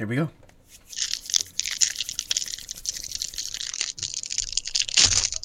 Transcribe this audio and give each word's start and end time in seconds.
Here 0.00 0.06
we 0.06 0.16
go. 0.16 0.30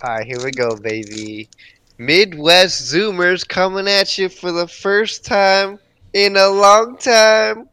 All 0.02 0.16
right, 0.16 0.26
here 0.26 0.42
we 0.42 0.52
go, 0.52 0.78
baby. 0.78 1.50
Midwest 1.98 2.82
Zoomers 2.82 3.46
coming 3.46 3.90
at 3.90 4.18
you 4.18 4.30
for 4.30 4.54
the 4.54 4.66
first 4.66 5.26
time 5.26 5.78
in 6.14 6.38
a 6.38 6.48
long 6.48 6.96
time. 6.96 7.68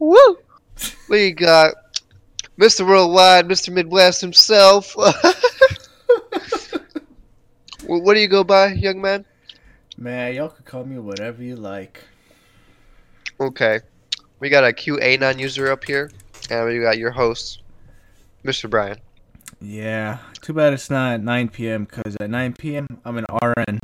Woo! 0.00 0.36
We 1.08 1.32
got 1.32 1.72
Mr. 2.58 2.86
Worldwide, 2.86 3.46
Mr. 3.46 3.72
Midwest 3.72 4.20
himself. 4.20 4.94
What 7.86 8.14
do 8.14 8.20
you 8.20 8.28
go 8.28 8.44
by, 8.44 8.74
young 8.74 9.00
man? 9.00 9.24
Man, 9.96 10.34
y'all 10.34 10.50
could 10.50 10.66
call 10.66 10.84
me 10.84 10.98
whatever 10.98 11.42
you 11.42 11.56
like. 11.56 12.04
Okay. 13.40 13.80
We 14.42 14.48
got 14.50 14.64
a 14.64 14.72
QAnon 14.72 15.38
user 15.38 15.70
up 15.70 15.84
here, 15.84 16.10
and 16.50 16.66
we 16.66 16.80
got 16.80 16.98
your 16.98 17.12
host, 17.12 17.62
Mr. 18.44 18.68
Bryan. 18.68 18.98
Yeah. 19.60 20.18
Too 20.40 20.52
bad 20.52 20.72
it's 20.72 20.90
not 20.90 21.20
9 21.20 21.48
p.m. 21.50 21.84
because 21.84 22.16
at 22.16 22.28
9 22.28 22.54
p.m. 22.54 22.88
I'm 23.04 23.18
an 23.18 23.26
RN. 23.30 23.78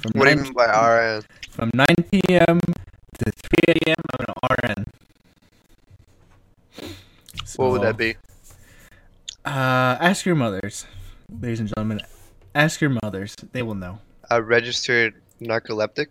From 0.00 0.10
What 0.14 0.24
do 0.24 0.30
you 0.30 0.36
9 0.38 0.42
mean 0.42 0.52
by 0.54 0.66
RN? 0.66 1.22
From 1.50 1.70
9 1.72 1.86
p.m. 2.10 2.58
to 2.58 3.30
3 3.30 3.74
a.m. 3.86 3.94
I'm 4.18 4.26
an 4.26 4.58
RN. 4.66 4.84
What 7.54 7.70
would 7.70 7.82
that 7.82 7.96
be? 7.96 8.16
Uh, 9.44 9.96
ask 10.00 10.26
your 10.26 10.34
mothers, 10.34 10.84
ladies 11.30 11.60
and 11.60 11.68
gentlemen. 11.68 12.00
Ask 12.56 12.80
your 12.80 12.90
mothers; 12.90 13.36
they 13.52 13.62
will 13.62 13.76
know. 13.76 14.00
A 14.32 14.42
registered 14.42 15.14
narcoleptic? 15.40 16.08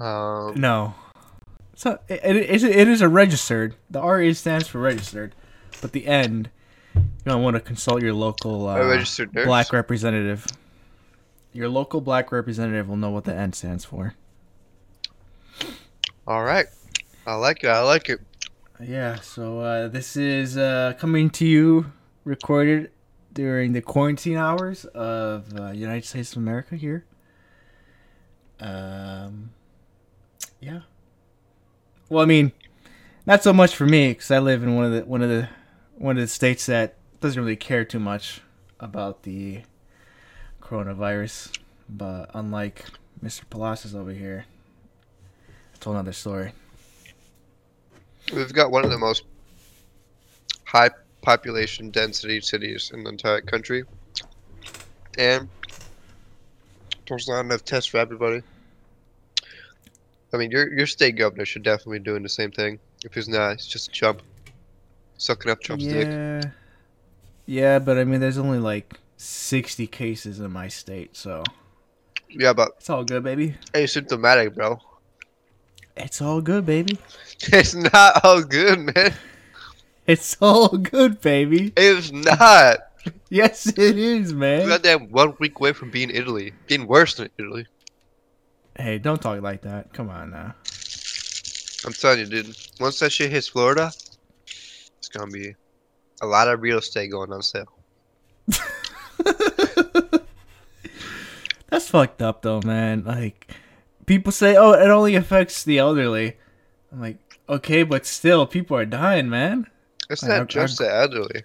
Um, 0.00 0.58
No, 0.58 0.94
so 1.78 2.00
it, 2.08 2.20
it, 2.24 2.36
is- 2.50 2.64
it 2.64 2.88
is 2.88 3.00
a 3.00 3.08
registered. 3.08 3.76
The 3.88 4.00
R 4.00 4.20
is 4.20 4.40
stands 4.40 4.66
for 4.66 4.80
registered, 4.80 5.36
but 5.80 5.92
the 5.92 6.08
end 6.08 6.50
you 6.96 7.02
don't 7.24 7.42
want 7.44 7.54
to 7.54 7.60
consult 7.60 8.02
your 8.02 8.12
local 8.12 8.68
uh, 8.68 8.84
registered 8.84 9.32
nurse? 9.32 9.46
black 9.46 9.72
representative. 9.72 10.44
Your 11.52 11.68
local 11.68 12.00
black 12.00 12.32
representative 12.32 12.88
will 12.88 12.96
know 12.96 13.10
what 13.10 13.24
the 13.24 13.34
N 13.34 13.52
stands 13.52 13.84
for. 13.84 14.14
All 16.26 16.42
right. 16.42 16.66
I 17.26 17.34
like 17.34 17.62
it. 17.62 17.68
I 17.68 17.80
like 17.82 18.08
it. 18.08 18.20
Yeah, 18.80 19.20
so 19.20 19.60
uh, 19.60 19.88
this 19.88 20.16
is 20.16 20.58
uh, 20.58 20.94
coming 20.98 21.30
to 21.30 21.46
you 21.46 21.92
recorded 22.24 22.90
during 23.32 23.72
the 23.72 23.82
quarantine 23.82 24.36
hours 24.36 24.84
of 24.86 25.56
uh, 25.58 25.70
United 25.70 26.04
States 26.04 26.32
of 26.32 26.38
America 26.38 26.74
here. 26.74 27.04
Um, 28.60 29.50
yeah. 30.60 30.80
Well, 32.08 32.22
I 32.22 32.26
mean, 32.26 32.52
not 33.26 33.42
so 33.42 33.52
much 33.52 33.76
for 33.76 33.84
me 33.84 34.08
because 34.08 34.30
I 34.30 34.38
live 34.38 34.62
in 34.62 34.74
one 34.74 34.86
of 34.86 34.92
the 34.92 35.04
one 35.04 35.20
of 35.20 35.28
the 35.28 35.48
one 35.96 36.16
of 36.16 36.22
the 36.22 36.28
states 36.28 36.64
that 36.66 36.94
doesn't 37.20 37.40
really 37.40 37.56
care 37.56 37.84
too 37.84 37.98
much 37.98 38.40
about 38.80 39.24
the 39.24 39.62
coronavirus. 40.62 41.58
But 41.88 42.30
unlike 42.32 42.86
Mr. 43.22 43.42
Palacios 43.50 43.94
over 43.94 44.12
here, 44.12 44.46
it's 45.74 45.84
a 45.84 45.90
whole 45.90 45.98
other 45.98 46.12
story. 46.12 46.52
We've 48.32 48.52
got 48.52 48.70
one 48.70 48.84
of 48.84 48.90
the 48.90 48.98
most 48.98 49.24
high 50.64 50.90
population 51.20 51.90
density 51.90 52.40
cities 52.40 52.90
in 52.94 53.04
the 53.04 53.10
entire 53.10 53.42
country. 53.42 53.84
And 55.18 55.48
there's 57.06 57.28
not 57.28 57.40
enough 57.40 57.64
tests 57.64 57.90
for 57.90 57.98
everybody. 57.98 58.42
I 60.32 60.36
mean, 60.36 60.50
your 60.50 60.72
your 60.72 60.86
state 60.86 61.16
governor 61.16 61.44
should 61.46 61.62
definitely 61.62 61.98
be 62.00 62.04
doing 62.04 62.22
the 62.22 62.28
same 62.28 62.50
thing. 62.50 62.78
If 63.04 63.14
he's 63.14 63.28
not, 63.28 63.56
he's 63.56 63.66
just 63.66 63.88
a 63.88 63.92
chump. 63.92 64.22
Sucking 65.16 65.50
up 65.50 65.60
Trump's 65.60 65.84
dick. 65.84 66.06
Yeah. 66.06 66.40
Yeah, 67.46 67.78
but 67.78 67.98
I 67.98 68.04
mean, 68.04 68.20
there's 68.20 68.38
only 68.38 68.58
like 68.58 68.94
60 69.16 69.86
cases 69.86 70.38
in 70.38 70.52
my 70.52 70.68
state, 70.68 71.16
so 71.16 71.42
Yeah, 72.28 72.52
but 72.52 72.72
it's 72.78 72.90
all 72.90 73.04
good, 73.04 73.24
baby. 73.24 73.56
asymptomatic, 73.72 74.54
bro. 74.54 74.78
It's 75.96 76.20
all 76.22 76.40
good, 76.40 76.64
baby. 76.66 76.98
It's 77.52 77.74
not 77.74 78.24
all 78.24 78.42
good, 78.42 78.94
man. 78.94 79.14
It's 80.06 80.36
all 80.40 80.68
good, 80.76 81.20
baby. 81.20 81.72
It's 81.76 82.10
not. 82.12 82.78
Yes, 83.30 83.66
it 83.68 83.96
is, 83.98 84.32
We're 84.34 84.38
man. 84.40 84.68
goddamn 84.68 85.10
one 85.12 85.34
week 85.38 85.58
away 85.58 85.72
from 85.72 85.90
being 85.90 86.10
Italy. 86.10 86.52
Being 86.66 86.86
worse 86.86 87.14
than 87.14 87.30
Italy. 87.38 87.66
Hey, 88.78 88.98
don't 88.98 89.20
talk 89.20 89.40
like 89.42 89.62
that. 89.62 89.92
Come 89.92 90.08
on 90.08 90.30
now. 90.30 90.54
I'm 91.84 91.92
telling 91.92 92.20
you, 92.20 92.26
dude. 92.26 92.56
Once 92.80 92.98
that 93.00 93.10
shit 93.10 93.30
hits 93.30 93.48
Florida, 93.48 93.90
it's 94.98 95.08
gonna 95.12 95.30
be 95.30 95.54
a 96.22 96.26
lot 96.26 96.48
of 96.48 96.62
real 96.62 96.78
estate 96.78 97.10
going 97.10 97.32
on 97.32 97.42
sale. 97.42 97.72
That's 101.70 101.88
fucked 101.88 102.22
up, 102.22 102.42
though, 102.42 102.60
man. 102.64 103.04
Like, 103.04 103.52
people 104.06 104.32
say, 104.32 104.56
oh, 104.56 104.72
it 104.72 104.88
only 104.88 105.14
affects 105.16 105.62
the 105.64 105.78
elderly. 105.78 106.36
I'm 106.90 107.00
like, 107.00 107.18
okay, 107.48 107.82
but 107.82 108.06
still, 108.06 108.46
people 108.46 108.76
are 108.76 108.86
dying, 108.86 109.28
man. 109.28 109.66
It's 110.08 110.24
I- 110.24 110.28
not 110.28 110.40
I- 110.42 110.44
just 110.44 110.78
the 110.78 110.92
elderly. 110.92 111.42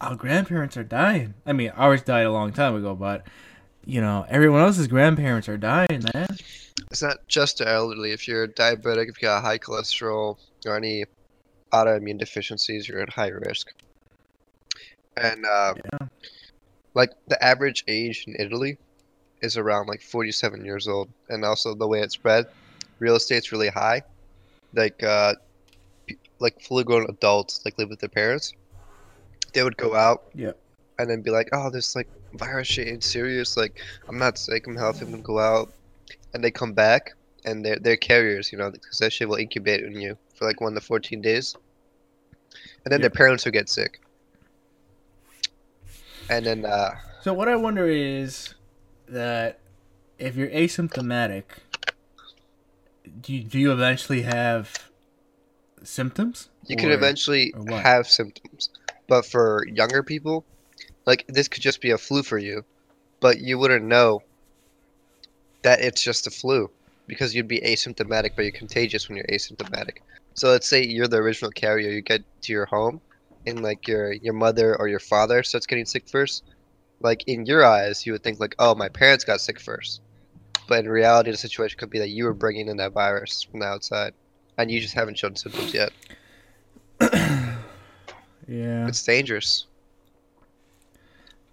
Our 0.00 0.16
grandparents 0.16 0.76
are 0.76 0.84
dying. 0.84 1.34
I 1.46 1.52
mean, 1.54 1.70
ours 1.70 2.02
died 2.02 2.26
a 2.26 2.32
long 2.32 2.52
time 2.52 2.74
ago, 2.76 2.94
but, 2.94 3.26
you 3.86 4.00
know, 4.00 4.24
everyone 4.28 4.60
else's 4.62 4.86
grandparents 4.88 5.48
are 5.48 5.56
dying, 5.56 6.02
man. 6.14 6.26
It's 6.90 7.02
not 7.02 7.18
just 7.28 7.58
the 7.58 7.68
elderly. 7.68 8.12
If 8.12 8.26
you're 8.28 8.48
diabetic, 8.48 9.08
if 9.08 9.20
you 9.20 9.28
got 9.28 9.42
high 9.42 9.58
cholesterol 9.58 10.38
or 10.66 10.76
any 10.76 11.04
autoimmune 11.72 12.18
deficiencies, 12.18 12.88
you're 12.88 13.00
at 13.00 13.10
high 13.10 13.28
risk. 13.28 13.68
And 15.16 15.44
uh, 15.44 15.74
Yeah. 15.76 16.06
like 16.94 17.10
the 17.28 17.42
average 17.42 17.84
age 17.88 18.24
in 18.26 18.34
Italy 18.38 18.78
is 19.42 19.56
around 19.56 19.86
like 19.88 20.02
47 20.02 20.64
years 20.64 20.88
old, 20.88 21.08
and 21.28 21.44
also 21.44 21.74
the 21.74 21.86
way 21.86 22.00
it's 22.00 22.14
spread, 22.14 22.46
real 22.98 23.16
estate's 23.16 23.52
really 23.52 23.68
high. 23.68 24.02
Like 24.74 25.02
uh, 25.02 25.34
like 26.40 26.60
fully 26.62 26.84
grown 26.84 27.06
adults 27.08 27.60
like 27.64 27.78
live 27.78 27.88
with 27.88 28.00
their 28.00 28.08
parents. 28.08 28.52
They 29.52 29.62
would 29.62 29.76
go 29.76 29.94
out 29.94 30.24
Yep. 30.34 30.58
and 30.98 31.08
then 31.08 31.22
be 31.22 31.30
like, 31.30 31.48
"Oh, 31.52 31.70
this 31.70 31.94
like 31.94 32.08
virus 32.36 32.68
shit 32.68 32.88
ain't 32.88 33.04
serious. 33.04 33.56
Like 33.56 33.80
I'm 34.08 34.18
not 34.18 34.38
sick. 34.38 34.66
I'm 34.66 34.76
healthy. 34.76 35.04
I'm 35.04 35.10
gonna 35.10 35.22
go 35.22 35.38
out." 35.38 35.72
And 36.32 36.42
they 36.42 36.50
come 36.50 36.72
back 36.72 37.12
and 37.44 37.64
they're 37.64 37.78
they're 37.78 37.96
carriers, 37.96 38.52
you 38.52 38.58
know, 38.58 38.70
because 38.70 38.98
that 38.98 39.12
shit 39.12 39.28
will 39.28 39.36
incubate 39.36 39.84
in 39.84 40.00
you 40.00 40.16
for 40.34 40.46
like 40.46 40.60
one 40.60 40.74
to 40.74 40.80
14 40.80 41.20
days. 41.20 41.54
And 42.84 42.92
then 42.92 43.00
their 43.00 43.10
parents 43.10 43.44
will 43.44 43.52
get 43.52 43.68
sick. 43.68 44.00
And 46.28 46.44
then 46.44 46.64
uh, 46.64 46.94
So 47.22 47.34
what 47.34 47.48
I 47.48 47.56
wonder 47.56 47.86
is 47.86 48.54
that 49.08 49.58
if 50.18 50.36
you're 50.36 50.48
asymptomatic, 50.48 51.44
do 53.20 53.34
you, 53.34 53.44
do 53.44 53.58
you 53.58 53.72
eventually 53.72 54.22
have 54.22 54.72
symptoms? 55.82 56.48
you 56.66 56.76
can 56.76 56.90
eventually 56.90 57.52
have 57.70 58.08
symptoms, 58.08 58.70
but 59.06 59.26
for 59.26 59.66
younger 59.68 60.02
people, 60.02 60.46
like 61.06 61.24
this 61.28 61.48
could 61.48 61.62
just 61.62 61.80
be 61.80 61.90
a 61.90 61.98
flu 61.98 62.22
for 62.22 62.38
you, 62.38 62.64
but 63.20 63.40
you 63.40 63.58
wouldn't 63.58 63.84
know 63.84 64.22
that 65.62 65.80
it's 65.80 66.02
just 66.02 66.26
a 66.26 66.30
flu 66.30 66.70
because 67.06 67.34
you'd 67.34 67.48
be 67.48 67.60
asymptomatic, 67.60 68.32
but 68.36 68.42
you're 68.42 68.52
contagious 68.52 69.08
when 69.08 69.16
you're 69.16 69.26
asymptomatic. 69.26 69.98
So 70.34 70.48
let's 70.48 70.66
say 70.66 70.84
you're 70.84 71.08
the 71.08 71.18
original 71.18 71.50
carrier, 71.50 71.90
you 71.90 72.00
get 72.00 72.22
to 72.42 72.52
your 72.52 72.66
home, 72.66 73.00
and 73.46 73.62
like 73.62 73.86
your 73.86 74.12
your 74.12 74.34
mother 74.34 74.76
or 74.76 74.88
your 74.88 75.00
father 75.00 75.42
starts 75.42 75.66
getting 75.66 75.86
sick 75.86 76.08
first. 76.08 76.44
Like 77.00 77.24
in 77.28 77.44
your 77.44 77.64
eyes, 77.64 78.06
you 78.06 78.12
would 78.12 78.22
think 78.22 78.40
like, 78.40 78.54
oh, 78.58 78.74
my 78.74 78.88
parents 78.88 79.24
got 79.24 79.40
sick 79.40 79.60
first, 79.60 80.00
but 80.68 80.84
in 80.84 80.90
reality, 80.90 81.30
the 81.30 81.36
situation 81.36 81.78
could 81.78 81.90
be 81.90 81.98
that 81.98 82.08
you 82.08 82.24
were 82.24 82.34
bringing 82.34 82.68
in 82.68 82.78
that 82.78 82.92
virus 82.92 83.42
from 83.42 83.60
the 83.60 83.66
outside, 83.66 84.14
and 84.56 84.70
you 84.70 84.80
just 84.80 84.94
haven't 84.94 85.18
shown 85.18 85.36
symptoms 85.36 85.74
yet. 85.74 85.92
Yeah. 88.46 88.86
It's 88.86 89.02
dangerous. 89.02 89.66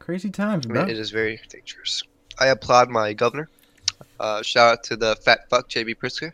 Crazy 0.01 0.31
times, 0.31 0.65
bro. 0.65 0.81
it 0.81 0.97
is 0.97 1.11
very 1.11 1.39
dangerous. 1.47 2.01
I 2.39 2.47
applaud 2.47 2.89
my 2.89 3.13
governor. 3.13 3.49
Uh, 4.19 4.41
shout 4.41 4.71
out 4.73 4.83
to 4.85 4.95
the 4.95 5.15
fat 5.17 5.47
fuck 5.47 5.69
JB 5.69 5.97
Pritzker 5.97 6.33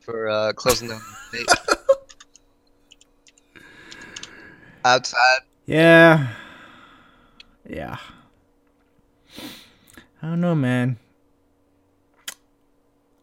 for 0.00 0.28
uh, 0.28 0.52
closing 0.52 0.88
down 0.88 1.00
the 1.32 1.38
state. 1.38 1.76
Outside, 4.84 5.42
Yeah. 5.66 6.26
Yeah. 7.68 7.98
I 10.20 10.26
don't 10.26 10.40
know, 10.40 10.56
man. 10.56 10.98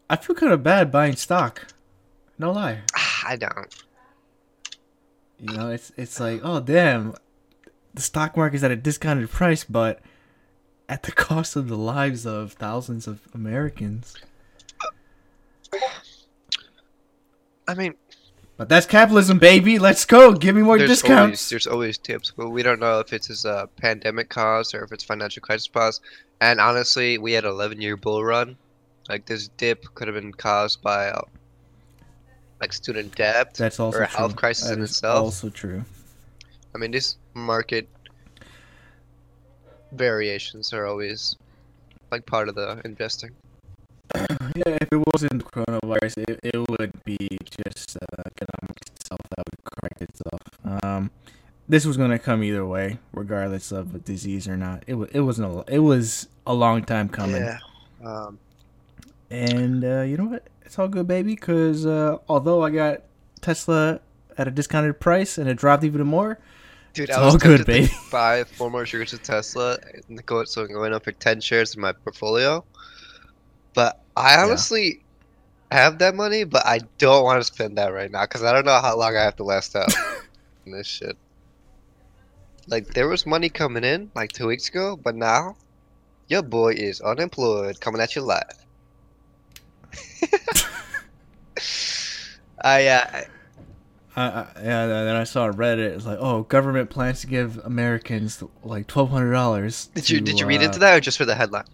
I 0.08 0.16
feel 0.16 0.34
kind 0.34 0.54
of 0.54 0.62
bad 0.62 0.90
buying 0.90 1.16
stock. 1.16 1.66
No 2.38 2.50
lie. 2.50 2.80
I 3.26 3.36
don't. 3.36 3.74
You 5.38 5.54
know, 5.54 5.68
it's 5.68 5.92
it's 5.98 6.18
like, 6.18 6.40
oh 6.42 6.60
damn, 6.60 7.14
the 7.94 8.02
stock 8.02 8.36
market 8.36 8.56
is 8.56 8.64
at 8.64 8.70
a 8.70 8.76
discounted 8.76 9.30
price, 9.30 9.64
but 9.64 10.00
at 10.88 11.04
the 11.04 11.12
cost 11.28 11.56
of 11.56 11.68
the 11.68 11.76
lives 11.76 12.26
of 12.26 12.52
thousands 12.52 13.06
of 13.06 13.20
Americans. 13.32 14.14
I 17.66 17.74
mean, 17.74 17.94
But 18.56 18.68
that's 18.68 18.86
capitalism, 18.86 19.38
baby. 19.38 19.78
Let's 19.78 20.04
go. 20.04 20.32
Give 20.32 20.54
me 20.54 20.62
more 20.62 20.78
there's 20.78 20.90
discounts. 20.90 21.18
Always, 21.20 21.48
there's 21.48 21.66
always 21.66 21.98
tips, 21.98 22.30
but 22.36 22.50
we 22.50 22.62
don't 22.62 22.78
know 22.78 23.00
if 23.00 23.12
it's 23.12 23.44
a 23.44 23.50
uh, 23.50 23.66
pandemic 23.66 24.28
cause 24.28 24.74
or 24.74 24.84
if 24.84 24.92
it's 24.92 25.02
financial 25.02 25.40
crisis 25.40 25.68
cause. 25.68 26.00
And 26.40 26.60
honestly, 26.60 27.18
we 27.18 27.32
had 27.32 27.44
an 27.44 27.50
11 27.50 27.80
year 27.80 27.96
bull 27.96 28.22
run. 28.22 28.56
Like 29.08 29.26
this 29.26 29.48
dip 29.48 29.84
could 29.94 30.08
have 30.08 30.14
been 30.14 30.32
caused 30.32 30.82
by 30.82 31.08
uh, 31.08 31.22
like 32.60 32.72
student 32.72 33.14
debt 33.16 33.54
That's 33.54 33.80
also 33.80 33.98
or 33.98 34.02
a 34.02 34.06
true. 34.06 34.16
health 34.16 34.36
crisis 34.36 34.68
That 34.68 34.78
in 34.78 34.84
itself. 34.84 35.18
Also 35.24 35.50
true. 35.50 35.84
I 36.74 36.78
mean, 36.78 36.90
this 36.90 37.16
market 37.34 37.88
variations 39.92 40.72
are 40.72 40.86
always 40.86 41.36
like 42.10 42.26
part 42.26 42.48
of 42.48 42.54
the 42.54 42.80
investing. 42.84 43.30
Yeah, 44.56 44.78
if 44.80 44.88
it 44.92 45.02
wasn't 45.12 45.44
coronavirus, 45.50 46.28
it, 46.28 46.40
it 46.44 46.70
would 46.70 46.92
be 47.04 47.26
just 47.40 47.96
uh, 47.96 48.22
economics 48.24 48.82
itself 48.94 49.20
that 49.30 49.44
would 49.44 49.64
correct 49.64 50.02
itself. 50.02 50.84
Um, 50.84 51.10
this 51.68 51.84
was 51.84 51.96
gonna 51.96 52.20
come 52.20 52.44
either 52.44 52.64
way, 52.64 52.98
regardless 53.12 53.72
of 53.72 53.96
a 53.96 53.98
disease 53.98 54.46
or 54.46 54.56
not. 54.56 54.84
It 54.86 54.94
was 54.94 55.10
it 55.12 55.20
wasn't 55.20 55.48
a 55.68 55.74
it 55.74 55.80
was 55.80 56.28
a 56.46 56.54
long 56.54 56.84
time 56.84 57.08
coming. 57.08 57.42
Yeah. 57.42 57.58
Um, 58.04 58.38
And 59.30 59.84
uh, 59.84 60.02
you 60.02 60.16
know 60.16 60.26
what? 60.26 60.46
It's 60.64 60.78
all 60.78 60.86
good, 60.86 61.08
baby. 61.08 61.34
Because 61.34 61.84
uh, 61.84 62.18
although 62.28 62.62
I 62.62 62.70
got 62.70 63.02
Tesla 63.40 63.98
at 64.38 64.46
a 64.46 64.52
discounted 64.52 65.00
price 65.00 65.36
and 65.36 65.48
it 65.48 65.56
dropped 65.56 65.82
even 65.82 66.06
more, 66.06 66.38
dude, 66.94 67.10
It's 67.10 67.18
I 67.18 67.24
was 67.24 67.34
all 67.34 67.38
good, 67.38 67.66
baby. 67.66 67.92
buy 68.10 68.44
four 68.44 68.70
more 68.70 68.86
shares 68.86 69.12
of 69.12 69.22
Tesla 69.22 69.76
and 70.08 70.18
the 70.18 70.22
go 70.22 70.44
so 70.44 70.66
going 70.66 70.94
up 70.94 71.04
for 71.04 71.12
10 71.12 71.40
shares 71.40 71.74
in 71.74 71.80
my 71.80 71.92
portfolio. 71.92 72.64
But 73.74 74.00
I 74.16 74.36
honestly 74.36 75.02
have 75.70 75.98
that 75.98 76.14
money, 76.14 76.44
but 76.44 76.64
I 76.64 76.80
don't 76.98 77.24
want 77.24 77.40
to 77.40 77.44
spend 77.44 77.76
that 77.76 77.92
right 77.92 78.10
now 78.10 78.22
because 78.22 78.44
I 78.44 78.52
don't 78.52 78.64
know 78.64 78.80
how 78.80 78.96
long 78.96 79.16
I 79.16 79.22
have 79.22 79.36
to 79.36 79.44
last 79.44 79.76
out 79.76 79.92
in 80.66 80.72
this 80.72 80.86
shit. 80.86 81.18
Like 82.68 82.94
there 82.94 83.08
was 83.08 83.26
money 83.26 83.50
coming 83.50 83.84
in 83.84 84.10
like 84.14 84.32
two 84.32 84.46
weeks 84.46 84.68
ago, 84.68 84.96
but 84.96 85.14
now 85.16 85.56
your 86.28 86.42
boy 86.42 86.72
is 86.74 87.00
unemployed, 87.00 87.80
coming 87.80 88.00
at 88.00 88.14
you 88.16 88.22
live. 88.22 88.42
I 92.62 92.86
uh, 92.86 93.24
I, 94.16 94.22
I, 94.22 94.46
yeah, 94.62 94.86
then 94.86 95.16
I 95.16 95.24
saw 95.24 95.50
Reddit. 95.50 95.96
It's 95.96 96.06
like, 96.06 96.18
oh, 96.20 96.42
government 96.42 96.88
plans 96.90 97.20
to 97.22 97.26
give 97.26 97.58
Americans 97.64 98.42
like 98.62 98.86
twelve 98.86 99.10
hundred 99.10 99.32
dollars. 99.32 99.86
did 99.94 100.08
you 100.08 100.20
did 100.20 100.38
you 100.38 100.46
read 100.46 100.62
into 100.62 100.78
that 100.78 100.96
or 100.96 101.00
just 101.00 101.18
for 101.18 101.24
the 101.24 101.34
headline? 101.34 101.64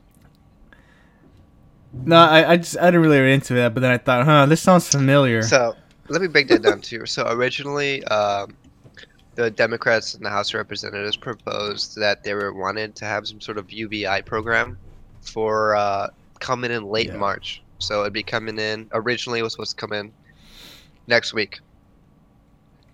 No, 1.93 2.17
I, 2.17 2.53
I 2.53 2.57
just 2.57 2.79
I 2.79 2.87
didn't 2.87 3.03
really 3.03 3.21
read 3.21 3.35
into 3.35 3.55
that, 3.55 3.75
but 3.75 3.81
then 3.81 3.91
I 3.91 3.99
thought, 3.99 4.25
huh, 4.25 4.47
this 4.47 4.61
sounds 4.61 4.89
familiar. 4.89 5.43
So 5.43 5.77
let 6.09 6.23
me 6.23 6.29
break 6.29 6.49
that 6.49 6.63
down 6.63 6.81
to 6.81 6.97
you. 6.97 7.07
So 7.07 7.27
originally, 7.29 8.05
um, 8.05 8.57
the 9.35 9.51
Democrats 9.51 10.15
in 10.15 10.23
the 10.23 10.31
House 10.31 10.51
of 10.51 10.55
Representatives 10.55 11.17
proposed 11.17 11.97
that 11.97 12.23
they 12.23 12.35
were 12.35 12.53
wanted 12.53 12.95
to 12.97 13.05
have 13.05 13.27
some 13.27 13.41
sort 13.41 13.59
of 13.59 13.71
UBI 13.73 14.23
program 14.23 14.79
for 15.21 15.75
uh, 15.77 16.09
coming 16.39 16.71
in 16.71 16.85
late 16.85 17.09
Yeah. 17.09 17.17
March. 17.17 17.63
So 17.79 18.03
it'd 18.03 18.13
be 18.13 18.23
coming 18.23 18.59
in. 18.59 18.89
Originally, 18.93 19.41
it 19.41 19.43
was 19.43 19.53
supposed 19.53 19.73
to 19.73 19.77
come 19.77 19.93
in 19.93 20.13
next 21.07 21.33
week. 21.33 21.61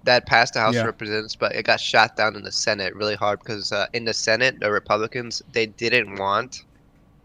That 0.06 0.26
passed 0.26 0.54
the 0.54 0.60
House 0.60 0.74
Yeah. 0.74 0.80
of 0.82 0.86
Representatives, 0.86 1.36
but 1.36 1.54
it 1.54 1.64
got 1.64 1.80
shot 1.80 2.16
down 2.16 2.36
in 2.36 2.42
the 2.42 2.52
Senate 2.52 2.94
really 2.94 3.16
hard 3.16 3.40
because 3.40 3.72
uh, 3.72 3.86
in 3.92 4.04
the 4.04 4.14
Senate, 4.14 4.60
the 4.60 4.70
Republicans 4.72 5.42
they 5.52 5.66
didn't 5.66 6.16
want 6.16 6.64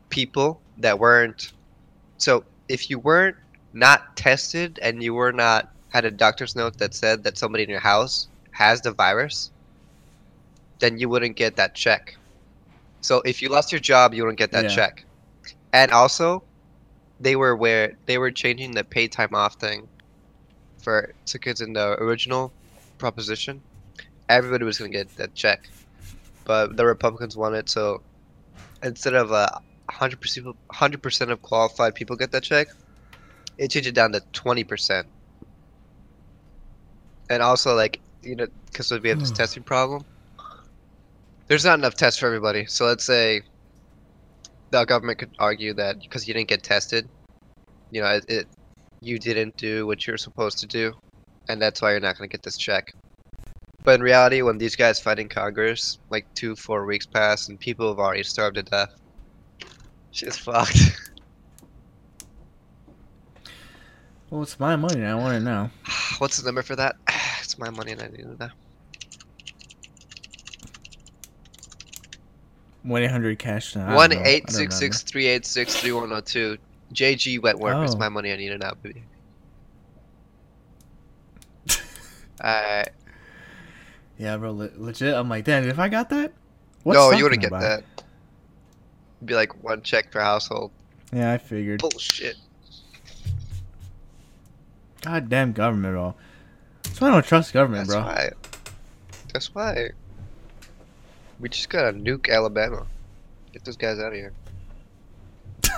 people 0.09 0.61
that 0.77 0.99
weren't. 0.99 1.53
So 2.17 2.43
if 2.67 2.89
you 2.89 2.99
weren't 2.99 3.37
not 3.73 4.17
tested 4.17 4.79
and 4.81 5.03
you 5.03 5.13
were 5.13 5.31
not 5.31 5.69
had 5.89 6.05
a 6.05 6.11
doctor's 6.11 6.55
note 6.55 6.77
that 6.79 6.93
said 6.93 7.23
that 7.23 7.37
somebody 7.37 7.63
in 7.63 7.69
your 7.69 7.79
house 7.81 8.27
has 8.51 8.81
the 8.81 8.91
virus, 8.91 9.51
then 10.79 10.97
you 10.97 11.09
wouldn't 11.09 11.37
get 11.37 11.55
that 11.57 11.75
check. 11.75 12.15
So 13.01 13.21
if 13.25 13.41
you 13.41 13.49
lost 13.49 13.71
your 13.71 13.79
job, 13.81 14.13
you 14.13 14.23
wouldn't 14.23 14.39
get 14.39 14.51
that 14.53 14.65
Yeah. 14.65 14.75
check. 14.75 15.05
And 15.73 15.91
also, 15.91 16.43
they 17.19 17.35
were 17.35 17.55
where 17.55 17.93
they 18.07 18.17
were 18.17 18.31
changing 18.31 18.71
the 18.71 18.83
paid 18.83 19.11
time 19.11 19.33
off 19.35 19.55
thing 19.59 19.89
for 20.79 21.13
tickets 21.25 21.61
in 21.61 21.73
the 21.73 21.93
original 22.01 22.53
proposition. 23.01 23.61
Everybody 24.29 24.63
was 24.63 24.77
gonna 24.77 24.91
get 24.91 25.09
that 25.17 25.35
check, 25.35 25.67
but 26.45 26.77
the 26.77 26.85
Republicans 26.85 27.35
won 27.35 27.53
it, 27.53 27.67
so 27.67 28.01
instead 28.81 29.15
of 29.15 29.31
a 29.31 29.61
hundred 29.89 30.21
percent 30.21 30.55
hundred 30.71 31.03
percent 31.03 31.31
of 31.31 31.41
qualified 31.41 31.95
people 31.95 32.15
get 32.15 32.31
that 32.31 32.43
check, 32.43 32.67
it 33.57 33.71
changed 33.71 33.89
it 33.89 33.95
down 33.95 34.13
to 34.13 34.21
twenty 34.31 34.63
percent. 34.63 35.07
And 37.29 37.43
also, 37.43 37.75
like 37.75 37.99
you 38.23 38.35
know, 38.35 38.47
because 38.67 38.91
we 38.91 39.09
have 39.09 39.19
this 39.19 39.29
hmm. 39.29 39.35
testing 39.35 39.63
problem, 39.63 40.05
there's 41.47 41.65
not 41.65 41.79
enough 41.79 41.95
tests 41.95 42.19
for 42.19 42.27
everybody. 42.27 42.65
So 42.65 42.85
let's 42.85 43.03
say 43.03 43.41
the 44.69 44.85
government 44.85 45.19
could 45.19 45.31
argue 45.39 45.73
that 45.73 45.99
because 45.99 46.27
you 46.27 46.33
didn't 46.33 46.47
get 46.47 46.63
tested, 46.63 47.09
you 47.89 48.01
know, 48.01 48.07
it, 48.07 48.25
it 48.29 48.47
you 49.01 49.19
didn't 49.19 49.57
do 49.57 49.85
what 49.87 50.05
you're 50.05 50.17
supposed 50.17 50.59
to 50.59 50.67
do, 50.67 50.93
and 51.49 51.61
that's 51.61 51.81
why 51.81 51.91
you're 51.91 51.99
not 51.99 52.17
going 52.17 52.29
to 52.29 52.31
get 52.31 52.43
this 52.43 52.57
check. 52.57 52.93
But 53.83 53.95
in 53.95 54.01
reality, 54.01 54.41
when 54.43 54.57
these 54.57 54.75
guys 54.75 54.99
fight 54.99 55.17
in 55.19 55.27
Congress, 55.27 55.97
like 56.09 56.31
two, 56.35 56.55
four 56.55 56.85
weeks 56.85 57.05
pass, 57.05 57.49
and 57.49 57.59
people 57.59 57.87
have 57.87 57.97
already 57.99 58.23
starved 58.23 58.55
to 58.55 58.63
death, 58.63 58.93
She's 60.11 60.37
fucked. 60.37 60.77
well, 64.29 64.41
it's 64.43 64.59
my 64.59 64.75
money. 64.75 65.03
I 65.03 65.15
want 65.15 65.33
to 65.33 65.39
know. 65.39 65.69
What's 66.19 66.37
the 66.37 66.45
number 66.45 66.61
for 66.63 66.75
that? 66.75 66.95
It's 67.43 67.57
my 67.59 67.69
money, 67.69 67.91
and 67.91 68.01
I 68.01 68.07
need 68.07 68.21
to 68.21 68.37
know. 68.39 68.49
One 72.83 73.03
eight 73.03 73.11
hundred 73.11 73.37
cash 73.39 73.75
now. 73.75 73.93
One 73.93 74.13
eight 74.13 74.49
six 74.49 74.79
six 74.79 75.01
three 75.03 75.27
eight 75.27 75.45
six 75.45 75.75
three 75.75 75.91
one 75.91 76.07
zero 76.07 76.21
two. 76.21 76.57
JG 76.93 77.41
Wentworth 77.41 77.83
is 77.89 77.95
Oh. 77.95 77.97
my 77.97 78.07
money. 78.07 78.31
I 78.31 78.37
need 78.37 78.51
it 78.51 78.59
now, 78.59 78.71
baby. 78.81 79.03
Alright. 82.43 82.89
Yeah, 84.17 84.37
bro. 84.37 84.51
Le- 84.51 84.69
legit. 84.77 85.13
I'm 85.13 85.29
like, 85.29 85.45
damn. 85.45 85.67
If 85.67 85.79
I 85.79 85.89
got 85.89 86.09
that, 86.09 86.33
what's 86.83 86.97
No, 86.97 87.11
you 87.11 87.23
wouldn't 87.23 87.41
get 87.41 87.47
about? 87.49 87.61
that. 87.61 87.83
It'd 89.17 89.25
be 89.27 89.33
like 89.35 89.63
one 89.63 89.81
check 89.81 90.11
per 90.11 90.19
household. 90.21 90.71
Yeah, 91.13 91.31
I 91.33 91.37
figured. 91.37 91.81
Bullshit. 91.81 92.37
Goddamn 95.01 95.53
government, 95.53 95.93
bro. 95.93 96.15
That's 96.83 97.01
why 97.01 97.07
I 97.07 97.11
don't 97.11 97.25
trust 97.25 97.53
government, 97.53 97.87
That's 97.87 97.95
bro. 97.99 98.05
why. 98.05 98.31
That's 99.33 99.53
why. 99.55 99.89
We 101.39 101.49
just 101.49 101.69
gotta 101.69 101.93
nuke 101.97 102.29
Alabama. 102.29 102.85
Get 103.51 103.65
those 103.65 103.77
guys 103.77 103.99
out 103.99 104.07
of 104.07 104.13
here. 104.13 104.33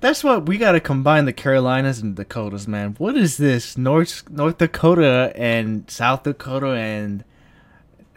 That's 0.00 0.24
what 0.24 0.46
we 0.46 0.56
got 0.56 0.72
to 0.72 0.80
combine 0.80 1.26
the 1.26 1.32
Carolinas 1.32 2.00
and 2.00 2.16
Dakotas, 2.16 2.66
man. 2.66 2.94
What 2.98 3.16
is 3.16 3.36
this? 3.36 3.76
North 3.76 4.28
North 4.30 4.56
Dakota 4.58 5.32
and 5.36 5.88
South 5.90 6.22
Dakota 6.22 6.68
and 6.72 7.22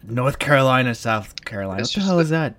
North 0.01 0.39
Carolina, 0.39 0.95
South 0.95 1.43
Carolina. 1.43 1.81
It's 1.81 1.95
what 1.95 2.01
the 2.01 2.05
hell 2.07 2.15
the- 2.17 2.21
is 2.23 2.29
that? 2.29 2.55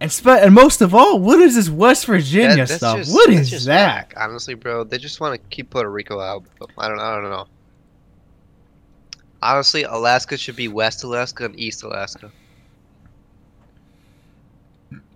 And 0.00 0.12
spe- 0.12 0.28
and 0.28 0.54
most 0.54 0.80
of 0.80 0.94
all, 0.94 1.18
what 1.18 1.40
is 1.40 1.54
this 1.56 1.68
West 1.70 2.06
Virginia 2.06 2.66
That- 2.66 2.76
stuff? 2.76 2.98
just- 2.98 3.12
what 3.12 3.30
that's 3.30 3.52
is 3.52 3.64
that? 3.64 3.86
whack, 4.10 4.14
honestly, 4.16 4.54
bro, 4.54 4.84
they 4.84 4.98
just 4.98 5.20
want 5.20 5.34
to 5.34 5.40
keep 5.48 5.70
Puerto 5.70 5.90
Rico 5.90 6.20
out. 6.20 6.44
I 6.76 6.88
don't. 6.88 7.00
I 7.00 7.14
don't 7.14 7.30
know. 7.30 7.46
Honestly, 9.42 9.84
Alaska 9.84 10.36
should 10.36 10.56
be 10.56 10.68
West 10.68 11.02
Alaska 11.04 11.44
and 11.46 11.58
East 11.58 11.82
Alaska. 11.82 12.30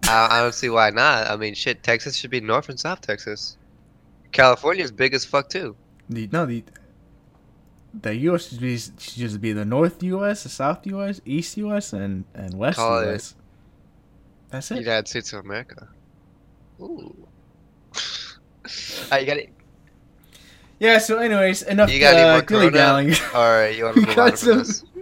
I, 0.05 0.29
I 0.31 0.43
don't 0.43 0.55
see 0.55 0.69
why 0.69 0.91
not. 0.91 1.29
I 1.29 1.37
mean, 1.37 1.55
shit, 1.55 1.83
Texas 1.83 2.17
should 2.17 2.31
be 2.31 2.41
North 2.41 2.69
and 2.69 2.79
South 2.79 3.01
Texas. 3.01 3.57
California's 4.33 4.91
big 4.91 5.15
as 5.15 5.25
fuck 5.25 5.49
too. 5.49 5.77
The, 6.09 6.29
no, 6.33 6.47
the 6.47 6.65
the 8.01 8.15
U.S. 8.17 8.49
should, 8.49 8.61
be, 8.61 8.77
should 8.79 8.95
just 8.99 9.41
be 9.41 9.53
the 9.53 9.65
North 9.67 10.03
U.S., 10.03 10.45
the 10.45 10.49
South 10.49 10.87
U.S., 10.87 11.21
East 11.27 11.57
U.S., 11.59 11.93
and 11.93 12.25
and 12.35 12.55
West 12.55 12.79
Call 12.79 13.01
it- 13.01 13.07
U.S. 13.07 13.35
That's 14.49 14.71
it. 14.71 14.79
United 14.79 15.09
States 15.09 15.33
of 15.33 15.45
America. 15.45 15.89
Ooh. 16.81 17.15
Alright, 19.07 19.21
you 19.21 19.27
got 19.27 19.37
it. 19.39 19.51
Yeah. 20.79 20.99
So, 20.99 21.19
anyways, 21.19 21.63
enough. 21.63 21.91
You 21.93 22.01
got 22.01 22.15
any 22.15 22.23
uh, 22.23 22.33
more 22.35 22.43
Corona? 22.43 22.71
dilly-dallying. 22.71 23.15
All 23.35 23.51
right, 23.51 23.77
you 23.77 23.85
want 23.85 23.97
to 23.97 24.01
move 24.07 24.19
on 24.19 24.37
some- 24.37 24.59
this? 24.59 24.85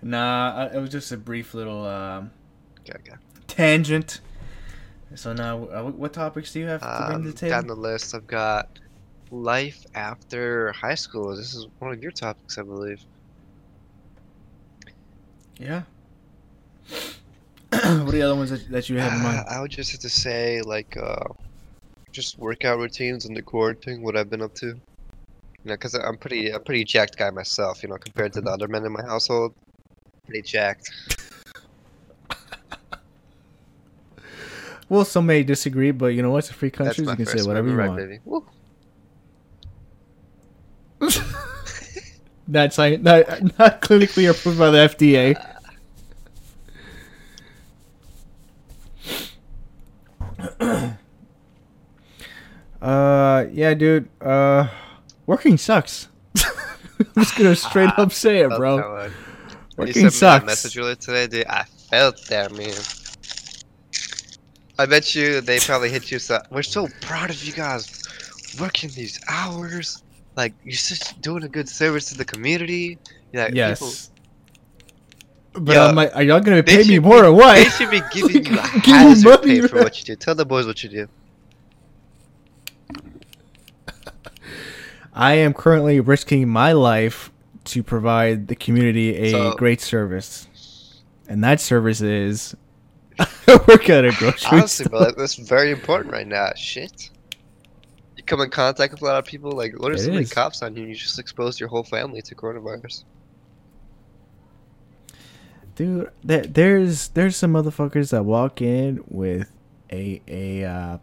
Nah, 0.00 0.68
it 0.72 0.78
was 0.80 0.90
just 0.90 1.10
a 1.12 1.16
brief 1.16 1.54
little 1.54 1.84
um, 1.84 2.30
Okay, 2.90 2.98
okay. 3.12 3.16
tangent. 3.46 4.20
So 5.14 5.32
now, 5.32 5.64
uh, 5.68 5.90
what- 5.90 6.12
topics 6.12 6.52
do 6.52 6.60
you 6.60 6.66
have 6.66 6.80
to 6.80 6.86
bring 6.86 7.08
to 7.08 7.14
Um, 7.14 7.24
the 7.24 7.32
table? 7.32 7.50
down 7.50 7.66
the 7.66 7.74
list, 7.76 8.14
I've 8.14 8.26
got 8.26 8.78
life 9.30 9.86
after 9.94 10.72
high 10.72 10.94
school. 10.94 11.34
This 11.34 11.54
is 11.54 11.66
one 11.78 11.92
of 11.92 12.02
your 12.02 12.12
topics, 12.12 12.58
I 12.58 12.62
believe. 12.62 13.00
Yeah. 15.58 15.82
what 17.70 17.82
are 17.82 18.10
the 18.10 18.22
other 18.22 18.34
ones 18.36 18.50
that, 18.50 18.68
that 18.70 18.88
you 18.88 18.98
have 18.98 19.12
in 19.12 19.22
mind? 19.22 19.38
Uh, 19.40 19.44
I 19.50 19.60
would 19.60 19.70
just 19.70 19.90
have 19.92 20.00
to 20.00 20.08
say, 20.08 20.60
like, 20.62 20.96
uh, 20.96 21.24
just 22.12 22.38
workout 22.38 22.78
routines 22.78 23.24
and 23.26 23.36
the 23.36 23.42
quarantine, 23.42 24.02
what 24.02 24.16
I've 24.16 24.30
been 24.30 24.42
up 24.42 24.54
to. 24.56 24.66
You 24.66 24.74
know, 25.64 25.74
because 25.74 25.94
I'm 25.94 26.16
pretty, 26.16 26.50
I'm 26.54 26.62
pretty 26.64 26.84
jacked 26.84 27.16
guy 27.16 27.30
myself. 27.30 27.82
You 27.82 27.88
know, 27.88 27.96
compared 27.96 28.32
to 28.34 28.40
the 28.40 28.50
other 28.50 28.68
men 28.68 28.84
in 28.84 28.92
my 28.92 29.02
household, 29.02 29.54
pretty 30.26 30.42
jacked. 30.42 30.90
Well, 34.88 35.04
some 35.04 35.26
may 35.26 35.42
disagree, 35.42 35.90
but 35.90 36.06
you 36.08 36.22
know 36.22 36.30
what? 36.30 36.38
It's 36.38 36.50
a 36.50 36.54
free 36.54 36.70
country. 36.70 37.04
You 37.04 37.14
can 37.14 37.26
say 37.26 37.42
whatever 37.42 37.68
you 37.68 37.74
right, 37.74 38.20
want. 38.24 38.46
That's 42.48 42.78
not, 42.78 43.02
not, 43.02 43.58
not 43.58 43.82
clinically 43.82 44.30
approved 44.30 44.58
by 44.58 44.70
the 44.70 44.78
FDA. 44.78 45.36
uh, 52.80 53.46
yeah, 53.52 53.74
dude. 53.74 54.08
Uh, 54.20 54.68
working 55.26 55.58
sucks. 55.58 56.08
I'm 56.36 57.06
just 57.18 57.36
gonna 57.36 57.54
straight 57.54 57.90
up 57.98 58.12
say 58.12 58.40
it, 58.40 58.48
bro. 58.56 59.10
When 59.76 59.88
you 59.88 59.92
Working 59.94 59.94
sent 59.94 59.96
me 59.96 60.02
that 60.02 60.12
sucks. 60.12 60.46
message 60.46 60.78
earlier 60.78 60.94
today, 60.94 61.26
dude, 61.26 61.46
I 61.46 61.64
felt 61.64 62.26
that, 62.28 62.52
man. 62.52 62.74
I 64.78 64.86
bet 64.86 65.14
you 65.14 65.40
they 65.40 65.58
probably 65.58 65.90
hit 65.90 66.10
you. 66.10 66.18
So 66.18 66.40
we're 66.50 66.62
so 66.62 66.86
proud 67.00 67.30
of 67.30 67.42
you 67.44 67.52
guys 67.52 68.02
working 68.60 68.90
these 68.90 69.20
hours. 69.28 70.02
Like 70.36 70.54
you're 70.62 70.72
just 70.72 71.20
doing 71.20 71.42
a 71.44 71.48
good 71.48 71.68
service 71.68 72.08
to 72.10 72.16
the 72.18 72.24
community. 72.24 72.98
Yeah, 73.32 73.46
people, 73.46 73.56
Yes. 73.56 74.10
But 75.54 75.74
Yeah. 75.74 75.86
I'm 75.86 75.94
like, 75.96 76.14
are 76.14 76.22
y'all 76.22 76.40
gonna 76.40 76.62
pay 76.62 76.78
me 76.78 76.84
should 76.84 77.02
more 77.02 77.24
or 77.24 77.32
what? 77.32 77.56
they 77.56 77.64
should 77.64 77.90
be 77.90 78.00
giving 78.12 78.46
you 78.46 78.58
a 78.58 78.62
hazard 78.62 79.40
money, 79.40 79.60
pay 79.60 79.66
for 79.66 79.78
what 79.82 79.98
you 79.98 80.04
do. 80.04 80.14
Tell 80.16 80.34
the 80.36 80.46
boys 80.46 80.66
what 80.66 80.82
you 80.84 80.88
do. 80.90 81.08
I 85.12 85.34
am 85.34 85.52
currently 85.54 85.98
risking 86.00 86.48
my 86.48 86.72
life 86.72 87.32
to 87.64 87.82
provide 87.82 88.46
the 88.48 88.54
community 88.54 89.16
a 89.16 89.30
So- 89.32 89.54
great 89.54 89.80
service, 89.80 90.46
and 91.28 91.42
that 91.42 91.60
service 91.60 92.00
is 92.00 92.54
work 93.68 93.88
at 93.90 94.04
a 94.04 94.10
grocery 94.12 94.48
Honestly, 94.58 94.84
store. 94.86 94.90
bro, 94.98 95.04
that- 95.06 95.16
that's 95.18 95.34
very 95.36 95.70
important 95.70 96.12
right 96.12 96.26
now. 96.26 96.50
Shit. 96.56 97.10
You 98.16 98.22
come 98.24 98.40
in 98.40 98.50
contact 98.50 98.92
with 98.92 99.02
a 99.02 99.04
lot 99.04 99.16
of 99.18 99.24
people. 99.24 99.52
Like, 99.52 99.78
what 99.78 99.92
if 99.92 99.98
It 99.98 100.02
somebody 100.04 100.24
is. 100.24 100.32
cops 100.32 100.62
on 100.62 100.74
you 100.76 100.82
and 100.82 100.90
you 100.90 100.94
just 100.96 101.18
exposed 101.18 101.58
your 101.60 101.68
whole 101.68 101.84
family 101.84 102.20
to 102.22 102.34
coronavirus? 102.34 103.04
Dude, 105.74 106.10
there, 106.24 106.42
there's 106.42 107.08
there's 107.10 107.36
some 107.36 107.52
motherfuckers 107.52 108.10
that 108.10 108.24
walk 108.24 108.60
in 108.60 109.04
with 109.06 109.50
a 109.92 110.20
a 110.26 110.64
uh, 110.64 110.98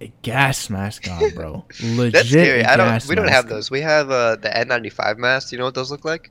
a 0.00 0.12
gas 0.22 0.70
mask 0.70 1.06
on, 1.10 1.30
bro. 1.34 1.64
Legit. 1.82 2.12
That's 2.14 2.28
scary. 2.30 2.64
I 2.64 2.76
don't. 2.76 2.86
gas 2.88 3.08
We 3.08 3.14
don't 3.14 3.28
have 3.28 3.44
mask. 3.44 3.48
those. 3.54 3.70
We 3.70 3.82
have 3.82 4.10
uh, 4.10 4.36
the 4.36 4.48
N95 4.48 5.18
masks. 5.18 5.52
You 5.52 5.58
know 5.58 5.64
what 5.64 5.74
those 5.74 5.90
look 5.90 6.04
like? 6.04 6.30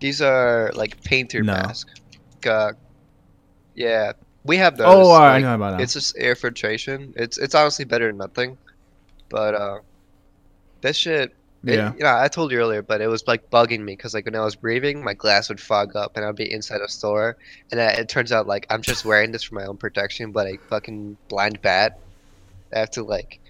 These 0.00 0.22
are 0.22 0.72
like 0.74 1.02
painter 1.04 1.42
No. 1.42 1.52
masks. 1.52 1.92
Uh, 2.46 2.72
yeah, 3.74 4.12
we 4.44 4.56
have 4.56 4.76
those. 4.76 4.86
Oh, 4.88 5.14
I 5.14 5.40
know 5.40 5.54
about 5.54 5.72
that. 5.72 5.82
It's 5.82 5.92
just 5.92 6.16
air 6.18 6.34
filtration. 6.34 7.12
It's 7.16 7.38
it's 7.38 7.54
honestly 7.54 7.84
better 7.84 8.06
than 8.06 8.16
nothing. 8.16 8.56
But 9.28 9.54
uh, 9.54 9.78
this 10.80 10.96
shit. 10.96 11.34
It, 11.62 11.74
Yeah. 11.74 11.92
You 11.92 12.04
know, 12.04 12.16
I 12.16 12.28
told 12.28 12.52
you 12.52 12.58
earlier, 12.58 12.80
but 12.80 13.02
it 13.02 13.08
was 13.08 13.26
like 13.26 13.50
bugging 13.50 13.80
me 13.80 13.94
because 13.94 14.14
like 14.14 14.24
when 14.24 14.34
I 14.34 14.40
was 14.40 14.56
breathing, 14.56 15.04
my 15.04 15.12
glass 15.12 15.50
would 15.50 15.60
fog 15.60 15.94
up 15.94 16.16
and 16.16 16.24
I'd 16.24 16.36
be 16.36 16.50
inside 16.50 16.80
a 16.80 16.88
store, 16.88 17.36
and 17.70 17.80
I, 17.80 17.88
it 17.88 18.08
turns 18.08 18.32
out 18.32 18.46
like 18.46 18.66
I'm 18.70 18.80
just 18.80 19.04
wearing 19.04 19.30
this 19.32 19.42
for 19.42 19.56
my 19.56 19.66
own 19.66 19.76
protection, 19.76 20.32
but 20.32 20.46
a 20.46 20.56
fucking 20.68 21.18
blind 21.28 21.60
bat. 21.60 21.98
I 22.74 22.78
have 22.78 22.90
to 22.92 23.02
like 23.02 23.40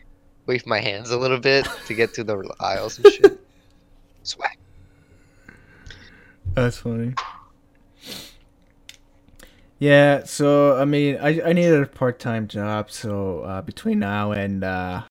wave 0.47 0.67
my 0.67 0.81
hands 0.81 1.11
a 1.11 1.19
little 1.19 1.39
bit 1.39 1.69
to 1.87 1.95
get 1.95 2.11
through 2.11 2.25
the 2.25 2.53
aisles 2.59 2.99
and 2.99 3.13
shit. 3.13 3.41
Swag. 4.25 4.57
That's 6.55 6.79
funny. 6.79 7.15
Yeah, 9.81 10.25
so 10.25 10.77
I 10.79 10.85
mean, 10.85 11.17
I 11.21 11.41
I 11.43 11.53
needed 11.55 11.83
a 11.83 11.87
part 11.87 12.19
time 12.19 12.47
job, 12.49 12.91
so 12.91 13.41
uh, 13.41 13.63
between 13.63 13.99
now 13.99 14.33
and 14.33 14.63
uh, 14.63 15.03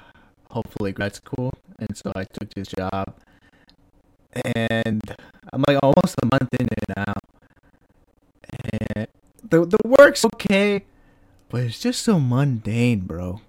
hopefully 0.52 0.92
grad 0.92 1.16
school, 1.16 1.52
and 1.80 1.98
so 1.98 2.12
I 2.16 2.26
took 2.26 2.54
this 2.54 2.68
job, 2.70 3.16
and 4.56 5.02
I'm 5.54 5.64
like 5.68 5.78
almost 5.82 6.16
a 6.22 6.26
month 6.32 6.54
in 6.60 6.68
it 6.68 6.86
now, 6.96 7.14
and 8.96 9.08
the 9.50 9.66
the 9.66 9.78
work's 9.86 10.26
okay, 10.26 10.86
but 11.50 11.62
it's 11.64 11.80
just 11.80 12.04
so 12.04 12.20
mundane, 12.20 13.02
bro. 13.02 13.42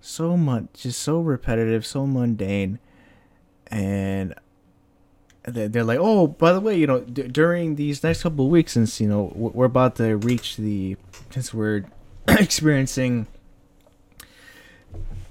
So 0.00 0.36
much, 0.36 0.64
just 0.74 1.00
so 1.02 1.20
repetitive, 1.20 1.86
so 1.86 2.06
mundane, 2.06 2.78
and 3.68 4.34
they're, 5.50 5.68
they're 5.68 5.84
like, 5.84 5.98
oh, 6.00 6.26
by 6.26 6.52
the 6.52 6.60
way, 6.60 6.76
you 6.76 6.86
know, 6.86 7.00
d- 7.00 7.28
during 7.28 7.76
these 7.76 8.02
next 8.02 8.22
couple 8.22 8.44
of 8.46 8.50
weeks, 8.50 8.72
since 8.72 9.00
you 9.00 9.08
know 9.08 9.32
we're 9.34 9.66
about 9.66 9.96
to 9.96 10.16
reach 10.16 10.56
the, 10.56 10.96
since 11.30 11.52
we're 11.52 11.84
experiencing 12.28 13.26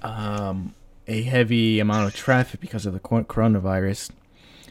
um 0.02 0.74
a 1.08 1.22
heavy 1.22 1.80
amount 1.80 2.06
of 2.06 2.14
traffic 2.14 2.60
because 2.60 2.86
of 2.86 2.92
the 2.92 3.00
coronavirus, 3.00 4.10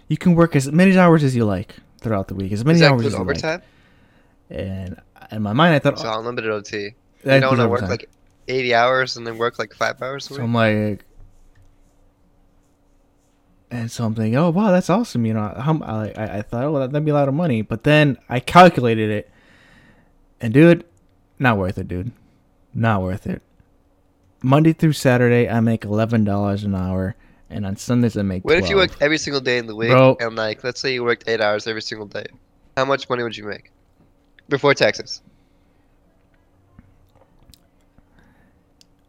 you 0.08 0.18
can 0.18 0.36
work 0.36 0.56
as 0.56 0.72
many 0.72 0.98
hours 0.98 1.24
as 1.24 1.36
you 1.36 1.44
like 1.44 1.76
throughout 2.00 2.28
the 2.28 2.36
week, 2.36 2.52
as 2.52 2.64
many 2.64 2.84
hours 2.84 3.06
as 3.06 3.14
you 3.14 3.20
overtime? 3.20 3.62
like. 4.50 4.60
And 4.60 5.02
in 5.32 5.42
my 5.42 5.54
mind, 5.54 5.74
I 5.74 5.80
thought, 5.80 6.00
So 6.00 6.12
unlimited 6.20 6.52
OT. 6.52 6.78
You 6.78 6.94
don't 7.24 7.44
want 7.44 7.60
to 7.60 7.68
work 7.68 7.82
like 7.82 8.10
80 8.48 8.74
hours 8.74 9.18
and 9.18 9.28
then 9.28 9.38
work 9.38 9.60
like 9.60 9.74
five 9.74 10.02
hours 10.02 10.30
a 10.30 10.36
So. 10.36 10.44
I'm 10.44 10.54
like, 10.54 11.04
and 13.70 13.92
so 13.92 14.06
I'm 14.06 14.16
thinking, 14.16 14.38
oh 14.38 14.50
wow, 14.50 14.72
that's 14.72 14.90
awesome. 14.90 15.26
You 15.26 15.34
know, 15.34 15.42
I, 15.42 16.14
I 16.16 16.38
I 16.38 16.42
thought, 16.42 16.64
oh, 16.64 16.80
that'd 16.80 17.06
be 17.06 17.12
a 17.12 17.14
lot 17.14 17.28
of 17.28 17.34
money. 17.34 17.62
But 17.62 17.84
then 17.84 18.18
I 18.30 18.40
calculated 18.40 19.10
it, 19.10 19.30
and 20.40 20.54
dude, 20.54 20.86
not 21.40 21.58
worth 21.58 21.78
it, 21.78 21.88
dude, 21.88 22.12
not 22.74 23.02
worth 23.02 23.28
it. 23.28 23.42
Monday 24.42 24.74
through 24.74 24.94
Saturday, 24.94 25.50
I 25.50 25.60
make 25.60 25.84
eleven 25.84 26.24
dollars 26.24 26.64
an 26.64 26.76
hour, 26.76 27.16
and 27.50 27.66
on 27.66 27.76
Sundays 27.76 28.18
I 28.18 28.22
make. 28.22 28.46
What 28.46 28.58
if 28.58 28.70
you 28.70 28.78
worked 28.78 29.02
every 29.02 29.18
single 29.18 29.42
day 29.42 29.58
in 29.58 29.68
the 29.68 29.76
week 29.76 29.92
Bro. 29.92 30.18
and 30.20 30.36
like 30.36 30.64
let's 30.64 30.80
say 30.80 30.94
you 30.94 31.04
worked 31.04 31.28
eight 31.28 31.42
hours 31.42 31.68
every 31.68 31.82
single 31.82 32.08
day? 32.08 32.26
How 32.78 32.86
much 32.86 33.10
money 33.10 33.24
would 33.24 33.36
you 33.36 33.46
make 33.46 33.72
before 34.48 34.74
taxes? 34.74 35.22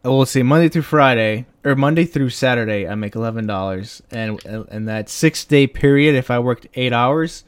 We'll 0.03 0.25
see. 0.25 0.43
Monday 0.43 0.69
through 0.69 0.83
Friday, 0.83 1.45
or 1.63 1.75
Monday 1.75 2.05
through 2.05 2.29
Saturday, 2.29 2.87
I 2.87 2.95
make 2.95 3.15
eleven 3.15 3.45
dollars, 3.47 4.01
and 4.11 4.43
and 4.45 4.87
that 4.87 5.09
six 5.09 5.45
day 5.45 5.67
period, 5.67 6.15
if 6.15 6.31
I 6.31 6.39
worked 6.39 6.67
eight 6.75 6.93
hours, 6.93 7.43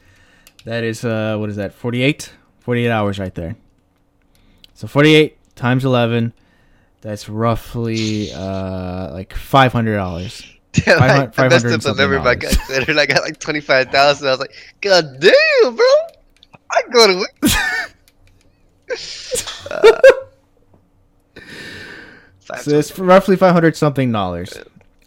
that 0.65 0.83
is 0.83 1.05
uh, 1.05 1.37
what 1.37 1.49
is 1.49 1.55
that? 1.55 1.73
48? 1.73 2.33
48 2.59 2.89
hours 2.89 3.19
right 3.19 3.33
there. 3.33 3.55
So 4.73 4.87
forty 4.87 5.15
eight 5.15 5.37
times 5.55 5.85
eleven, 5.85 6.33
that's 7.01 7.29
roughly 7.29 8.31
uh 8.33 9.11
like 9.11 9.33
five 9.33 9.73
hundred 9.73 9.95
dollars. 9.95 10.43
Damn, 10.71 10.99
Five 10.99 11.11
I, 11.11 11.27
five 11.27 11.51
messed 11.51 11.65
up 11.65 11.81
the 11.81 11.93
number 11.93 12.19
by 12.19 12.35
considered. 12.37 12.97
I 12.97 13.05
got 13.05 13.23
like 13.23 13.37
25,000. 13.39 14.25
I 14.25 14.31
was 14.31 14.39
like, 14.39 14.53
God 14.79 15.19
damn, 15.19 15.75
bro. 15.75 15.85
I 16.71 16.81
go 16.89 17.07
to. 17.07 17.25
Uh, 19.71 19.99
So 22.59 22.77
it's 22.77 22.97
roughly 22.97 23.35
five 23.35 23.53
hundred 23.53 23.75
something 23.75 24.11
dollars. 24.11 24.57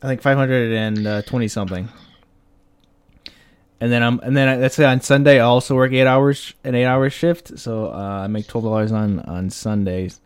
I 0.03 0.07
think 0.09 0.23
five 0.23 0.37
hundred 0.37 0.73
and 0.73 1.27
twenty 1.27 1.49
something. 1.49 1.89
And 3.81 3.93
then 3.93 4.03
I'm 4.03 4.19
and 4.21 4.37
then 4.37 4.49
I, 4.49 4.57
let's 4.57 4.77
say 4.77 4.85
on 4.85 5.01
Sunday 5.01 5.41
I 5.41 5.45
also 5.45 5.75
work 5.75 5.93
eight 5.93 6.07
hours 6.07 6.55
an 6.65 6.75
eight 6.75 6.87
hour 6.87 7.11
shift, 7.11 7.59
so 7.59 7.93
uh, 7.93 8.23
I 8.25 8.27
make 8.29 8.47
twelve 8.47 8.65
dollars 8.65 8.93
on 8.93 9.19
on 9.21 9.51
Sundays. 9.51 10.21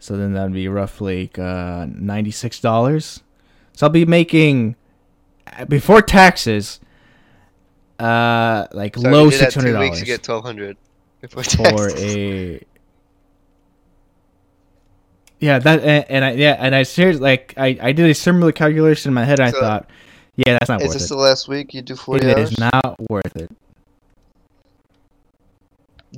So 0.00 0.16
then 0.16 0.32
that'd 0.32 0.52
be 0.52 0.68
roughly 0.68 1.30
uh, 1.38 1.86
ninety 1.88 2.30
six 2.30 2.60
dollars. 2.60 3.22
So 3.74 3.86
I'll 3.86 3.92
be 3.92 4.04
making 4.04 4.76
uh, 5.46 5.64
before 5.66 6.02
taxes, 6.02 6.80
uh, 7.98 8.66
like 8.72 8.96
so 8.96 9.08
low 9.08 9.28
if 9.28 9.34
you 9.34 9.38
did 9.38 9.40
that 9.40 9.52
six 9.52 9.54
hundred 9.54 9.78
weeks, 9.78 10.00
you 10.00 10.06
dollars 10.06 10.18
get 10.18 10.28
1,200 10.28 10.76
before 11.20 11.44
for 11.44 11.90
a 11.96 12.60
yeah 15.40 15.58
that 15.58 15.80
and, 15.84 16.04
and 16.08 16.24
I 16.24 16.32
yeah 16.32 16.56
and 16.58 16.74
I 16.74 16.82
seriously 16.84 17.22
like 17.22 17.54
I 17.56 17.76
I 17.80 17.92
did 17.92 18.08
a 18.10 18.14
similar 18.14 18.52
calculation 18.52 19.10
in 19.10 19.14
my 19.14 19.24
head. 19.24 19.40
And 19.40 19.48
I 19.48 19.52
thought, 19.52 19.90
yeah, 20.36 20.54
that's 20.54 20.68
not 20.68 20.80
Is 20.82 20.88
worth 20.88 20.94
this 20.94 21.04
it. 21.06 21.08
the 21.14 21.16
last 21.20 21.48
week 21.48 21.74
you 21.74 21.82
do 21.82 21.96
40 21.96 22.26
It 22.26 22.36
hours? 22.38 22.52
is 22.52 22.58
not 22.58 22.96
worth 23.10 23.36
it. 23.36 23.50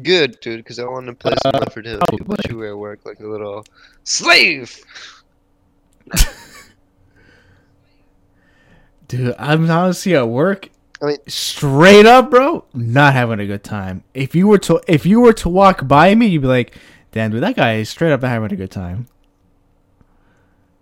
Good, 0.02 0.38
dude, 0.40 0.58
because 0.58 0.78
I 0.78 0.85
want 0.85 1.06
to 1.06 1.14
play 1.14 1.35
some 1.42 1.52
Uh, 1.54 1.70
4 1.70 1.82
Dead. 1.82 1.92
You 2.12 2.18
probably. 2.18 2.37
put 2.37 2.50
you 2.50 2.66
at 2.68 2.76
work 2.76 3.00
like 3.06 3.18
a 3.20 3.26
little 3.26 3.64
slave. 4.04 4.78
Dude, 9.08 9.35
I'm 9.38 9.70
honestly 9.70 10.14
at 10.16 10.28
work. 10.28 10.68
I 11.02 11.06
mean- 11.06 11.18
straight 11.28 12.06
up, 12.06 12.30
bro, 12.30 12.64
not 12.75 13.12
having 13.12 13.38
a 13.40 13.46
good 13.46 13.62
time. 13.62 14.02
If 14.14 14.35
you 14.35 14.49
were 14.49 14.58
to 14.58 14.80
if 14.88 15.04
you 15.06 15.20
were 15.20 15.35
to 15.35 15.49
walk 15.49 15.87
by 15.87 16.14
me, 16.14 16.26
you'd 16.26 16.42
be 16.42 16.49
like, 16.49 16.75
"Damn, 17.12 17.30
dude, 17.30 17.42
that 17.42 17.56
guy 17.56 17.75
is 17.76 17.88
straight 17.88 18.12
up 18.12 18.22
not 18.22 18.28
having 18.28 18.52
a 18.52 18.56
good 18.56 18.70
time." 18.70 19.06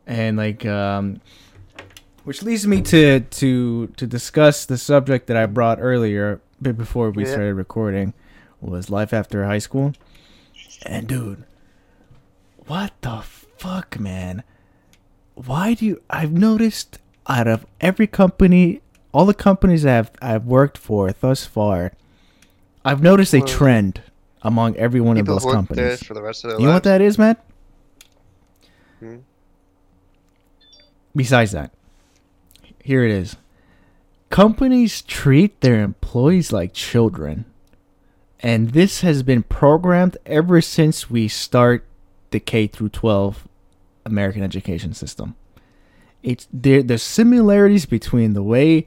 and 0.06 0.36
like 0.36 0.66
um, 0.66 1.20
which 2.24 2.42
leads 2.42 2.66
me 2.66 2.82
to 2.82 3.20
to 3.20 3.86
to 3.96 4.06
discuss 4.06 4.66
the 4.66 4.78
subject 4.78 5.26
that 5.28 5.36
I 5.36 5.46
brought 5.46 5.78
earlier, 5.80 6.40
bit 6.60 6.76
before 6.76 7.10
we 7.10 7.24
Yeah. 7.24 7.30
started 7.30 7.54
recording, 7.54 8.12
was 8.60 8.90
life 8.90 9.12
after 9.12 9.44
high 9.44 9.58
school. 9.58 9.92
And 10.84 11.06
dude, 11.06 11.44
what 12.66 12.92
the 13.00 13.22
fuck, 13.22 13.98
man? 13.98 14.42
Why 15.34 15.74
do 15.74 15.86
you? 15.86 16.02
I've 16.10 16.32
noticed 16.32 16.98
out 17.26 17.46
of 17.48 17.64
every 17.80 18.06
company, 18.06 18.82
all 19.12 19.24
the 19.24 19.34
companies 19.34 19.86
I've 19.86 20.10
I've 20.20 20.44
worked 20.44 20.76
for 20.78 21.12
thus 21.12 21.46
far, 21.46 21.92
I've 22.84 23.02
noticed 23.02 23.32
a 23.34 23.40
trend 23.40 24.02
among 24.44 24.76
every 24.76 25.00
one 25.00 25.16
of 25.16 25.26
those 25.26 25.44
companies. 25.44 26.02
for 26.02 26.14
the 26.14 26.22
rest 26.22 26.44
of 26.44 26.50
their 26.50 26.60
You 26.60 26.66
know 26.66 26.74
what 26.74 26.84
that 26.84 27.00
is, 27.00 27.18
Matt? 27.18 27.44
Hmm. 29.00 29.18
Besides 31.16 31.52
that, 31.52 31.72
here 32.82 33.04
it 33.04 33.10
is. 33.10 33.36
Companies 34.30 35.00
treat 35.02 35.60
their 35.60 35.80
employees 35.82 36.52
like 36.52 36.74
children. 36.74 37.44
And 38.40 38.70
this 38.70 39.00
has 39.00 39.22
been 39.22 39.42
programmed 39.42 40.18
ever 40.26 40.60
since 40.60 41.08
we 41.08 41.28
start 41.28 41.86
the 42.30 42.40
K 42.40 42.66
through 42.66 42.90
12 42.90 43.48
American 44.04 44.42
education 44.42 44.92
system. 44.92 45.34
It's 46.22 46.46
there 46.52 46.82
the 46.82 46.98
similarities 46.98 47.86
between 47.86 48.34
the 48.34 48.42
way 48.42 48.86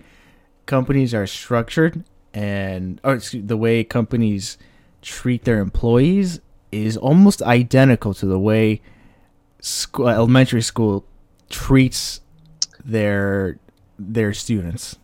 companies 0.66 1.14
are 1.14 1.26
structured 1.26 2.04
and 2.34 3.00
or 3.04 3.16
excuse, 3.16 3.48
the 3.48 3.58
way 3.58 3.84
companies 3.84 4.58
treat 5.02 5.44
their 5.44 5.60
employees 5.60 6.40
is 6.72 6.98
almost 6.98 7.42
identical 7.42 8.14
to 8.14 8.26
the 8.26 8.40
way 8.40 8.82
school, 9.62 10.08
uh, 10.08 10.14
elementary 10.14 10.62
school 10.62 11.06
treats 11.50 12.22
their 12.84 13.58
their 13.98 14.34
students. 14.34 14.98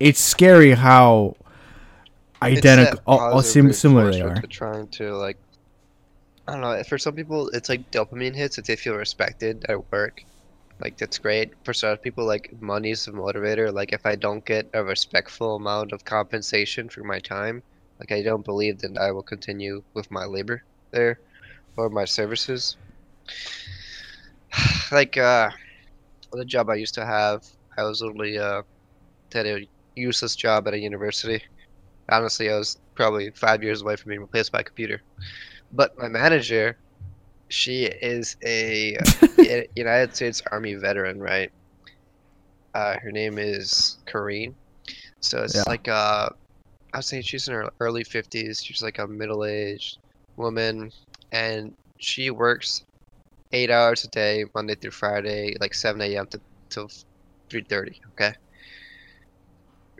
It's 0.00 0.20
scary 0.20 0.72
how 0.72 1.36
identical, 2.42 3.00
all, 3.06 3.42
sim- 3.42 3.72
similar 3.72 4.12
they 4.12 4.20
are. 4.20 4.42
Trying 4.50 4.88
to 4.88 5.16
like, 5.16 5.38
I 6.46 6.52
don't 6.52 6.60
know. 6.60 6.82
For 6.84 6.98
some 6.98 7.14
people, 7.14 7.48
it's 7.50 7.68
like 7.68 7.90
dopamine 7.90 8.34
hits 8.34 8.58
if 8.58 8.66
they 8.66 8.76
feel 8.76 8.94
respected 8.94 9.64
at 9.68 9.90
work. 9.90 10.22
Like 10.80 10.98
that's 10.98 11.18
great. 11.18 11.52
For 11.64 11.72
some 11.72 11.96
people, 11.98 12.26
like 12.26 12.50
money's 12.60 13.06
a 13.06 13.12
motivator. 13.12 13.72
Like 13.72 13.92
if 13.92 14.04
I 14.04 14.16
don't 14.16 14.44
get 14.44 14.68
a 14.74 14.82
respectful 14.84 15.56
amount 15.56 15.92
of 15.92 16.04
compensation 16.04 16.88
for 16.88 17.04
my 17.04 17.20
time, 17.20 17.62
like 18.00 18.12
I 18.12 18.22
don't 18.22 18.44
believe 18.44 18.78
that 18.80 18.98
I 18.98 19.10
will 19.12 19.22
continue 19.22 19.82
with 19.94 20.10
my 20.10 20.24
labor 20.24 20.62
there, 20.92 21.18
or 21.76 21.88
my 21.90 22.04
services. 22.04 22.76
like 24.92 25.16
uh, 25.16 25.50
the 26.32 26.44
job 26.44 26.70
I 26.70 26.74
used 26.76 26.94
to 26.94 27.06
have, 27.06 27.42
I 27.78 27.84
was 27.84 28.00
literally 28.02 28.38
uh, 28.38 28.62
had 29.32 29.46
a 29.46 29.68
useless 29.94 30.36
job 30.36 30.68
at 30.68 30.74
a 30.74 30.78
university. 30.78 31.42
Honestly, 32.10 32.50
I 32.50 32.58
was 32.58 32.76
probably 32.94 33.30
five 33.32 33.62
years 33.62 33.82
away 33.82 33.96
from 33.96 34.10
being 34.10 34.20
replaced 34.20 34.52
by 34.52 34.60
a 34.60 34.64
computer. 34.64 35.00
But 35.72 35.92
my 35.98 36.08
manager, 36.08 36.78
she 37.48 37.84
is 37.84 38.36
a 38.44 38.96
United 39.76 40.14
States 40.14 40.42
Army 40.50 40.74
veteran, 40.74 41.20
right? 41.20 41.50
Uh, 42.74 42.96
her 43.02 43.12
name 43.12 43.38
is 43.38 43.98
Corrine. 44.06 44.54
So 45.20 45.42
it's 45.42 45.54
Yeah. 45.54 45.62
like 45.66 45.88
uh, 45.88 46.28
I 46.94 46.98
was 46.98 47.06
saying 47.06 47.24
she's 47.24 47.48
in 47.48 47.54
her 47.54 47.68
early 47.80 48.04
fifties. 48.04 48.62
She's 48.62 48.82
like 48.82 48.98
a 49.00 49.06
middle-aged 49.06 49.98
woman, 50.36 50.92
and 51.32 51.74
she 51.98 52.30
works 52.30 52.84
eight 53.52 53.70
hours 53.70 54.04
a 54.04 54.08
day, 54.08 54.44
Monday 54.54 54.76
through 54.76 54.92
Friday, 54.92 55.56
like 55.60 55.74
seven 55.74 56.00
a.m. 56.00 56.26
to 56.28 56.40
till 56.70 56.88
three 57.50 57.64
thirty. 57.68 58.00
Okay 58.12 58.32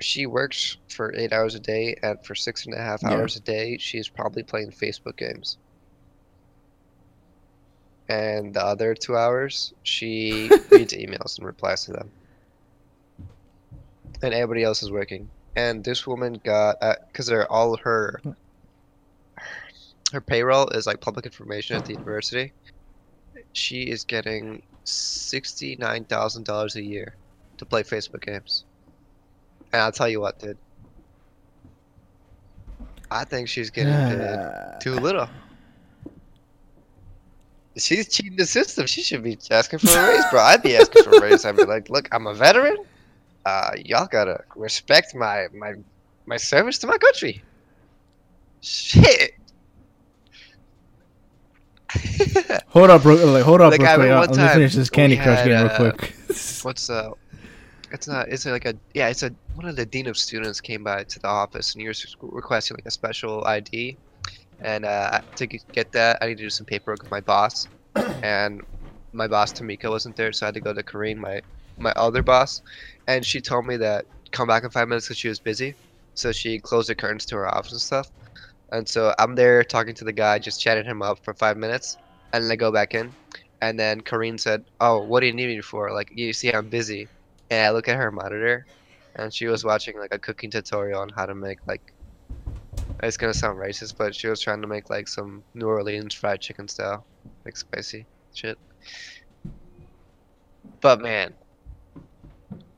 she 0.01 0.27
works 0.27 0.77
for 0.89 1.15
eight 1.15 1.33
hours 1.33 1.55
a 1.55 1.61
day, 1.61 1.95
and 2.03 2.19
for 2.25 2.35
six 2.35 2.67
and 2.67 2.75
a 2.75 2.79
half 2.79 3.01
Yeah. 3.03 3.11
hours 3.11 3.37
a 3.37 3.41
day, 3.41 3.79
she's 3.79 4.09
probably 4.09 4.43
playing 4.43 4.73
Facebook 4.73 5.17
games. 5.17 5.57
And 8.09 8.53
the 8.53 8.65
other 8.65 8.95
two 8.95 9.17
hours, 9.17 9.73
she 9.85 10.51
reads 10.71 10.93
emails 10.95 11.39
and 11.39 11.47
replies 11.47 11.85
to 11.85 11.93
them. 11.93 12.11
And 14.23 14.35
everybody 14.35 14.65
else 14.65 14.83
is 14.83 14.91
working. 14.91 15.29
And 15.57 15.85
this 15.85 16.07
woman 16.07 16.41
got, 16.45 16.81
because 17.07 17.27
they're 17.27 17.51
all 17.51 17.77
her, 17.77 18.21
her 20.13 20.21
payroll 20.21 20.69
is 20.71 20.87
like 20.87 21.01
public 21.01 21.27
information 21.27 21.77
at 21.77 21.85
the 21.85 21.93
university. 21.93 22.53
She 23.53 23.83
is 23.83 24.05
getting 24.05 24.63
sixty-nine 24.83 26.05
thousand 26.05 26.45
dollars 26.45 26.75
a 26.77 26.83
year 26.83 27.15
to 27.59 27.65
play 27.65 27.85
Facebook 27.85 28.23
games. 28.27 28.65
And 29.73 29.81
I'll 29.81 29.93
tell 29.93 30.09
you 30.09 30.21
what, 30.21 30.41
dude. 30.41 30.59
I 33.11 33.25
think 33.25 33.49
she's 33.49 33.71
getting 33.71 33.93
Uh, 33.93 34.79
too 34.81 34.95
little. 34.95 35.29
She's 37.77 38.09
cheating 38.09 38.37
the 38.37 38.47
system. 38.47 38.87
She 38.87 39.03
should 39.03 39.23
be 39.23 39.39
asking 39.51 39.81
for 39.81 39.97
a 39.99 40.09
raise, 40.09 40.25
bro. 40.31 40.41
I'd 40.41 40.63
be 40.63 40.77
asking 40.77 41.05
for 41.05 41.17
a 41.17 41.21
raise. 41.21 41.45
I'd 41.45 41.57
be 41.57 41.65
like, 41.65 41.91
look, 41.91 42.09
I'm 42.13 42.27
a 42.27 42.35
veteran. 42.35 42.77
Uh, 43.45 43.73
y'all 43.85 44.07
gotta 44.07 44.43
respect 44.57 45.15
my 45.15 45.47
my 45.53 45.75
my 46.27 46.37
service 46.37 46.79
to 46.79 46.87
my 46.87 46.99
country. 46.99 47.43
Shit. 48.61 49.33
hold 52.69 52.91
up, 52.91 53.03
bro. 53.03 53.15
Like, 53.15 53.45
hold 53.45 53.61
up, 53.61 53.71
Like, 53.73 53.81
real 53.81 53.89
I 53.89 53.95
quick. 53.97 54.11
I'll- 54.11 54.21
one 54.29 54.31
Let 54.39 54.47
me 54.47 54.53
finish 54.55 54.75
this 54.75 54.91
Candy 54.91 55.17
Crush 55.17 55.39
had, 55.41 55.47
game 55.47 55.63
real 55.63 55.67
uh, 55.67 55.93
quick. 55.93 56.15
What's 56.63 56.91
uh? 56.91 57.11
It's 57.93 58.09
not. 58.09 58.29
It's 58.29 58.47
like 58.47 58.65
a 58.65 58.75
yeah. 58.95 59.09
It's 59.09 59.23
a 59.23 59.33
one 59.55 59.69
of 59.69 59.77
the 59.77 59.87
dean 59.87 60.09
of 60.09 60.17
students 60.17 60.61
came 60.61 60.83
by 60.83 61.05
to 61.05 61.19
the 61.21 61.29
office 61.29 61.75
and 61.75 61.83
he 61.83 61.87
was 61.89 62.17
requesting 62.21 62.77
like 62.77 62.87
a 62.87 62.91
special 62.91 63.45
ID, 63.45 63.97
and 64.61 64.85
uh, 64.85 65.21
to 65.37 65.47
get 65.47 65.93
that 65.93 66.19
I 66.21 66.27
need 66.27 66.39
to 66.39 66.45
do 66.45 66.51
some 66.51 66.67
paperwork 66.67 67.03
with 67.03 67.11
my 67.13 67.21
boss, 67.21 67.69
and 67.95 68.63
my 69.13 69.29
boss 69.29 69.53
Tamika 69.53 69.89
wasn't 69.91 70.17
there, 70.17 70.33
so 70.33 70.47
I 70.47 70.49
had 70.49 70.55
to 70.55 70.61
go 70.61 70.73
to 70.73 70.83
Kareen, 70.83 71.19
my 71.19 71.41
my 71.79 71.93
other 71.97 72.23
boss, 72.23 72.61
and 73.07 73.25
she 73.27 73.41
told 73.41 73.67
me 73.67 73.77
that 73.79 74.07
come 74.33 74.49
back 74.49 74.65
in 74.65 74.71
five 74.71 74.89
minutes 74.89 75.07
because 75.09 75.19
she 75.19 75.29
was 75.29 75.41
busy, 75.41 75.77
so 76.15 76.33
she 76.33 76.61
closed 76.61 76.89
the 76.89 76.95
curtains 76.95 77.27
to 77.27 77.37
her 77.37 77.49
office 77.55 77.73
and 77.73 77.81
stuff, 77.81 78.09
and 78.73 78.89
so 78.89 79.15
I'm 79.19 79.35
there 79.37 79.65
talking 79.65 79.95
to 79.97 80.05
the 80.05 80.13
guy, 80.13 80.39
just 80.39 80.61
chatting 80.61 80.85
him 80.87 81.03
up 81.03 81.19
for 81.25 81.35
five 81.35 81.57
minutes, 81.57 81.99
and 82.33 82.45
then 82.45 82.53
I 82.53 82.57
go 82.57 82.73
back 82.73 82.95
in, 82.95 83.17
and 83.63 83.79
then 83.79 84.01
Kareen 84.03 84.39
said, 84.41 84.63
"Oh, 84.81 85.05
what 85.05 85.21
do 85.21 85.27
you 85.27 85.35
need 85.35 85.49
me 85.49 85.61
for? 85.63 85.93
Like, 85.93 86.09
you 86.13 86.33
see, 86.33 86.53
I'm 86.53 86.69
busy." 86.71 87.11
And 87.51 87.67
I 87.67 87.71
look 87.71 87.89
at 87.89 87.97
her 87.97 88.11
monitor, 88.13 88.67
and 89.17 89.33
she 89.35 89.47
was 89.47 89.65
watching 89.65 89.99
like 89.99 90.15
a 90.15 90.19
cooking 90.21 90.51
tutorial 90.51 91.01
on 91.03 91.11
how 91.17 91.27
to 91.27 91.35
make 91.35 91.59
like. 91.67 91.83
It's 93.03 93.17
gonna 93.17 93.35
sound 93.35 93.59
racist, 93.59 93.95
but 93.99 94.15
she 94.17 94.29
was 94.29 94.41
trying 94.41 94.63
to 94.63 94.69
make 94.69 94.91
like 94.91 95.09
some 95.09 95.45
New 95.55 95.67
Orleans 95.69 96.15
fried 96.15 96.41
chicken 96.41 96.69
style, 96.69 97.07
like 97.45 97.57
spicy 97.57 98.09
shit. 98.33 98.59
But 100.81 101.01
man, 101.01 101.37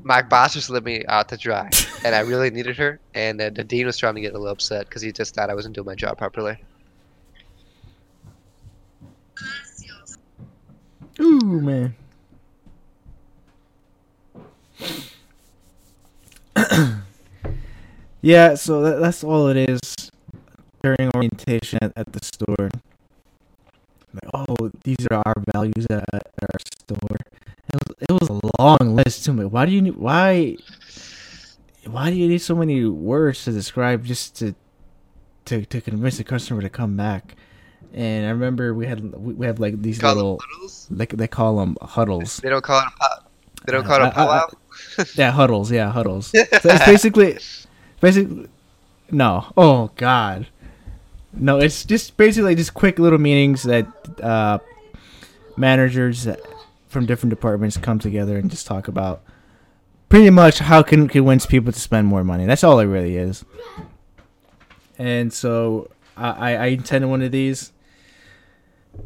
my 0.06 0.22
boss 0.22 0.54
just 0.54 0.70
let 0.70 0.84
me 0.84 1.04
out 1.08 1.28
to 1.28 1.36
dry, 1.36 1.68
and 2.04 2.14
I 2.14 2.20
really 2.20 2.48
needed 2.50 2.76
her. 2.76 3.00
And 3.14 3.40
uh, 3.40 3.50
the 3.50 3.64
dean 3.64 3.86
was 3.86 3.98
trying 3.98 4.14
to 4.14 4.20
get 4.20 4.34
a 4.34 4.38
little 4.38 4.46
upset 4.46 4.88
because 4.88 5.02
he 5.02 5.10
just 5.10 5.34
thought 5.34 5.50
I 5.50 5.54
wasn't 5.54 5.74
doing 5.74 5.86
my 5.86 5.96
job 5.96 6.16
properly. 6.16 6.56
Ooh, 11.18 11.60
man. 11.60 11.96
yeah, 18.22 18.54
so 18.54 18.82
that, 18.82 19.00
that's 19.00 19.24
all 19.24 19.48
it 19.48 19.56
is 19.68 19.80
during 20.84 21.10
orientation 21.16 21.80
at, 21.82 21.92
at 21.96 22.12
the 22.12 22.24
store. 22.24 22.70
Like, 24.14 24.30
oh, 24.34 24.70
these 24.84 25.04
are 25.10 25.20
our 25.26 25.34
values 25.52 25.86
at, 25.90 26.04
at 26.14 26.22
our 26.40 26.60
store. 26.60 27.16
It 27.98 28.12
was, 28.12 28.28
a 28.28 28.40
long 28.60 28.94
list 28.94 29.24
to 29.24 29.32
me. 29.32 29.46
Why 29.46 29.64
do 29.64 29.72
you 29.72 29.80
need 29.80 29.96
why 29.96 30.58
why 31.86 32.10
do 32.10 32.16
you 32.16 32.28
need 32.28 32.42
so 32.42 32.54
many 32.54 32.84
words 32.84 33.44
to 33.44 33.52
describe 33.52 34.04
just 34.04 34.36
to 34.36 34.54
to 35.46 35.64
to 35.64 35.80
convince 35.80 36.18
the 36.18 36.24
customer 36.24 36.60
to 36.60 36.68
come 36.68 36.94
back? 36.94 37.36
And 37.94 38.26
I 38.26 38.30
remember 38.30 38.74
we 38.74 38.86
had 38.86 39.00
we, 39.14 39.46
have 39.46 39.60
like 39.60 39.80
these 39.80 40.02
little 40.02 40.38
like 40.90 41.16
they 41.16 41.26
call 41.26 41.56
them 41.56 41.78
huddles. 41.80 42.36
They 42.36 42.50
don't 42.50 42.62
call 42.62 42.80
it 42.80 42.92
a. 43.00 43.22
They 43.64 43.72
don't 43.72 43.86
Uh, 43.86 43.88
call 43.88 44.04
it 44.04 44.08
a 44.08 44.10
powwow. 44.10 44.50
Yeah, 45.14 45.30
huddles. 45.30 45.72
Yeah, 45.72 45.90
huddles. 45.90 46.26
So 46.60 46.68
it's 46.68 46.84
basically, 46.84 47.38
basically, 48.02 48.48
no. 49.10 49.50
Oh 49.56 49.90
God, 49.96 50.48
no. 51.32 51.56
It's 51.56 51.82
just 51.82 52.18
basically 52.18 52.54
just 52.56 52.74
quick 52.74 52.98
little 52.98 53.18
meetings 53.18 53.62
that 53.62 53.86
uh, 54.22 54.58
managers 55.56 56.28
from 56.96 57.04
different 57.04 57.28
departments 57.28 57.76
come 57.76 57.98
together 57.98 58.38
and 58.38 58.50
just 58.50 58.66
talk 58.66 58.88
about 58.88 59.22
pretty 60.08 60.30
much 60.30 60.60
how 60.60 60.82
can 60.82 61.06
convince 61.06 61.44
people 61.44 61.70
to 61.70 61.78
spend 61.78 62.06
more 62.06 62.24
money. 62.24 62.46
That's 62.46 62.64
all 62.64 62.80
it 62.80 62.86
really 62.86 63.18
is. 63.18 63.44
And 64.96 65.30
so 65.30 65.90
I, 66.16 66.56
I 66.56 66.66
attended 66.68 67.10
one 67.10 67.20
of 67.20 67.32
these, 67.32 67.70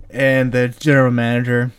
and 0.08 0.52
the 0.52 0.68
general 0.68 1.10
manager 1.10 1.72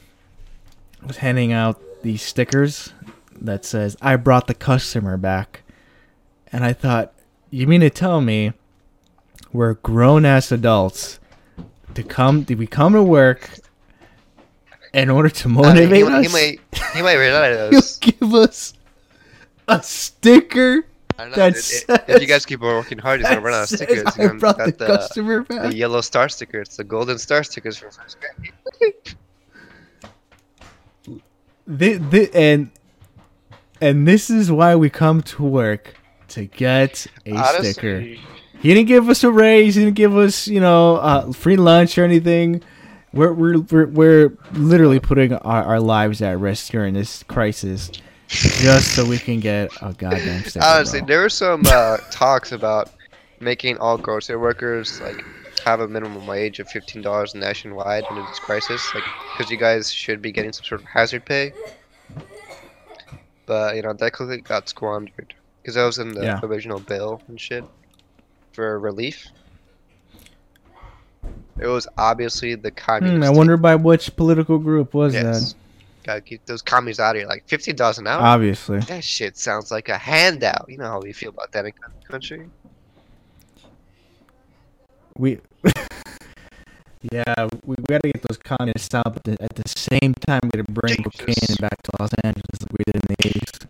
was 1.08 1.15
handing 1.15 1.54
out 1.54 1.82
these 2.04 2.21
stickers 2.21 2.91
that 3.39 3.63
says 3.63 3.95
"I 4.02 4.17
brought 4.17 4.47
the 4.47 4.54
customer 4.54 5.15
back," 5.15 5.62
and 6.52 6.65
I 6.65 6.74
thought, 6.74 7.13
you 7.52 7.67
mean 7.67 7.80
to 7.80 7.89
tell 7.89 8.19
me 8.19 8.52
we're 9.54 9.76
grown 9.76 10.26
ass 10.26 10.52
adults 10.52 11.21
to 11.93 12.04
come? 12.04 12.43
Did 12.43 12.60
we 12.60 12.67
come 12.67 12.91
to 12.91 13.02
work 13.02 13.50
in 14.93 15.10
order 15.10 15.30
to 15.30 15.47
Uh, 15.47 15.51
motivate 15.51 15.95
he, 15.95 16.04
us? 16.04 16.25
he 16.27 16.32
might 16.34 16.60
he 16.95 17.01
might 17.01 17.15
realize 17.15 17.58
you 17.71 17.80
those. 17.80 17.97
give 17.97 18.34
us 18.34 18.73
a 19.67 19.82
sticker 19.82 20.86
I 21.19 21.25
know, 21.30 21.36
that 21.36 21.54
dude. 21.54 21.63
If- 21.63 22.10
if 22.10 22.21
you 22.21 22.27
guys 22.27 22.45
keep 22.45 22.62
working 22.62 22.97
hard, 22.97 23.19
he's 23.19 23.30
gonna 23.30 23.41
run 23.41 23.54
out 23.54 23.63
of 23.63 23.69
stickers. 23.69 24.04
I 24.06 24.17
gonna 24.27 24.39
brought 24.39 24.58
the, 24.58 24.71
the, 24.71 24.86
customer 24.88 25.43
the 25.47 25.56
back. 25.56 25.73
yellow 25.73 26.01
star 26.01 26.27
stickers, 26.30 26.75
the 26.77 26.84
golden 26.84 27.17
star 27.19 27.43
stickers 27.43 27.77
from 27.77 27.91
first 27.91 28.17
grade. 28.19 29.15
Thi- 31.77 31.99
thi- 31.99 32.30
and 32.34 32.71
and 33.80 34.08
this 34.08 34.30
is 34.30 34.51
why 34.51 34.75
we 34.75 34.89
come 34.89 35.21
to 35.23 35.43
work 35.43 35.95
to 36.30 36.45
get 36.45 37.08
a 37.25 37.32
Honestly, 37.36 37.71
sticker. 37.73 37.99
He 37.99 38.73
didn't 38.73 38.88
give 38.88 39.10
us 39.10 39.23
a 39.23 39.32
raise. 39.32 39.75
He 39.75 39.84
didn't 39.84 39.95
give 39.95 40.15
us, 40.15 40.47
you 40.47 40.60
know, 40.60 40.97
uh, 40.97 41.32
free 41.34 41.56
lunch 41.56 41.97
or 41.97 42.04
anything. 42.04 42.62
We're 43.13 43.34
we're 43.34 43.60
we're, 43.60 43.86
we're 43.88 44.38
literally 44.54 45.00
putting 45.00 45.34
our, 45.34 45.63
our 45.63 45.80
lives 45.80 46.21
at 46.21 46.39
risk 46.39 46.71
during 46.71 46.93
this 46.93 47.24
crisis, 47.24 47.91
just 48.28 48.95
so 48.95 49.06
we 49.06 49.17
can 49.17 49.39
get 49.41 49.71
a 49.82 49.93
goddamn 49.93 50.43
sticker. 50.45 50.65
Honestly, 50.65 51.02
there 51.02 51.19
were 51.21 51.30
some 51.30 51.62
uh, 51.67 51.97
talks 52.12 52.52
about 52.54 52.89
making 53.41 53.78
all 53.80 53.97
grocery 53.97 54.38
workers 54.38 55.02
like 55.02 55.24
have 55.65 55.82
a 55.82 55.88
minimum 55.88 56.26
wage 56.26 56.60
of 56.60 56.69
fifteen 56.69 57.02
dollars 57.02 57.36
nationwide 57.36 58.06
under 58.10 58.21
this 58.21 58.39
crisis, 58.39 58.93
like 58.95 59.04
because 59.38 59.52
you 59.52 59.58
guys 59.58 59.91
should 59.91 60.21
be 60.21 60.32
getting 60.32 60.54
some 60.54 60.63
sort 60.63 60.82
of 60.82 60.88
hazard 60.88 61.26
pay. 61.26 61.52
But 63.45 63.76
you 63.76 63.82
know 63.82 63.91
that 63.93 64.13
quickly 64.13 64.39
got 64.39 64.69
squandered 64.69 65.34
because 65.62 65.76
that 65.76 65.84
was 65.84 65.97
in 66.00 66.13
the 66.13 66.24
Yeah. 66.24 66.39
original 66.43 66.80
bill 66.80 67.21
and 67.28 67.39
shit 67.39 67.65
for 68.54 68.80
relief. 68.80 69.28
It 71.62 71.67
was 71.67 71.88
obviously 71.97 72.56
the 72.56 72.71
communist. 72.71 73.17
Hmm, 73.17 73.24
I 73.24 73.30
wonder 73.30 73.56
by 73.56 73.76
which 73.76 74.15
political 74.15 74.58
group 74.58 74.93
was 74.93 75.13
Yes. 75.13 75.56
Gotta 76.04 76.21
keep 76.21 76.43
those 76.47 76.63
commies 76.63 77.00
out 77.00 77.15
of 77.15 77.19
here. 77.19 77.28
Like 77.28 77.47
fifteen 77.47 77.76
dollars 77.76 78.00
an 78.00 78.08
hour. 78.08 78.21
Obviously. 78.21 78.80
That 78.80 79.04
shit 79.04 79.38
sounds 79.38 79.69
like 79.69 79.88
a 79.88 79.97
handout. 79.97 80.65
You 80.67 80.78
know 80.78 80.88
how 80.88 81.00
we 81.00 81.13
feel 81.13 81.30
about 81.30 81.52
that 81.52 81.65
in 81.65 81.74
the 81.78 82.08
country. 82.08 82.50
We. 85.15 85.39
yeah, 87.12 87.47
we, 87.65 87.76
we 87.78 87.84
gotta 87.88 88.10
get 88.12 88.24
those 88.28 88.39
communists 88.39 88.95
out, 88.95 89.13
but 89.13 89.24
the, 89.24 89.38
at 89.43 89.54
the 89.54 89.69
same 89.69 90.15
time, 90.15 90.39
we 90.43 90.50
gotta 90.50 90.71
bring 90.71 90.95
Jesus. 90.95 91.19
cocaine 91.19 91.56
back 91.60 91.80
to 91.84 91.91
Los 92.00 92.10
Angeles 92.24 92.62
like 92.62 92.71
we 92.71 92.84
did 92.86 92.95
in 92.95 93.02
the 93.08 93.30
80s. 93.30 93.67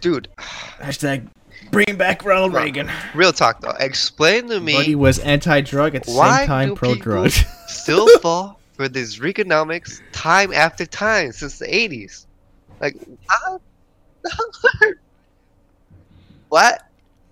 Dude, 0.00 0.28
Hashtag 0.38 1.26
bring 1.70 1.96
back 1.96 2.24
Ronald 2.24 2.52
Right. 2.52 2.64
Reagan. 2.64 2.90
real 3.14 3.32
talk 3.32 3.60
though. 3.60 3.74
Explain 3.80 4.48
to 4.48 4.60
me 4.60 4.74
Buddy 4.74 4.94
was 4.94 5.18
anti-drug 5.20 5.94
at 5.94 6.04
the 6.04 6.10
same 6.12 6.46
time 6.46 6.68
do 6.70 6.74
pro-drug. 6.76 7.30
still 7.66 8.06
fall 8.20 8.60
for 8.74 8.88
these 8.88 9.18
Reaganomics 9.18 10.00
time 10.12 10.52
after 10.52 10.84
time 10.86 11.32
since 11.32 11.58
the 11.58 11.66
80s. 11.66 12.26
Like, 12.80 12.96
what? 16.48 16.82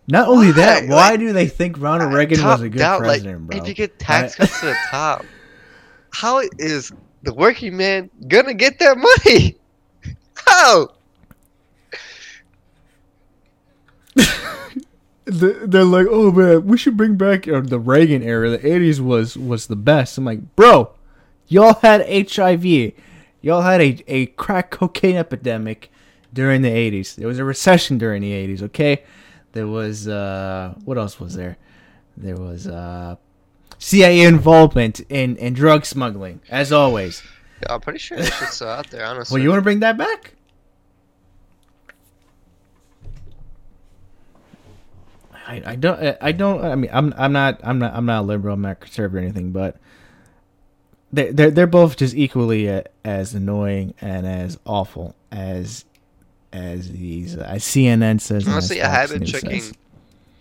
Not 0.08 0.28
only 0.28 0.50
that, 0.52 0.84
Why? 0.84 0.88
why 0.88 1.10
Like, 1.10 1.20
do 1.20 1.32
they 1.32 1.46
think 1.46 1.80
Ronald 1.80 2.12
Reagan 2.12 2.42
was 2.42 2.62
a 2.62 2.68
good 2.68 2.78
down, 2.78 3.00
like, 3.02 3.22
president, 3.22 3.46
bro? 3.46 3.58
If 3.58 3.68
you 3.68 3.74
get 3.74 3.98
tax 3.98 4.34
cuts 4.34 4.58
to 4.60 4.66
the 4.66 4.76
top, 4.90 5.24
how 6.10 6.42
is 6.58 6.92
the 7.22 7.32
working 7.34 7.76
man 7.76 8.10
gonna 8.28 8.54
get 8.54 8.78
that 8.80 8.96
money? 8.98 9.56
How? 10.34 10.88
The- 10.88 11.98
They're 15.24 15.84
like, 15.84 16.06
oh 16.10 16.32
man, 16.32 16.66
we 16.66 16.76
should 16.76 16.96
bring 16.96 17.16
back 17.16 17.46
uh, 17.46 17.60
the 17.60 17.78
Reagan 17.78 18.22
era. 18.22 18.50
The 18.50 18.58
'80s 18.58 19.00
was 19.00 19.36
was 19.36 19.66
the 19.66 19.76
best. 19.76 20.18
I'm 20.18 20.24
like, 20.24 20.56
bro, 20.56 20.92
y'all 21.46 21.74
had 21.74 22.00
HIV, 22.08 22.92
y'all 23.40 23.62
had 23.62 23.80
a, 23.80 24.02
a 24.08 24.26
crack 24.26 24.70
cocaine 24.70 25.16
epidemic 25.16 25.90
during 26.32 26.62
the 26.62 26.70
'80s. 26.70 27.14
There 27.14 27.28
was 27.28 27.38
a 27.38 27.44
recession 27.44 27.98
during 27.98 28.22
the 28.22 28.32
'80s. 28.32 28.62
Okay, 28.62 29.04
there 29.52 29.68
was 29.68 30.08
uh, 30.08 30.74
what 30.84 30.98
else 30.98 31.20
was 31.20 31.34
there? 31.34 31.58
There 32.16 32.36
was 32.36 32.66
uh, 32.66 33.16
CIA 33.78 34.22
involvement 34.22 35.00
in 35.08 35.36
in 35.36 35.54
drug 35.54 35.84
smuggling, 35.84 36.40
as 36.48 36.72
always. 36.72 37.22
Yeah, 37.62 37.74
I'm 37.74 37.80
pretty 37.80 37.98
sure 37.98 38.18
that 38.18 38.32
shit's 38.32 38.62
out 38.62 38.90
there, 38.90 39.04
honestly. 39.04 39.34
Well, 39.34 39.42
you 39.42 39.50
want 39.50 39.58
to 39.58 39.64
bring 39.64 39.80
that 39.80 39.96
back? 39.96 40.34
I, 45.50 45.62
I 45.72 45.76
don't 45.76 46.16
I 46.20 46.32
don't 46.32 46.64
I 46.64 46.74
mean 46.76 46.90
I'm 46.92 47.12
I'm 47.16 47.32
not 47.32 47.60
I'm 47.64 47.78
not 47.80 47.94
I'm 47.94 48.06
not 48.06 48.20
a 48.20 48.22
liberal 48.22 48.54
I'm 48.54 48.62
not 48.62 48.78
conservative 48.78 49.16
or 49.16 49.18
anything 49.18 49.50
but 49.50 49.76
they 51.12 51.32
they're 51.32 51.50
they're 51.50 51.66
both 51.66 51.96
just 51.96 52.14
equally 52.14 52.84
as 53.04 53.34
annoying 53.34 53.94
and 54.00 54.26
as 54.26 54.58
awful 54.64 55.16
as 55.32 55.84
as 56.52 56.92
these 56.92 57.36
uh, 57.36 57.42
as 57.42 57.64
CNN 57.64 58.20
says. 58.20 58.46
Honestly, 58.46 58.82
I 58.82 58.88
have 58.88 59.10
been 59.10 59.24
checking. 59.24 59.60
says. 59.60 59.74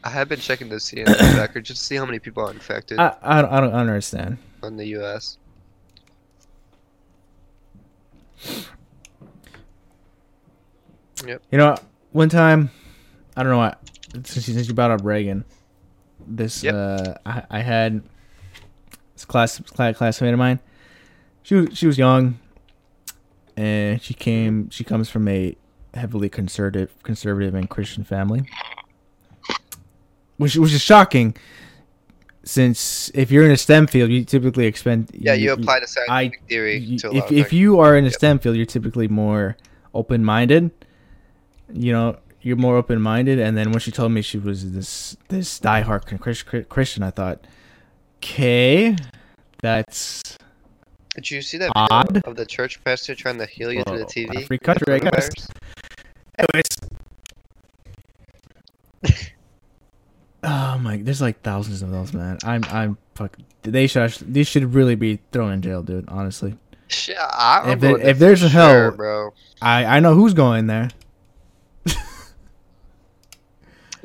I 0.04 0.10
have 0.10 0.30
been 0.30 0.40
checking 0.40 0.70
the 0.70 0.78
CNN 0.78 1.38
record 1.38 1.66
just 1.66 1.82
to 1.82 1.86
see 1.86 1.96
how 1.96 2.06
many 2.06 2.20
people 2.20 2.48
are 2.48 2.52
infected 2.52 3.00
I 3.00 3.16
I 3.22 3.42
don't, 3.42 3.52
I 3.52 3.60
don't 3.62 3.74
understand. 3.74 4.38
in 4.64 4.78
the 4.78 4.86
U.S. 4.88 5.38
Yep. 11.26 11.42
You 11.52 11.58
know, 11.58 11.76
one 12.12 12.30
time, 12.30 12.70
I 13.36 13.44
don't 13.44 13.52
know 13.52 13.58
what 13.58 13.89
since 14.14 14.48
you, 14.48 14.54
since 14.54 14.68
you 14.68 14.74
brought 14.74 14.92
up 14.92 15.02
Reagan, 15.04 15.46
this 16.28 16.64
Yep. 16.64 16.74
uh, 16.76 17.14
I, 17.26 17.44
I 17.50 17.60
had 17.62 18.02
this 19.16 19.26
class, 19.26 19.60
class 19.60 19.98
classmate 19.98 20.34
of 20.34 20.40
mine. 20.40 20.60
She 21.44 21.56
was 21.56 21.78
she 21.78 21.88
was 21.88 21.98
young, 21.98 22.40
and 23.58 24.02
she 24.02 24.14
came. 24.14 24.70
She 24.70 24.84
comes 24.84 25.10
from 25.10 25.28
a 25.28 25.56
heavily 25.94 26.30
conservative, 26.30 26.92
conservative 27.04 27.56
and 27.56 27.70
Christian 27.70 28.04
family, 28.04 28.48
which 30.38 30.56
which 30.56 30.74
is 30.74 30.82
shocking. 30.82 31.36
Since 32.44 33.12
if 33.14 33.32
you're 33.32 33.46
in 33.46 33.52
a 33.52 33.58
STEM 33.58 33.88
field, 33.88 34.10
you 34.10 34.24
typically 34.24 34.66
expend 34.66 35.12
Yeah, 35.14 35.34
you 35.34 35.52
apply 35.52 35.80
the 35.80 35.84
I- 35.84 36.06
scientific 36.08 36.42
theory 36.48 36.78
you- 36.78 36.98
to 37.00 37.10
a 37.10 37.12
lot 37.12 37.32
if 37.32 37.46
if 37.48 37.54
you 37.54 37.80
are 37.80 37.96
in 37.98 38.06
a 38.06 38.08
Yep. 38.08 38.14
STEM 38.16 38.40
field, 38.40 38.56
you're 38.56 38.66
typically 38.66 39.08
more 39.08 39.56
open 39.94 40.24
minded. 40.24 40.72
You 41.72 41.92
know, 41.92 42.18
you're 42.42 42.56
more 42.58 42.78
open 42.78 43.02
minded. 43.02 43.40
And 43.40 43.58
then 43.58 43.72
when 43.72 43.80
she 43.80 43.92
told 43.92 44.12
me 44.12 44.22
she 44.22 44.38
was 44.38 44.72
this 44.72 45.18
this 45.30 45.60
diehard 45.60 46.20
Chris- 46.20 46.44
Christian, 46.70 47.04
I 47.04 47.12
thought, 47.12 47.46
okay, 48.18 48.96
that's 49.62 50.38
Did 51.16 51.30
you 51.32 51.42
see 51.42 51.58
that 51.58 51.72
Odd. 51.76 52.22
of 52.26 52.36
the 52.36 52.46
church 52.46 52.84
pastor 52.84 53.16
trying 53.16 53.38
to 53.40 53.46
heal 53.46 53.72
you 53.74 53.84
through 53.84 54.00
the 54.00 54.06
TV? 54.06 54.46
free 54.48 54.58
country, 54.60 54.94
I 54.94 55.00
guess. 55.00 55.30
anyways. 56.38 56.66
oh 60.44 60.78
my, 60.80 60.98
there's 60.98 61.22
like 61.22 61.42
thousands 61.42 61.82
of 61.82 61.92
those, 61.92 62.14
man. 62.14 62.38
I'm 62.44 62.64
I'm 62.66 62.98
fuck. 63.16 63.38
They 63.64 63.88
should 63.88 64.12
these 64.22 64.48
should 64.48 64.74
really 64.74 64.96
be 64.96 65.20
thrown 65.32 65.52
in 65.54 65.62
jail, 65.62 65.84
dude. 65.84 66.06
Honestly, 66.08 66.56
I'm 67.18 67.84
If 67.84 67.84
if 67.84 68.20
there's 68.20 68.44
a 68.44 68.50
hell- 68.50 68.70
sure, 68.72 68.92
bro. 68.92 69.34
I 69.62 69.86
I 69.98 70.00
know 70.00 70.14
who's 70.16 70.34
going 70.34 70.68
there. 70.68 70.90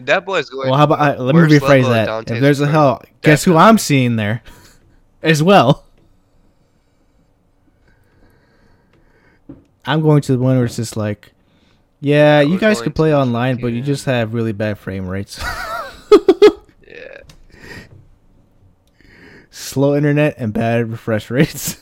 That 0.07 0.25
boy's 0.25 0.51
going. 0.51 0.69
Well, 0.69 0.79
how 0.79 0.85
about 0.85 1.01
I, 1.01 1.17
let 1.17 1.35
me 1.35 1.41
rephrase 1.43 1.89
that? 1.89 2.31
If 2.31 2.41
there's 2.41 2.61
a 2.61 2.67
hell, 2.67 3.03
guess 3.23 3.45
who 3.45 3.57
I'm 3.57 3.79
seeing 3.79 4.17
there, 4.17 4.43
as 5.23 5.43
well. 5.43 5.85
I'm 9.87 10.01
going 10.01 10.23
to 10.23 10.33
the 10.33 10.39
one 10.39 10.57
where 10.57 10.65
it's 10.65 10.77
just 10.77 10.97
like, 10.97 11.33
yeah, 12.01 12.41
you 12.41 12.59
guys 12.59 12.81
can 12.81 12.93
play 12.93 13.15
online, 13.15 13.61
but 13.61 13.69
you 13.69 13.83
just 13.83 14.07
have 14.07 14.33
really 14.35 14.53
bad 14.53 14.79
frame 14.79 15.07
rates, 15.07 15.39
Yeah. 16.87 17.19
slow 19.51 19.95
internet, 19.95 20.37
and 20.39 20.53
bad 20.53 20.91
refresh 20.91 21.31
rates. 21.31 21.79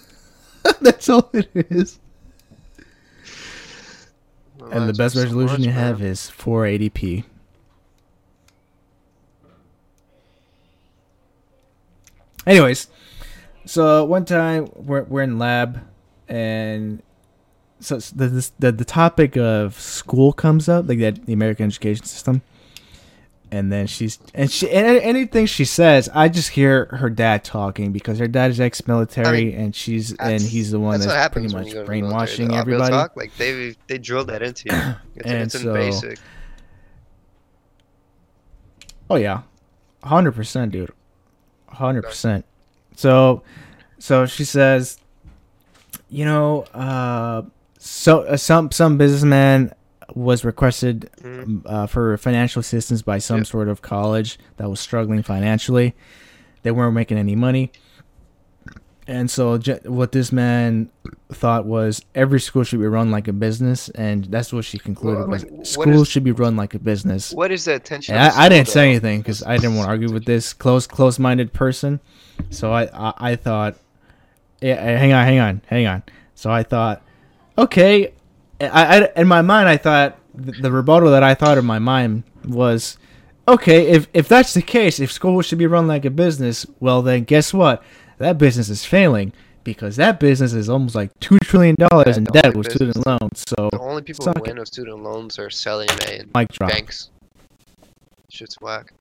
That's 0.81 1.09
all 1.09 1.31
it 1.33 1.49
is. 1.55 1.99
And 4.71 4.89
the 4.89 4.95
best 4.95 5.17
resolution 5.17 5.61
much, 5.61 5.67
you 5.67 5.73
have 5.73 6.01
man. 6.01 6.11
is 6.11 6.31
480p. 6.37 7.25
Anyways, 12.47 12.89
so 13.67 14.05
one 14.05 14.25
time 14.25 14.69
we're 14.75 15.03
we're 15.05 15.23
in 15.23 15.39
lab, 15.39 15.81
and 16.29 17.03
so 17.81 17.99
the 17.99 18.29
this, 18.29 18.53
the 18.59 18.73
the 18.73 18.85
topic 18.85 19.37
of 19.37 19.79
school 19.79 20.33
comes 20.33 20.69
up, 20.69 20.89
like 20.89 20.99
that 20.99 21.27
the 21.27 21.33
American 21.33 21.67
education 21.67 22.05
system, 22.05 22.43
and 23.53 23.71
then 23.73 23.87
she's 23.87 24.19
and 24.35 24.51
she 24.51 24.69
and 24.71 24.87
anything 24.99 25.47
she 25.47 25.65
says, 25.65 26.09
I 26.13 26.29
just 26.29 26.51
hear 26.51 26.87
her 26.87 27.09
dad 27.11 27.45
talking 27.45 27.93
because 27.93 28.19
her 28.19 28.27
dad 28.27 28.51
is 28.51 28.59
ex-military 28.61 29.27
I 29.29 29.45
mean, 29.53 29.55
and 29.55 29.75
she's 29.77 30.13
and 30.17 30.43
he's 30.43 30.73
the 30.73 30.81
one 30.81 30.99
That's 30.99 31.13
that's, 31.13 31.33
pretty 31.33 31.55
much 31.55 31.69
to 31.71 31.79
the 31.81 31.85
brainwashing 31.85 32.53
everybody. 32.53 32.91
talk, 32.91 33.17
like 33.17 33.37
they 33.37 33.77
they 33.87 33.99
drill 33.99 34.25
that 34.25 34.43
into 34.43 34.65
you. 34.69 34.95
It's, 35.15 35.27
And 35.27 35.43
it's 35.43 35.55
in 35.55 35.61
so- 35.63 35.75
basic. 35.75 36.19
Oh 39.11 39.17
yeah, 39.17 39.43
hundred 40.03 40.33
percent, 40.33 40.73
dude, 40.73 40.91
hundred 41.73 42.03
percent. 42.03 42.45
So, 42.97 43.43
so 43.99 44.27
she 44.27 44.45
says, 44.45 44.99
you 46.09 46.25
know, 46.25 46.63
uh, 46.75 47.43
so 47.79 48.21
uh, 48.23 48.37
some 48.37 48.71
some 48.71 48.97
businessman 48.99 49.73
was 50.15 50.45
requested 50.45 51.09
Mhm. 51.23 51.63
uh, 51.65 51.87
for 51.87 52.17
financial 52.19 52.61
assistance 52.61 53.01
by 53.03 53.19
some 53.19 53.45
sort 53.45 53.69
of 53.69 53.81
college 53.81 54.39
that 54.59 54.69
was 54.69 54.79
struggling 54.79 55.23
financially. 55.23 55.95
They 56.63 56.71
weren't 56.71 56.95
making 56.95 57.17
any 57.19 57.35
money, 57.35 57.73
and 59.13 59.31
so 59.31 59.59
what 59.85 60.13
this 60.13 60.33
man 60.33 60.89
thought 61.31 61.67
was 61.67 62.03
every 62.15 62.41
school 62.41 62.65
should 62.65 62.81
be 62.81 62.87
run 62.87 63.11
like 63.11 63.29
a 63.29 63.33
business, 63.33 63.89
and 63.91 64.25
that's 64.25 64.53
what 64.53 64.65
she 64.65 64.79
concluded 64.79 65.21
Well, 65.21 65.29
was 65.29 65.43
like, 65.45 65.53
what 65.53 65.67
schools 65.67 66.03
is- 66.03 66.09
should 66.09 66.25
be 66.25 66.33
run 66.33 66.57
like 66.57 66.73
a 66.75 66.79
business. 66.79 67.33
What 67.33 67.53
is 67.53 67.67
the 67.67 67.75
attention? 67.75 68.15
And 68.15 68.27
of 68.27 68.35
the 68.35 68.41
I, 68.41 68.45
I 68.47 68.49
didn't 68.49 68.69
school, 68.69 68.73
say 68.75 68.89
anything 68.91 69.21
because 69.21 69.43
I 69.43 69.57
didn't 69.59 69.77
want 69.77 69.87
to 69.87 69.91
argue 69.91 70.11
with 70.11 70.25
this 70.25 70.53
close 70.55 70.87
close 70.87 71.19
minded 71.19 71.53
person. 71.53 72.01
So 72.51 72.73
I, 72.73 72.85
I 73.09 73.13
I 73.33 73.37
thought, 73.37 73.77
yeah, 74.63 74.75
eh, 74.75 74.97
hang 74.99 75.13
on, 75.13 75.25
hang 75.27 75.39
on, 75.39 75.61
hang 75.67 75.87
on. 75.87 76.03
So 76.35 76.51
I 76.51 76.63
thought, 76.63 77.03
okay, 77.59 78.13
I, 78.61 79.05
I 79.05 79.09
in 79.21 79.29
my 79.29 79.43
mind 79.43 79.69
I 79.69 79.77
thought 79.77 80.19
the, 80.35 80.53
the 80.53 80.73
rebuttal 80.73 81.11
that 81.11 81.23
I 81.23 81.35
thought 81.35 81.59
in 81.59 81.65
my 81.67 81.79
mind 81.79 82.23
was, 82.47 82.97
okay, 83.47 83.89
if 83.89 84.09
if 84.15 84.27
that's 84.27 84.55
the 84.55 84.63
case, 84.63 85.01
if 85.01 85.13
school 85.13 85.43
should 85.43 85.59
be 85.59 85.67
run 85.67 85.87
like 85.87 86.05
a 86.07 86.11
business, 86.11 86.65
well 86.81 87.03
then 87.03 87.25
guess 87.25 87.53
what? 87.53 87.83
That 88.23 88.39
business 88.39 88.69
is 88.69 88.85
failing 88.85 89.33
because 89.65 89.97
that 89.97 90.21
business 90.21 90.53
is 90.53 90.69
almost 90.69 90.95
like 90.95 91.11
two 91.19 91.39
trillion 91.43 91.75
dollars 91.75 92.07
Yeah, 92.07 92.19
in 92.19 92.25
debt 92.25 92.57
with 92.57 92.71
student 92.71 93.05
loans. 93.05 93.43
So 93.49 93.69
The 93.73 93.81
only 93.81 94.03
people 94.03 94.27
who 94.27 94.31
it. 94.31 94.43
win 94.43 94.59
with 94.61 94.69
student 94.69 95.03
loans 95.03 95.41
are 95.41 95.51
selling 95.51 95.89
and 96.09 96.31
mic 96.33 96.53
drop. 96.53 96.71
banks. 96.71 97.11
Shit's 98.31 98.61
whack. 98.61 98.93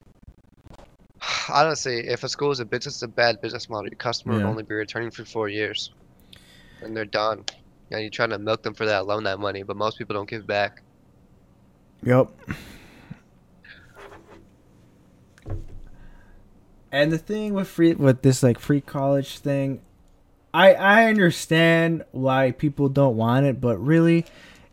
Honestly, 1.50 2.08
if 2.08 2.24
a 2.24 2.30
school 2.30 2.50
is 2.50 2.62
a 2.62 2.66
business, 2.66 2.96
it's 2.96 3.04
a 3.04 3.08
bad 3.08 3.40
business 3.42 3.70
model. 3.70 3.90
Your 3.92 3.96
customer 3.98 4.40
Yeah. 4.40 4.48
only 4.48 4.64
be 4.64 4.74
returning 4.74 5.12
for 5.12 5.24
four 5.24 5.50
years, 5.50 5.92
and 6.82 6.98
they're 6.98 7.06
done. 7.06 7.46
And 7.92 8.02
you're 8.02 8.10
trying 8.10 8.32
to 8.32 8.40
milk 8.40 8.64
them 8.64 8.74
for 8.74 8.88
that, 8.88 9.06
loan 9.06 9.24
that 9.26 9.38
money, 9.40 9.62
but 9.62 9.78
most 9.78 10.00
people 10.00 10.16
don't 10.16 10.28
give 10.28 10.48
back. 10.48 10.82
Yep. 12.02 12.28
And 16.92 17.12
the 17.12 17.18
thing 17.18 17.54
with 17.54 17.68
free 17.68 17.94
with 17.94 18.22
this 18.22 18.44
like 18.44 18.60
free 18.60 18.82
college 18.82 19.40
thing, 19.40 19.82
I 20.54 20.74
I 20.74 21.06
understand 21.06 22.04
why 22.12 22.52
people 22.52 22.90
don't 22.90 23.16
want 23.16 23.46
it, 23.46 23.62
but 23.62 23.78
really 23.78 24.26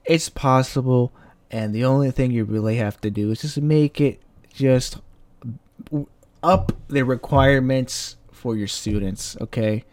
it's 0.05 0.29
possible 0.29 1.13
and 1.51 1.75
the 1.75 1.85
only 1.85 2.11
thing 2.11 2.31
you 2.31 2.45
really 2.45 2.77
have 2.77 3.01
to 3.03 3.11
do 3.11 3.31
is 3.31 3.43
just 3.43 3.59
make 3.59 4.01
it 4.01 4.21
just 4.53 4.99
up 6.43 6.73
the 6.89 7.03
requirements 7.03 8.17
for 8.33 8.57
your 8.57 8.67
students, 8.67 9.37
okay? 9.41 9.85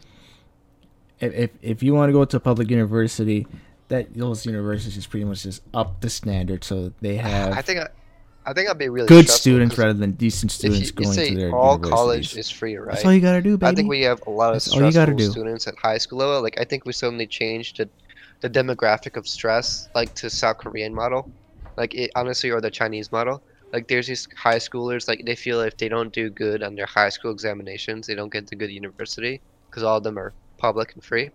If 1.20 1.34
if, 1.34 1.52
if 1.62 1.84
you 1.84 1.94
want 1.94 2.10
to 2.10 2.14
go 2.14 2.26
to 2.26 2.38
a 2.38 2.40
public 2.40 2.70
university, 2.70 3.48
that 3.88 4.14
those 4.14 4.46
universities 4.46 4.96
just 4.96 5.10
pretty 5.10 5.26
much 5.26 5.44
just 5.44 5.62
up 5.74 6.02
the 6.02 6.10
standard 6.10 6.64
so 6.64 6.92
they 7.02 7.16
have 7.28 7.54
I 7.54 7.62
think 7.62 7.80
I, 7.80 7.88
I 8.48 8.54
think 8.54 8.70
I'd 8.70 8.78
be 8.78 8.90
really 8.90 9.08
good 9.08 9.28
students 9.28 9.78
rather 9.78 9.94
than 9.94 10.12
decent 10.12 10.54
if 10.54 10.64
you, 10.64 10.86
students 10.86 10.90
you 10.90 10.94
going 10.94 11.16
say 11.16 11.30
to 11.32 11.36
their 11.36 11.56
all 11.56 11.80
college 11.80 12.38
is 12.38 12.50
free, 12.50 12.76
right? 12.76 12.94
That's 12.94 13.06
all 13.06 13.14
you 13.14 13.20
gotta 13.20 13.42
do, 13.42 13.58
baby. 13.58 13.72
I 13.72 13.76
think 13.76 13.90
we 13.90 14.02
have 14.02 14.22
a 14.28 14.30
lot 14.30 14.50
of 14.50 14.56
That's 14.56 14.68
all 14.68 14.86
you 14.86 14.92
gotta 14.92 15.14
stressful 15.14 15.32
students 15.32 15.68
at 15.68 15.76
high 15.80 15.98
school 15.98 16.20
level. 16.20 16.42
Like 16.44 16.60
I 16.60 16.64
think 16.64 16.86
we 16.86 16.94
suddenly 16.94 17.26
changed 17.26 17.78
the, 17.78 17.90
the 18.42 18.50
demographic 18.50 19.18
of 19.18 19.28
stress, 19.28 19.90
like 19.96 20.14
to 20.16 20.30
South 20.30 20.60
Korean 20.60 20.94
model, 20.94 21.30
like 21.76 21.96
it, 21.96 22.12
honestly, 22.16 22.52
or 22.52 22.62
the 22.62 22.70
Chinese 22.70 23.12
model. 23.12 23.42
Like 23.74 23.88
there's 23.88 24.06
these 24.06 24.28
high 24.38 24.58
schoolers, 24.58 25.08
like 25.08 25.26
they 25.26 25.36
feel 25.36 25.62
if 25.62 25.76
they 25.78 25.90
don't 25.90 26.14
do 26.14 26.30
good 26.30 26.62
on 26.62 26.76
their 26.76 26.86
high 26.86 27.10
school 27.10 27.32
examinations, 27.32 28.06
they 28.06 28.14
don't 28.14 28.32
get 28.32 28.46
to 28.48 28.56
good 28.56 28.70
university 28.70 29.42
because 29.70 29.82
all 29.82 29.98
of 29.98 30.04
them 30.04 30.20
are 30.20 30.34
public 30.58 30.94
and 30.94 31.04
free, 31.04 31.32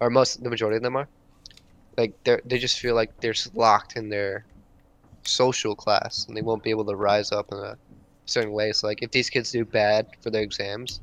or 0.00 0.10
most, 0.10 0.42
the 0.42 0.50
majority 0.50 0.78
of 0.78 0.82
them 0.82 0.96
are. 0.96 1.08
Like 1.96 2.12
they 2.24 2.40
they 2.44 2.58
just 2.58 2.80
feel 2.80 2.96
like 2.96 3.20
they're 3.20 3.34
locked 3.54 3.96
in 3.96 4.08
their 4.08 4.44
social 5.26 5.74
class 5.74 6.26
and 6.28 6.36
they 6.36 6.42
won't 6.42 6.62
be 6.62 6.70
able 6.70 6.84
to 6.86 6.96
rise 6.96 7.32
up 7.32 7.46
in 7.52 7.58
a 7.58 7.76
certain 8.26 8.52
way. 8.52 8.72
So 8.72 8.86
like 8.86 9.02
if 9.02 9.10
these 9.10 9.30
kids 9.30 9.50
do 9.50 9.64
bad 9.64 10.06
for 10.22 10.30
their 10.30 10.42
exams, 10.42 11.00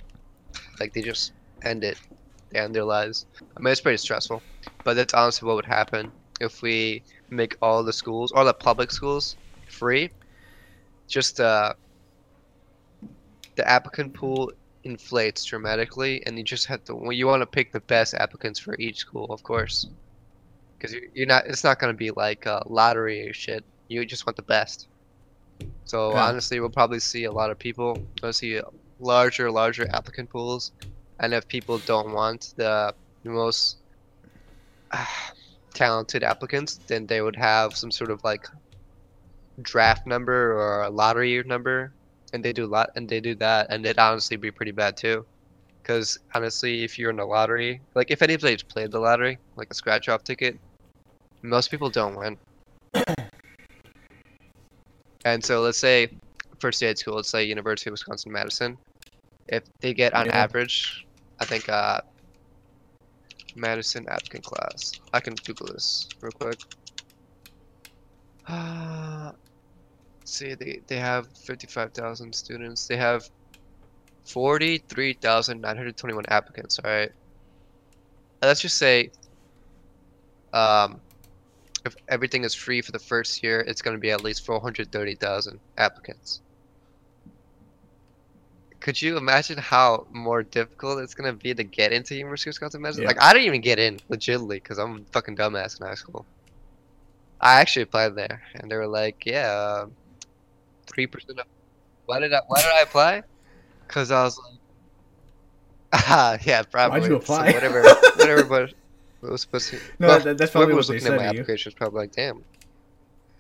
like 0.80 0.94
they 0.94 1.02
just 1.02 1.34
end 1.64 1.84
it. 1.84 1.98
They 2.52 2.60
end 2.60 2.76
their 2.76 2.86
lives. 2.86 3.26
I 3.58 3.62
mean 3.62 3.72
it's 3.72 3.82
pretty 3.82 3.98
stressful. 3.98 4.42
But 4.84 4.96
that's 4.96 5.14
honestly 5.14 5.48
what 5.48 5.56
would 5.56 5.66
happen 5.66 6.12
if 6.42 6.62
we 6.62 7.04
make 7.30 7.58
all 7.62 7.84
the 7.84 7.94
schools, 7.94 8.32
all 8.32 8.46
the 8.46 8.54
public 8.54 8.92
schools, 8.92 9.38
free. 9.68 10.10
Just 11.08 11.40
uh 11.40 11.74
the 13.56 13.68
applicant 13.70 14.14
pool 14.14 14.52
inflates 14.84 15.46
dramatically 15.46 16.22
and 16.26 16.38
you 16.38 16.44
just 16.44 16.66
have 16.66 16.84
to 16.86 16.96
well, 16.96 17.12
you 17.12 17.28
want 17.28 17.42
to 17.42 17.48
pick 17.48 17.72
the 17.72 17.80
best 17.82 18.14
applicants 18.16 18.60
for 18.60 18.76
each 18.80 18.98
school 18.98 19.26
of 19.32 19.42
course 19.44 19.88
because 20.78 20.96
you're 21.14 21.28
not 21.28 21.46
it's 21.48 21.64
not 21.64 21.80
going 21.80 21.94
to 21.94 21.98
be 21.98 22.12
like 22.12 22.46
a 22.46 22.62
lottery 22.68 23.28
or 23.30 23.34
shit 23.34 23.64
you 23.88 24.06
just 24.06 24.26
want 24.26 24.38
the 24.38 24.44
best. 24.44 24.88
So 25.86 26.16
Yeah. 26.16 26.18
honestly 26.18 26.60
we'll 26.60 26.70
probably 26.70 27.00
see 27.00 27.24
a 27.26 27.32
lot 27.32 27.52
of 27.52 27.60
people. 27.60 28.04
We'll 28.22 28.34
see 28.34 28.62
larger 29.00 29.52
larger 29.52 29.88
applicant 29.94 30.30
pools. 30.30 30.72
And 31.20 31.34
if 31.34 31.48
people 31.48 31.80
don't 31.80 32.12
want 32.14 32.54
the 32.58 32.94
most 33.24 33.78
ah, 34.94 35.32
talented 35.74 36.24
applicants 36.24 36.80
then 36.88 37.08
they 37.08 37.22
would 37.22 37.36
have 37.36 37.76
some 37.76 37.92
sort 37.92 38.12
of 38.12 38.24
like 38.24 38.46
draft 39.62 40.06
number 40.06 40.54
or 40.54 40.84
a 40.84 40.90
lottery 40.90 41.42
number. 41.46 41.96
And 42.34 42.44
they 42.44 42.54
do 42.54 42.66
lot 42.68 42.90
and 42.96 43.08
they 43.10 43.20
do 43.22 43.36
that 43.36 43.68
and 43.70 43.86
it'd 43.86 44.00
honestly 44.00 44.38
be 44.38 44.52
pretty 44.52 44.72
bad 44.72 44.98
too. 44.98 45.26
Because 45.84 46.18
honestly 46.36 46.84
if 46.84 46.98
you're 46.98 47.12
in 47.12 47.18
the 47.18 47.26
lottery 47.26 47.82
like 47.96 48.12
if 48.12 48.22
anybody's 48.22 48.64
played 48.64 48.92
the 48.92 49.00
lottery 49.00 49.40
like 49.56 49.70
a 49.72 49.76
scratch 49.76 50.08
off 50.10 50.24
ticket 50.24 50.60
most 51.44 51.70
people 51.72 51.90
don't 51.90 52.16
win 52.18 52.38
and 55.26 55.44
so 55.44 55.62
let's 55.62 55.80
say 55.80 56.08
for 56.60 56.72
state 56.72 56.98
school 56.98 57.16
let's 57.16 57.32
say 57.32 57.44
university 57.44 57.90
of 57.90 57.94
wisconsin 57.94 58.32
madison 58.32 58.78
if 59.48 59.64
they 59.82 59.94
get 59.94 60.14
on 60.14 60.26
Yeah. 60.28 60.44
average 60.44 61.06
i 61.40 61.46
think 61.46 61.68
uh 61.70 62.00
madison 63.56 64.06
applicant 64.10 64.44
class. 64.44 64.92
I 65.14 65.20
can 65.20 65.36
google 65.46 65.68
this 65.68 66.08
real 66.22 66.32
quick. 66.34 66.58
Uh, 68.46 69.32
see 70.26 70.54
they, 70.56 70.82
they 70.88 70.98
have 70.98 71.28
55,000 71.46 72.34
students. 72.36 72.88
They 72.88 72.98
have 72.98 73.24
43,921 74.26 76.26
applicants 76.30 76.80
all 76.84 76.92
right? 76.92 77.12
Let's 78.42 78.62
just 78.62 78.78
say 78.78 79.12
um 80.54 81.02
if 81.86 81.96
everything 82.08 82.44
is 82.44 82.54
free 82.54 82.82
for 82.82 82.92
the 82.92 83.00
first 83.00 83.44
year 83.44 83.60
it's 83.62 83.82
going 83.82 83.96
to 83.96 84.02
be 84.02 84.12
at 84.12 84.24
least 84.24 84.46
430,000 84.46 85.60
applicants 85.78 86.42
could 88.84 89.02
you 89.02 89.16
imagine 89.16 89.58
how 89.58 90.06
more 90.12 90.44
difficult 90.44 91.00
it's 91.00 91.14
going 91.14 91.32
to 91.32 91.42
be 91.42 91.54
to 91.54 91.64
get 91.64 91.94
into 91.94 92.16
University 92.16 92.50
of 92.50 92.52
Wisconsin 92.56 92.82
Madison? 92.82 93.04
Yeah. 93.04 93.08
Like, 93.08 93.22
I 93.22 93.32
didn't 93.32 93.46
even 93.46 93.62
get 93.62 93.80
in, 93.80 93.98
legitimately, 94.10 94.58
because 94.58 94.78
I'm 94.78 94.98
a 94.98 95.12
fucking 95.14 95.38
dumbass 95.38 95.80
in 95.80 95.88
high 95.88 95.96
school. 95.96 96.26
I 97.40 97.62
actually 97.62 97.84
applied 97.84 98.16
there, 98.16 98.42
and 98.56 98.70
they 98.70 98.76
were 98.76 98.88
like, 98.88 99.26
"Yeah, 99.26 99.86
three 100.86 101.08
percent 101.08 101.40
of." 101.40 101.46
Why 102.08 102.20
did 102.20 102.34
I? 102.34 102.42
Why 102.48 102.62
did 102.62 102.72
I 102.74 102.82
apply? 102.82 103.24
Because 103.88 104.12
I 104.12 104.24
was 104.24 104.38
like, 104.38 104.60
ah, 105.94 106.38
yeah, 106.44 106.64
probably. 106.64 107.00
Why'd 107.00 107.10
you 107.10 107.16
So 107.16 107.22
apply? 107.22 107.52
whatever, 107.54 107.84
whatever. 108.16 108.44
But 108.44 108.74
was 109.32 109.42
supposed 109.42 109.70
to. 109.70 109.80
No, 110.00 110.08
well, 110.08 110.20
that, 110.20 110.38
that's 110.38 110.52
whoever 110.54 110.66
probably 110.68 110.76
was 110.76 110.90
what 110.90 110.94
they 110.94 111.00
looking 111.00 111.14
at 111.14 111.20
said 111.20 111.26
my 111.28 111.32
to 111.34 111.40
application 111.40 111.70
was 111.70 111.74
probably 111.76 112.00
like, 112.02 112.12
"Damn, 112.12 112.44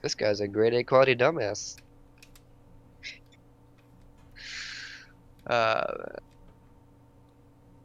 this 0.01 0.15
guy's 0.15 0.39
a 0.39 0.47
grade 0.47 0.73
A 0.73 0.83
quality 0.83 1.15
dumbass." 1.15 1.77
Uh, 5.45 5.83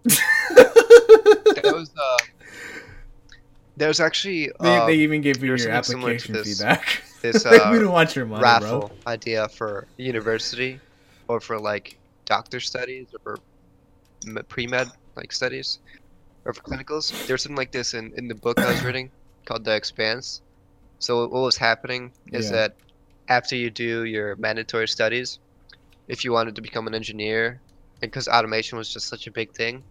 there 0.54 1.74
was 1.74 1.90
uh, 2.00 2.16
there 3.76 3.88
was 3.88 4.00
actually 4.00 4.50
They, 4.60 4.76
uh, 4.76 4.86
they 4.86 4.94
even 4.96 5.20
gave 5.20 5.42
you 5.42 5.48
your 5.48 5.58
something 5.58 5.72
to 6.00 6.06
application 6.06 6.34
this- 6.34 6.58
feedback. 6.58 7.02
this 7.22 7.44
Like, 7.44 7.60
uh, 7.66 7.70
we 7.72 7.78
don't 7.80 7.92
want 7.92 8.14
your 8.14 8.26
money, 8.26 8.42
raffle 8.42 8.88
bro. 8.88 9.12
idea 9.12 9.48
for 9.48 9.86
university 9.96 10.80
or 11.26 11.40
for 11.40 11.58
like 11.58 11.98
doctor 12.26 12.60
studies 12.60 13.08
or 13.26 13.36
for 13.36 14.42
pre-med 14.48 14.88
like 15.16 15.32
studies 15.32 15.78
or 16.48 16.54
for 16.54 16.62
clinicals 16.62 17.14
there's 17.26 17.44
something 17.44 17.56
like 17.58 17.72
this 17.72 17.94
in, 17.94 18.12
in 18.16 18.28
the 18.28 18.34
book 18.36 18.58
i 18.62 18.68
was 18.70 18.84
reading 18.84 19.12
called 19.46 19.64
the 19.64 19.76
expanse 19.76 20.42
so 21.00 21.20
what 21.28 21.42
was 21.42 21.58
happening 21.58 22.12
is 22.32 22.50
Yeah. 22.50 22.56
that 22.58 22.72
after 23.28 23.56
you 23.56 23.70
do 23.70 24.04
your 24.04 24.36
mandatory 24.36 24.88
studies, 24.88 25.38
if 26.08 26.24
you 26.24 26.32
wanted 26.32 26.56
to 26.56 26.62
become 26.62 26.88
an 26.88 26.94
engineer, 26.94 27.62
because 28.00 28.28
automation 28.28 28.78
was 28.78 28.92
just 28.92 29.08
such 29.08 29.26
a 29.26 29.32
big 29.32 29.54
thing, 29.54 29.84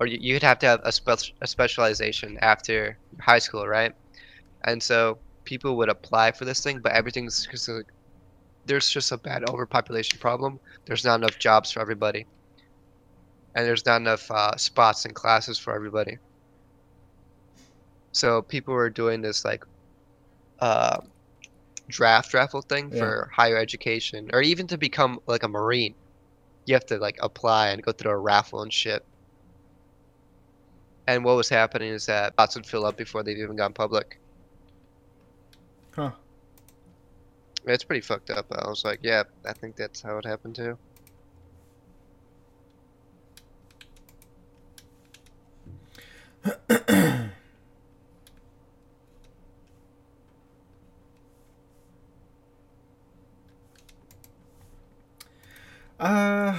or 0.00 0.06
you, 0.06 0.18
you'd 0.20 0.42
have 0.44 0.58
to 0.60 0.66
have 0.66 0.80
a, 0.84 0.92
spe- 0.92 1.32
a 1.42 1.46
specialization 1.48 2.38
after 2.42 2.98
high 3.20 3.40
school, 3.40 3.66
right? 3.68 3.92
And 4.66 4.82
so 4.82 5.20
people 5.44 5.76
would 5.78 5.90
apply 5.90 6.32
for 6.32 6.44
this 6.46 6.62
thing, 6.62 6.80
but 6.82 6.92
everything's 6.92 7.46
because 7.46 7.68
there's 8.66 8.90
just 8.90 9.12
a 9.12 9.18
bad 9.18 9.44
overpopulation 9.48 10.18
problem. 10.20 10.60
There's 10.86 11.04
not 11.04 11.16
enough 11.20 11.38
jobs 11.38 11.72
for 11.72 11.80
everybody, 11.80 12.26
and 13.54 13.66
there's 13.66 13.84
not 13.86 14.00
enough 14.00 14.30
uh, 14.30 14.56
spots 14.56 15.04
and 15.04 15.14
classes 15.14 15.58
for 15.58 15.74
everybody. 15.74 16.18
So 18.12 18.42
people 18.42 18.74
were 18.74 18.90
doing 18.90 19.20
this 19.22 19.44
like 19.44 19.64
uh, 20.60 20.98
draft 21.88 22.34
raffle 22.34 22.62
thing 22.62 22.90
Yeah. 22.92 22.98
for 22.98 23.30
higher 23.34 23.56
education, 23.56 24.30
or 24.32 24.42
even 24.42 24.66
to 24.68 24.78
become 24.78 25.20
like 25.26 25.42
a 25.42 25.48
marine. 25.48 25.94
You 26.66 26.74
have 26.74 26.86
to 26.86 26.98
like 26.98 27.16
apply 27.20 27.68
and 27.68 27.82
go 27.82 27.92
through 27.92 28.12
a 28.12 28.16
raffle 28.18 28.62
and 28.62 28.72
shit. 28.72 29.04
And 31.06 31.24
what 31.24 31.36
was 31.36 31.48
happening 31.48 31.90
is 31.92 32.04
that 32.06 32.32
spots 32.34 32.54
would 32.56 32.66
fill 32.66 32.84
up 32.84 32.96
before 32.98 33.22
they've 33.22 33.38
even 33.38 33.56
gone 33.56 33.72
public. 33.72 34.18
Huh. 35.94 36.10
It's 37.64 37.84
pretty 37.84 38.02
fucked 38.02 38.30
up. 38.30 38.46
I 38.52 38.68
was 38.68 38.84
like, 38.84 39.00
yeah, 39.02 39.22
I 39.46 39.52
think 39.54 39.76
that's 39.76 40.02
how 40.02 40.18
it 40.18 40.26
happened 40.26 40.54
too. 40.56 40.78
Uh, 55.98 56.54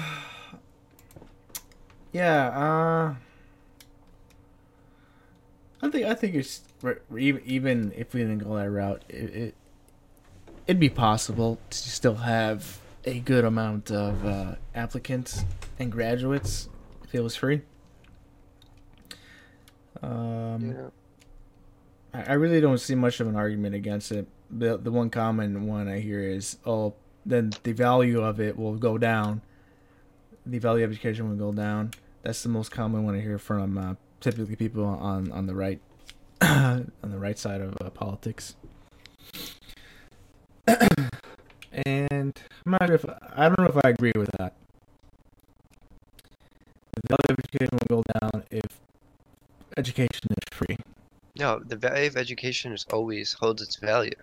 yeah. 2.12 2.48
Uh, 2.50 3.16
I 5.82 5.90
think 5.90 6.06
I 6.06 6.14
think 6.14 6.36
it's 6.36 6.62
even 7.18 7.94
if 7.96 8.14
we 8.14 8.22
didn't 8.22 8.40
go 8.40 8.56
that 8.58 8.70
route, 8.70 9.04
it, 9.08 9.16
it 9.16 9.56
it'd 10.68 10.80
be 10.80 10.90
possible 10.90 11.58
to 11.70 11.78
still 11.78 12.16
have 12.16 12.80
a 13.06 13.20
good 13.20 13.46
amount 13.46 13.92
of 13.92 14.26
uh, 14.26 14.56
applicants 14.76 15.46
and 15.80 15.92
graduates 15.92 16.68
if 17.04 17.16
it 17.16 17.22
was 17.22 17.36
free. 17.36 17.62
Um, 20.02 20.72
Yeah. 20.72 20.90
I 22.12 22.34
really 22.34 22.60
don't 22.60 22.80
see 22.80 22.96
much 22.96 23.20
of 23.20 23.28
an 23.28 23.36
argument 23.36 23.76
against 23.76 24.12
it. 24.12 24.28
The 24.50 24.78
the 24.78 24.92
one 24.92 25.12
common 25.12 25.68
one 25.68 25.88
I 25.88 26.00
hear 26.00 26.22
is, 26.22 26.58
oh, 26.66 26.96
then 27.26 27.52
the 27.64 27.72
value 27.72 28.22
of 28.22 28.40
it 28.40 28.58
will 28.58 28.76
go 28.76 28.98
down. 28.98 29.42
The 30.46 30.58
value 30.58 30.84
of 30.84 30.92
education 30.92 31.30
will 31.30 31.36
go 31.36 31.52
down. 31.56 31.92
That's 32.24 32.42
the 32.42 32.50
most 32.50 32.72
common 32.72 33.06
one 33.06 33.16
I 33.16 33.22
hear 33.22 33.38
from 33.38 33.78
uh, 33.78 33.94
typically 34.22 34.56
people 34.56 34.86
on 34.86 35.32
on 35.32 35.46
the 35.46 35.54
right 35.54 35.80
on 36.42 36.92
the 37.04 37.20
right 37.20 37.38
side 37.38 37.62
of 37.62 37.78
uh, 37.80 37.92
politics. 37.92 38.56
and 40.66 42.40
I'm 42.66 42.72
not 42.72 42.88
sure 42.88 42.96
if 42.96 43.06
I 43.36 43.48
don't 43.50 43.60
know 43.60 43.68
if 43.68 43.86
I 43.86 43.90
agree 43.90 44.14
with 44.16 44.32
that. 44.40 44.54
The 46.96 47.02
value 47.08 47.30
of 47.30 47.40
education 47.40 47.78
will 47.80 48.02
go 48.02 48.04
down 48.20 48.44
if 48.50 48.80
education 49.78 50.30
is 50.32 50.58
free. 50.58 50.76
No, 51.36 51.60
the 51.66 51.76
value 51.76 52.06
of 52.08 52.18
education 52.18 52.72
is 52.72 52.86
always 52.92 53.34
holds 53.34 53.64
its 53.64 53.78
value. 53.78 54.14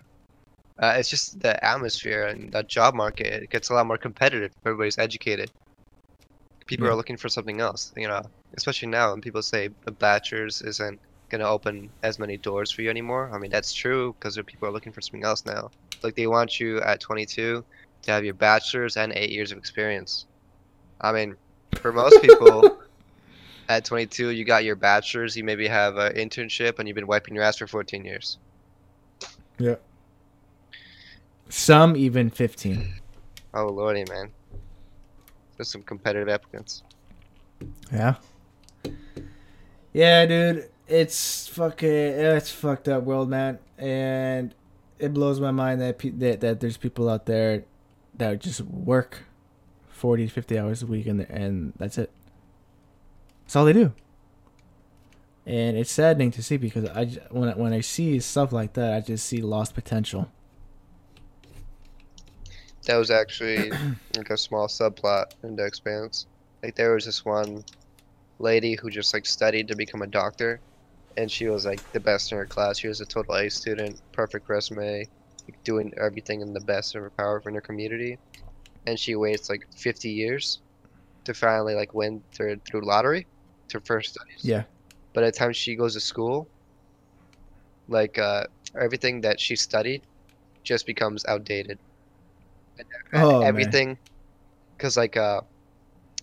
Uh, 0.81 0.95
it's 0.97 1.09
just 1.09 1.39
the 1.41 1.63
atmosphere 1.65 2.25
and 2.27 2.51
the 2.53 2.63
job 2.63 2.95
market 2.95 3.43
it 3.43 3.49
gets 3.49 3.69
a 3.69 3.73
lot 3.73 3.87
more 3.87 3.97
competitive 3.97 4.51
if 4.51 4.67
everybody's 4.67 4.97
educated. 4.97 5.51
People 6.67 6.87
Yeah. 6.87 6.93
are 6.93 6.95
looking 6.95 7.17
for 7.17 7.29
something 7.29 7.59
else, 7.61 7.91
you 7.95 8.07
know, 8.07 8.21
especially 8.57 8.89
now 8.89 9.11
when 9.11 9.21
people 9.21 9.41
say 9.41 9.69
a 9.87 9.91
bachelor's 9.91 10.61
isn't 10.61 11.01
going 11.29 11.41
to 11.41 11.47
open 11.47 11.93
as 12.03 12.19
many 12.19 12.37
doors 12.37 12.71
for 12.71 12.81
you 12.83 12.89
anymore. 12.89 13.31
I 13.33 13.39
mean, 13.39 13.51
that's 13.51 13.73
true 13.73 14.13
because 14.13 14.39
people 14.45 14.67
are 14.67 14.71
looking 14.71 14.93
for 14.93 15.01
something 15.01 15.23
else 15.23 15.45
now. 15.45 15.71
Like 16.03 16.15
they 16.15 16.27
want 16.27 16.59
you 16.59 16.79
at 16.81 16.99
22 17.01 17.65
to 18.03 18.11
have 18.11 18.23
your 18.25 18.33
bachelor's 18.35 18.97
and 18.97 19.13
eight 19.13 19.31
years 19.31 19.51
of 19.51 19.57
experience. 19.57 20.27
I 21.01 21.11
mean, 21.13 21.37
for 21.81 21.91
most 21.93 22.21
people, 22.21 22.71
at 23.69 23.85
22 23.85 24.29
you 24.29 24.45
got 24.45 24.63
your 24.63 24.75
bachelor's, 24.75 25.35
you 25.35 25.43
maybe 25.43 25.67
have 25.67 25.97
an 25.97 26.13
internship, 26.13 26.79
and 26.79 26.87
you've 26.87 26.95
been 26.95 27.07
wiping 27.07 27.35
your 27.35 27.43
ass 27.43 27.57
for 27.57 27.67
14 27.67 28.05
years. 28.05 28.37
Yeah. 29.57 29.75
Some 31.49 31.95
even 31.95 32.29
15. 32.29 32.93
Oh 33.53 33.67
lordy, 33.67 34.05
man. 34.09 34.31
There's 35.55 35.69
some 35.69 35.81
competitive 35.81 36.29
applicants. 36.29 36.83
Yeah. 37.91 38.15
Yeah, 39.93 40.25
dude. 40.25 40.69
It's 40.87 41.47
fucking 41.47 41.89
it's 41.89 42.51
fucked 42.51 42.87
up 42.87 43.03
world, 43.03 43.29
man. 43.29 43.59
And 43.77 44.53
it 44.99 45.13
blows 45.13 45.39
my 45.39 45.51
mind 45.51 45.81
that 45.81 45.97
pe- 45.97 46.09
that, 46.11 46.41
that 46.41 46.59
there's 46.59 46.77
people 46.77 47.09
out 47.09 47.25
there 47.25 47.63
that 48.17 48.39
just 48.39 48.61
work 48.61 49.23
40 49.89 50.27
50 50.27 50.59
hours 50.59 50.83
a 50.83 50.85
week 50.85 51.07
and 51.07 51.21
and 51.21 51.73
that's 51.77 51.97
it. 51.97 52.11
That's 53.47 53.55
all 53.55 53.63
they 53.63 53.71
do. 53.71 53.93
And 55.45 55.77
it's 55.77 55.89
saddening 55.89 56.31
to 56.31 56.43
see 56.43 56.57
because 56.57 56.83
I 56.89 57.05
j- 57.05 57.21
when 57.31 57.47
I, 57.47 57.53
when 57.53 57.71
I 57.71 57.79
see 57.79 58.19
stuff 58.19 58.51
like 58.51 58.73
that, 58.73 58.93
I 58.93 58.99
just 58.99 59.25
see 59.25 59.41
lost 59.41 59.73
potential. 59.73 60.29
That 62.87 62.97
was 62.97 63.09
actually 63.09 63.71
like 64.17 64.31
a 64.31 64.37
small 64.37 64.67
subplot 64.67 65.27
in 65.43 65.55
The 65.55 65.65
Expanse. 65.65 66.27
Like 66.61 66.75
there 66.75 66.93
was 66.93 67.05
this 67.05 67.23
one 67.23 67.63
lady 68.39 68.75
who 68.75 68.89
just 68.89 69.13
like 69.13 69.25
studied 69.25 69.69
to 69.69 69.77
become 69.77 70.01
a 70.01 70.07
doctor, 70.07 70.59
and 71.15 71.31
she 71.31 71.47
was 71.47 71.65
like 71.65 71.79
the 71.93 72.01
best 72.01 72.33
in 72.33 72.37
her 72.37 72.45
class. 72.45 72.79
She 72.79 72.89
was 72.89 72.99
a 72.99 73.05
total 73.05 73.35
A 73.35 73.47
student, 73.47 74.01
perfect 74.11 74.49
resume, 74.49 75.07
like, 75.47 75.63
doing 75.63 75.93
everything 75.95 76.41
in 76.41 76.51
the 76.51 76.59
best 76.59 76.95
of 76.95 77.01
her 77.01 77.11
power 77.11 77.41
in 77.47 77.55
her 77.55 77.61
community. 77.61 78.17
And 78.85 78.99
she 78.99 79.15
waits 79.15 79.49
like 79.49 79.65
50 79.77 80.09
years 80.09 80.59
to 81.23 81.33
finally 81.33 81.75
like 81.75 81.93
win 81.93 82.21
through 82.33 82.57
through 82.65 82.81
lottery 82.81 83.25
to 83.69 83.79
first 83.81 84.11
studies. 84.11 84.41
Yeah. 84.43 84.63
But 85.13 85.21
by 85.21 85.27
the 85.27 85.31
time 85.31 85.53
she 85.53 85.75
goes 85.75 85.93
to 85.93 85.99
school, 85.99 86.47
like 87.87 88.17
uh, 88.17 88.45
everything 88.79 89.21
that 89.21 89.39
she 89.39 89.55
studied 89.55 90.01
just 90.63 90.85
becomes 90.85 91.25
outdated. 91.25 91.79
And, 92.77 92.87
Oh, 93.23 93.41
everything, 93.41 93.97
because 94.77 94.97
like 94.97 95.17
uh, 95.17 95.41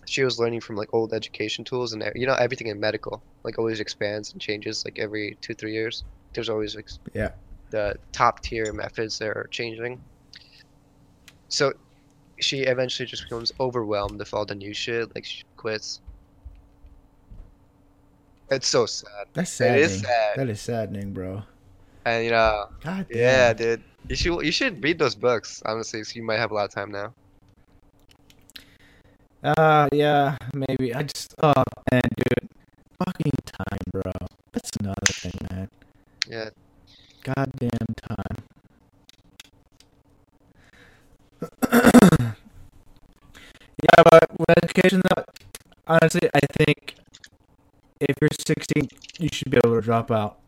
she 0.05 0.23
was 0.23 0.39
learning 0.39 0.61
from 0.61 0.75
like 0.75 0.93
old 0.93 1.13
education 1.13 1.65
tools, 1.65 1.93
and 1.93 2.03
you 2.15 2.27
know 2.27 2.35
everything 2.35 2.67
in 2.67 2.79
medical 2.79 3.23
like 3.43 3.57
always 3.59 3.79
expands 3.79 4.31
and 4.31 4.41
changes 4.41 4.83
like 4.85 4.99
every 4.99 5.37
two 5.41 5.53
three 5.53 5.73
years. 5.73 6.03
There's 6.33 6.49
always 6.49 6.75
like 6.75 6.89
Yeah. 7.13 7.31
the 7.71 7.95
top 8.11 8.41
tier 8.41 8.71
methods 8.71 9.17
that 9.19 9.29
are 9.29 9.47
changing. 9.51 9.99
So 11.49 11.73
she 12.39 12.61
eventually 12.61 13.07
just 13.07 13.23
becomes 13.23 13.51
overwhelmed 13.59 14.19
with 14.19 14.33
all 14.33 14.45
the 14.45 14.55
new 14.55 14.73
shit. 14.73 15.13
Like 15.15 15.25
she 15.25 15.43
quits. 15.57 16.01
It's 18.51 18.67
so 18.67 18.85
sad. 18.85 19.25
That's 19.33 19.51
It 19.51 19.55
saddening. 19.55 19.89
sad. 19.89 20.37
That 20.37 20.49
is 20.49 20.61
saddening, 20.61 21.13
bro. 21.13 21.43
And 22.05 22.23
you 22.25 22.31
know, 22.31 22.69
God 22.83 23.07
damn. 23.09 23.17
yeah, 23.17 23.53
dude. 23.53 23.83
You 24.07 24.15
should 24.15 24.45
you 24.45 24.51
should 24.51 24.83
read 24.83 24.99
those 24.99 25.15
books, 25.15 25.63
honestly, 25.65 26.03
so 26.03 26.13
you 26.15 26.23
might 26.23 26.37
have 26.37 26.51
a 26.51 26.53
lot 26.53 26.65
of 26.65 26.71
time 26.71 26.91
now. 26.91 27.13
Uh, 29.43 29.87
yeah, 29.91 30.37
maybe. 30.53 30.93
I 30.93 31.03
just, 31.03 31.35
oh, 31.43 31.53
man, 31.91 32.01
dude. 32.17 32.49
Fucking 33.05 33.31
time, 33.45 33.79
bro. 33.91 34.11
That's 34.51 34.71
another 34.79 35.05
thing, 35.11 35.33
man. 35.51 35.69
Yeah. 36.27 36.49
Goddamn 37.23 37.93
time. 38.09 38.37
yeah, 43.83 44.03
but 44.09 44.29
with 44.39 44.63
education, 44.63 45.01
though, 45.09 45.23
honestly, 45.87 46.29
I 46.33 46.39
think 46.57 46.95
if 47.99 48.15
you're 48.21 48.29
16, 48.45 48.89
you 49.19 49.29
should 49.31 49.49
be 49.49 49.57
able 49.63 49.75
to 49.75 49.81
drop 49.81 50.11
out. 50.11 50.39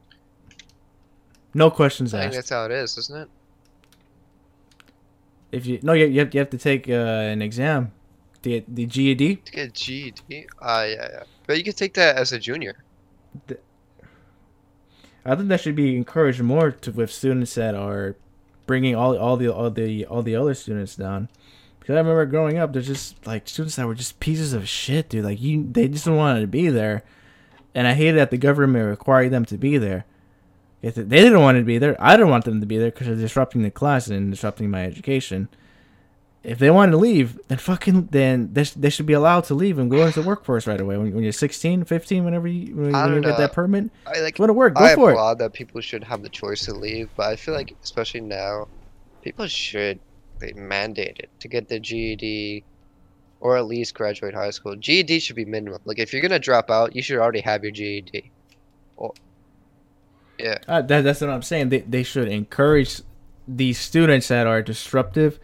No 1.54 1.72
questions 1.72 2.14
I 2.14 2.22
think 2.22 2.34
that's 2.34 2.50
how 2.50 2.66
it 2.66 2.72
is, 2.72 2.98
isn't 2.98 3.22
it? 3.22 3.30
If 5.52 5.66
you 5.66 5.80
no, 5.82 5.94
you 5.94 6.06
you 6.06 6.20
have, 6.20 6.34
you 6.34 6.40
have 6.40 6.50
to 6.50 6.58
take 6.58 6.90
uh, 6.90 6.94
an 6.94 7.42
exam, 7.42 7.94
the 8.42 8.64
the 8.68 8.84
E 8.84 8.86
GED. 8.86 9.36
To 9.38 9.52
get 9.52 9.74
GED. 9.74 10.48
Ah, 10.62 10.84
yeah, 10.84 11.08
yeah. 11.10 11.24
But 11.48 11.58
you 11.58 11.64
can 11.64 11.74
take 11.74 11.94
that 11.94 12.18
as 12.18 12.34
a 12.34 12.40
junior. 12.40 12.84
I 15.26 15.36
think 15.36 15.48
that 15.50 15.62
should 15.62 15.76
be 15.76 15.96
encouraged 15.96 16.42
more 16.42 16.72
to 16.72 16.92
with 16.92 17.12
students 17.12 17.56
that 17.56 17.76
are 17.76 18.18
bringing 18.66 18.96
all 18.96 19.18
all 19.18 19.38
the 19.38 19.52
all 19.54 19.72
the 19.72 20.06
all 20.06 20.22
the 20.22 20.36
other 20.36 20.54
students 20.54 20.96
down. 20.96 21.30
Because 21.80 21.96
I 21.96 22.00
remember 22.00 22.26
growing 22.26 22.58
up, 22.58 22.74
there's 22.74 22.88
just 22.88 23.26
like 23.26 23.48
students 23.48 23.78
that 23.78 23.88
were 23.88 23.96
just 23.96 24.20
pieces 24.20 24.54
of 24.54 24.68
shit, 24.68 25.10
dude. 25.10 25.24
Like 25.24 25.42
you, 25.42 25.66
they 25.72 25.88
just 25.88 26.06
don't 26.06 26.18
wanted 26.18 26.42
to 26.42 26.48
be 26.48 26.68
there, 26.68 27.04
and 27.78 27.88
I 27.88 27.94
hated 27.94 28.18
that 28.18 28.32
the 28.32 28.40
government 28.40 28.90
required 28.90 29.30
them 29.30 29.46
to 29.46 29.58
be 29.58 29.78
there. 29.78 30.06
If 30.82 30.96
they 30.96 31.04
didn't 31.04 31.42
want 31.42 31.60
to 31.60 31.64
be 31.64 31.78
there, 31.78 31.96
I 32.00 32.18
didn't 32.18 32.32
want 32.32 32.46
them 32.46 32.60
to 32.60 32.66
be 32.66 32.80
there 32.80 32.90
because 32.90 33.06
they're 33.06 33.16
disrupting 33.16 33.62
the 33.62 33.70
class 33.70 34.08
and 34.08 34.32
disrupting 34.32 34.72
my 34.72 34.84
education. 34.84 35.48
If 36.44 36.58
they 36.58 36.72
wanted 36.72 36.94
to 36.94 36.98
leave, 36.98 37.40
then 37.50 37.60
fucking 37.60 38.08
then 38.08 38.52
they, 38.52 38.64
sh- 38.64 38.72
they 38.72 38.90
should 38.90 39.06
be 39.06 39.14
allowed 39.14 39.44
to 39.46 39.54
leave 39.54 39.78
and 39.78 39.92
go 39.92 40.04
into 40.08 40.22
the 40.22 40.28
workforce 40.28 40.66
right 40.66 40.82
away. 40.82 40.98
When, 40.98 41.14
when 41.14 41.22
you're 41.24 41.32
16, 41.32 41.84
15, 41.84 42.24
whenever 42.24 42.48
you, 42.48 42.76
when 42.76 43.14
you 43.16 43.22
get 43.22 43.38
that 43.38 43.54
permit, 43.54 43.92
I 44.08 44.22
like. 44.22 44.38
go 44.38 44.48
to 44.48 44.54
work, 44.54 44.74
go 44.74 44.84
I 44.84 44.96
for 44.96 45.12
it. 45.12 45.14
applaud 45.14 45.38
that 45.38 45.54
people 45.54 45.80
should 45.80 46.04
have 46.04 46.24
the 46.24 46.30
choice 46.30 46.66
to 46.66 46.74
leave, 46.74 47.10
but 47.16 47.28
I 47.28 47.36
feel 47.36 47.54
like, 47.54 47.76
especially 47.84 48.22
now, 48.22 48.68
people 49.22 49.46
should 49.46 50.00
be 50.40 50.54
mandated 50.54 51.26
to 51.42 51.48
get 51.48 51.68
their 51.68 51.80
GED 51.80 52.64
or 53.40 53.58
at 53.58 53.66
least 53.66 53.94
graduate 53.94 54.34
high 54.34 54.50
school. 54.50 54.76
GED 54.76 55.20
should 55.20 55.36
be 55.36 55.46
minimum. 55.46 55.80
Like, 55.86 56.00
if 56.00 56.12
you're 56.12 56.22
gonna 56.22 56.40
drop 56.40 56.70
out, 56.72 56.96
you 56.96 57.02
should 57.02 57.18
already 57.20 57.42
have 57.42 57.64
your 57.64 57.72
GED. 57.72 58.32
Or, 58.96 59.14
yeah, 60.40 60.58
Uh, 60.68 60.82
that, 60.82 61.02
that's 61.02 61.22
what 61.22 61.30
I'm 61.30 61.42
saying. 61.42 61.70
They, 61.70 61.80
they 61.82 62.04
should 62.04 62.28
encourage 62.28 63.02
these 63.48 63.80
students 63.80 64.28
that 64.28 64.48
are 64.48 64.62
disruptive. 64.62 65.40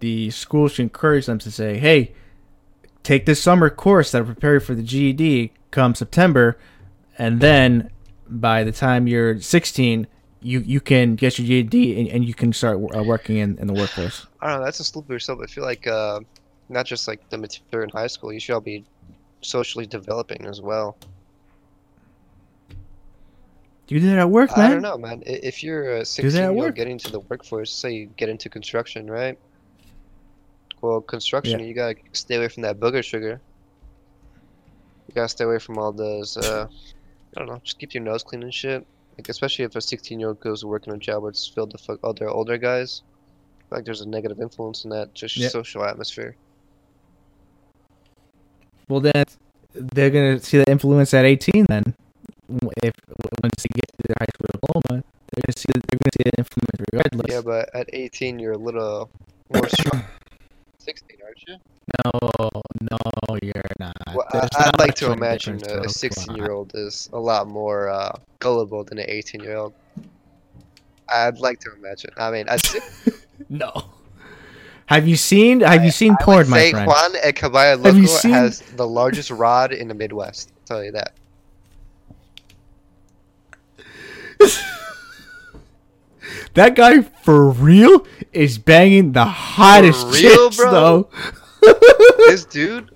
The 0.00 0.30
school 0.30 0.68
should 0.68 0.82
encourage 0.82 1.26
them 1.26 1.38
to 1.40 1.50
say, 1.50 1.78
"Hey, 1.78 2.12
take 3.02 3.26
this 3.26 3.42
summer 3.42 3.70
course 3.70 4.12
that 4.12 4.18
will 4.20 4.26
prepare 4.32 4.54
you 4.54 4.60
for 4.60 4.74
the 4.74 4.82
GED 4.82 5.52
come 5.70 5.94
September, 5.94 6.58
and 7.18 7.40
then 7.40 7.90
by 8.28 8.64
the 8.64 8.72
time 8.72 9.06
you're 9.06 9.40
16, 9.40 10.06
you 10.40 10.60
you 10.60 10.80
can 10.80 11.14
get 11.16 11.38
your 11.38 11.46
GED 11.46 12.00
and, 12.00 12.08
and 12.08 12.24
you 12.24 12.34
can 12.34 12.52
start 12.52 12.78
uh, 12.96 13.02
working 13.02 13.36
in, 13.38 13.58
in 13.58 13.66
the 13.66 13.72
workforce." 13.72 14.26
I 14.40 14.50
don't 14.50 14.58
know. 14.60 14.64
That's 14.64 14.80
a 14.80 14.84
slippery 14.84 15.20
slope. 15.20 15.40
I 15.42 15.46
feel 15.46 15.64
like, 15.64 15.86
uh, 15.86 16.20
not 16.68 16.86
just 16.86 17.06
like 17.08 17.28
the 17.30 17.38
material 17.38 17.84
in 17.84 17.90
high 17.90 18.06
school, 18.06 18.32
you 18.32 18.40
should 18.40 18.54
all 18.54 18.60
be 18.60 18.84
socially 19.42 19.86
developing 19.86 20.46
as 20.46 20.60
well. 20.60 20.96
You 23.88 24.00
do 24.00 24.06
that 24.06 24.18
at 24.18 24.30
work, 24.30 24.56
man. 24.56 24.66
I 24.66 24.72
don't 24.72 24.82
know, 24.82 24.96
man. 24.96 25.22
If 25.26 25.62
you're 25.62 25.96
a 25.96 26.04
16 26.04 26.40
year 26.40 26.50
old 26.50 26.74
getting 26.74 26.92
into 26.92 27.10
the 27.10 27.20
workforce, 27.20 27.70
say 27.70 27.92
you 27.92 28.06
get 28.16 28.28
into 28.30 28.48
construction, 28.48 29.10
right? 29.10 29.38
Well, 30.80 31.00
construction, 31.02 31.60
Yeah. 31.60 31.66
you 31.66 31.74
gotta 31.74 31.96
stay 32.12 32.36
away 32.36 32.48
from 32.48 32.62
that 32.62 32.80
booger 32.80 33.02
sugar. 33.04 33.40
You 35.08 35.14
gotta 35.14 35.28
stay 35.28 35.44
away 35.44 35.58
from 35.58 35.78
all 35.78 35.92
those. 35.92 36.36
Uh, 36.38 36.66
I 37.36 37.40
don't 37.40 37.48
know. 37.48 37.60
Just 37.62 37.78
keep 37.78 37.92
your 37.92 38.02
nose 38.02 38.22
clean 38.22 38.42
and 38.42 38.54
shit. 38.54 38.86
Like 39.18 39.28
especially 39.28 39.64
if 39.66 39.76
a 39.76 39.80
16 39.82 40.18
year 40.18 40.28
old 40.30 40.40
goes 40.40 40.60
to 40.62 40.66
work 40.66 40.86
in 40.86 40.94
a 40.94 40.98
job 40.98 41.22
where 41.22 41.30
it's 41.30 41.46
filled 41.46 41.72
with 41.72 42.04
other 42.04 42.28
older 42.28 42.56
guys. 42.56 43.02
Like 43.70 43.84
there's 43.84 44.00
a 44.00 44.08
negative 44.08 44.40
influence 44.40 44.84
in 44.84 44.90
that 44.90 45.12
just 45.14 45.36
Yeah. 45.36 45.48
social 45.48 45.84
atmosphere. 45.84 46.36
Well, 48.88 49.00
then 49.00 49.24
they're 49.74 50.10
gonna 50.10 50.40
see 50.40 50.58
the 50.58 50.70
influence 50.70 51.12
at 51.14 51.24
18. 51.24 51.66
Then, 51.68 51.94
if 52.82 52.92
once 53.42 53.62
they 53.62 53.70
get 53.74 53.88
to 53.88 54.02
their 54.08 54.16
high 54.20 54.26
school 54.34 54.48
diploma, 54.52 55.02
they're 55.32 55.42
gonna 55.46 55.56
see 55.56 55.66
they're 55.72 55.98
gonna 55.98 56.12
see 56.16 56.24
the 56.24 56.38
influence 56.38 56.80
regardless. 56.92 57.32
Yeah, 57.34 57.40
but 57.40 57.74
at 57.74 57.88
18, 57.92 58.38
you're 58.38 58.52
a 58.52 58.58
little 58.58 59.10
more 59.52 59.68
strong. 59.80 60.04
16, 60.78 61.16
aren't 61.24 61.42
you? 61.48 61.56
No, 62.04 62.50
no, 62.90 63.38
you're 63.42 63.62
not. 63.78 63.96
Well, 64.14 64.26
There's 64.32 64.48
I, 64.54 64.68
I'd 64.68 64.78
like 64.78 64.94
to 64.96 65.12
imagine 65.12 65.60
a- 65.68 65.82
a 65.82 65.88
16 65.88 66.36
year 66.36 66.50
old 66.50 66.72
is 66.74 67.08
a 67.12 67.18
lot 67.18 67.46
more 67.48 67.88
uh, 67.88 68.16
gullible 68.38 68.84
than 68.84 68.98
an 68.98 69.06
18 69.08 69.42
year 69.42 69.56
old. 69.56 69.74
I'd 71.08 71.38
like 71.38 71.60
to 71.60 71.70
imagine. 71.74 72.10
I 72.16 72.30
mean, 72.30 72.46
I 72.48 72.58
No. 73.48 73.72
Have 74.86 75.08
you 75.08 75.16
seen 75.16 75.60
Have 75.60 75.84
you 75.84 75.90
seen 75.90 76.12
would 76.12 76.20
porn, 76.20 76.48
my 76.50 76.70
friend? 76.70 76.86
Juan 76.86 77.16
at 77.22 77.34
you 77.96 78.02
Loco 78.02 78.06
seen- 78.18 78.32
has 78.32 78.60
the 78.60 78.86
largest 78.86 79.30
rod 79.30 79.72
in 79.72 79.88
the 79.88 79.94
Midwest. 79.94 80.52
I'll 80.56 80.76
tell 80.76 80.84
you 80.84 80.92
that. 80.92 81.12
That 86.54 86.76
guy 86.76 87.02
for 87.02 87.50
real 87.50 88.06
is 88.32 88.58
banging 88.58 89.10
the 89.12 89.24
hottest 89.24 90.06
real, 90.06 90.48
chicks, 90.50 90.56
bro? 90.56 90.70
though. 90.70 91.08
This 92.28 92.44
dude, 92.44 92.90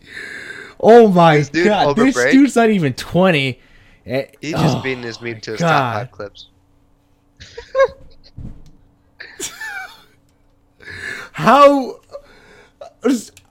Oh 0.80 1.08
my 1.08 1.38
This 1.38 1.48
dude 1.48 1.66
god, 1.66 1.96
this 1.96 2.14
dude's 2.14 2.56
not 2.56 2.70
even 2.70 2.94
20. 2.94 3.60
Eh, 4.06 4.26
he's 4.40 4.52
just 4.52 4.78
oh 4.78 4.82
beating 4.82 5.02
his 5.02 5.20
meat 5.20 5.42
to 5.42 5.52
his 5.52 5.60
top 5.60 5.94
five 5.94 6.10
clips. 6.10 6.48
How? 11.38 12.00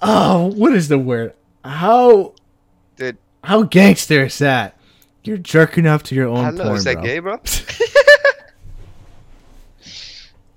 Oh, 0.02 0.48
what 0.58 0.74
is 0.74 0.90
the 0.90 1.00
word? 1.00 1.34
How? 1.64 2.34
Dude. 2.98 3.18
How 3.46 3.64
gangster 3.64 4.26
is 4.26 4.38
that? 4.40 4.78
You're 5.24 5.38
jerking 5.38 5.88
off 5.88 6.04
to 6.04 6.16
your 6.16 6.28
own 6.28 6.44
I 6.44 6.52
porn, 6.52 6.76
Is 6.76 6.84
that 6.84 6.96
bro. 6.96 7.04
gay, 7.04 7.20
bro? 7.20 7.40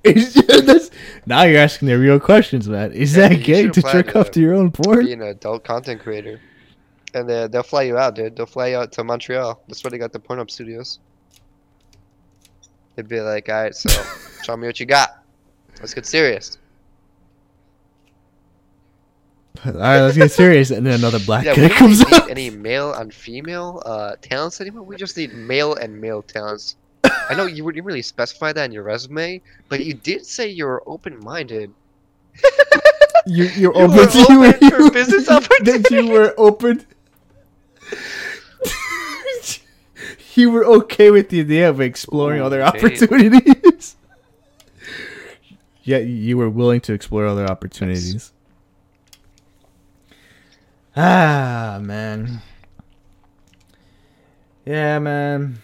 Is- 0.04 0.90
now 1.24 1.44
you're 1.44 1.60
asking 1.60 1.86
the 1.86 1.96
real 1.98 2.18
questions, 2.18 2.68
man. 2.68 2.90
Is 2.92 3.16
Yeah, 3.16 3.28
that 3.28 3.44
gay 3.44 3.68
to 3.68 3.80
jerk 3.80 4.16
off 4.16 4.32
to 4.32 4.40
your 4.40 4.54
own 4.56 4.72
porn? 4.72 5.04
Being 5.04 5.22
an 5.22 5.28
adult 5.28 5.62
content 5.62 6.00
creator. 6.02 6.40
And 7.14 7.28
they, 7.28 7.46
they'll 7.46 7.62
fly 7.62 7.82
you 7.82 7.96
out, 7.96 8.16
dude. 8.16 8.34
They'll 8.34 8.46
fly 8.46 8.68
you 8.68 8.78
out 8.78 8.90
to 8.92 9.04
Montreal. 9.04 9.62
That's 9.68 9.84
where 9.84 9.92
they 9.92 9.98
got 9.98 10.12
the 10.12 10.18
Pornhub 10.18 10.50
studios. 10.50 10.98
They'd 12.96 13.06
be 13.06 13.20
like, 13.20 13.48
alright, 13.48 13.76
so 13.76 13.88
show 14.42 14.56
me 14.56 14.66
what 14.66 14.80
you 14.80 14.86
got. 14.86 15.22
Let's 15.78 15.94
get 15.94 16.06
serious. 16.06 16.58
All 19.64 19.72
right, 19.72 20.00
let's 20.00 20.16
get 20.16 20.30
serious. 20.30 20.70
And 20.70 20.86
then 20.86 20.94
another 21.00 21.18
black 21.18 21.44
Yeah, 21.44 21.54
guy 21.54 21.68
comes 21.68 22.00
up. 22.00 22.30
any 22.30 22.50
male 22.50 22.94
and 22.94 23.12
female 23.12 23.82
uh, 23.84 24.14
talents 24.22 24.60
anymore. 24.60 24.84
We 24.84 24.96
just 24.96 25.16
need 25.16 25.34
male 25.34 25.74
and 25.74 26.00
male 26.00 26.22
talents. 26.22 26.76
I 27.04 27.34
know 27.34 27.46
you 27.46 27.64
didn't 27.70 27.84
really 27.84 28.02
specify 28.02 28.52
that 28.52 28.64
in 28.64 28.72
your 28.72 28.84
resume, 28.84 29.42
but 29.68 29.84
you 29.84 29.94
did 29.94 30.24
say 30.24 30.48
you 30.48 30.64
were 30.66 30.82
open-minded. 30.86 31.72
You, 33.26 33.44
you're 33.44 33.76
You 33.76 33.84
open, 33.84 33.96
were 33.98 34.06
to 34.06 34.18
you, 34.32 34.44
open 34.46 34.70
for 34.70 34.90
business 34.90 35.28
opportunities. 35.28 35.82
that 35.82 35.90
you 35.90 36.10
were 36.10 36.32
open. 36.38 36.86
you 40.34 40.50
were 40.50 40.64
okay 40.64 41.10
with 41.10 41.28
the 41.28 41.40
idea 41.40 41.68
of 41.68 41.82
exploring 41.82 42.40
other 42.40 42.62
Okay. 42.62 42.78
opportunities. 42.78 43.94
yeah, 45.84 45.98
you 45.98 46.38
were 46.38 46.48
willing 46.48 46.80
to 46.80 46.94
explore 46.94 47.26
other 47.26 47.46
opportunities. 47.46 48.32
Ah, 51.02 51.78
man. 51.80 52.42
Yeah, 54.66 54.98
man. 54.98 55.58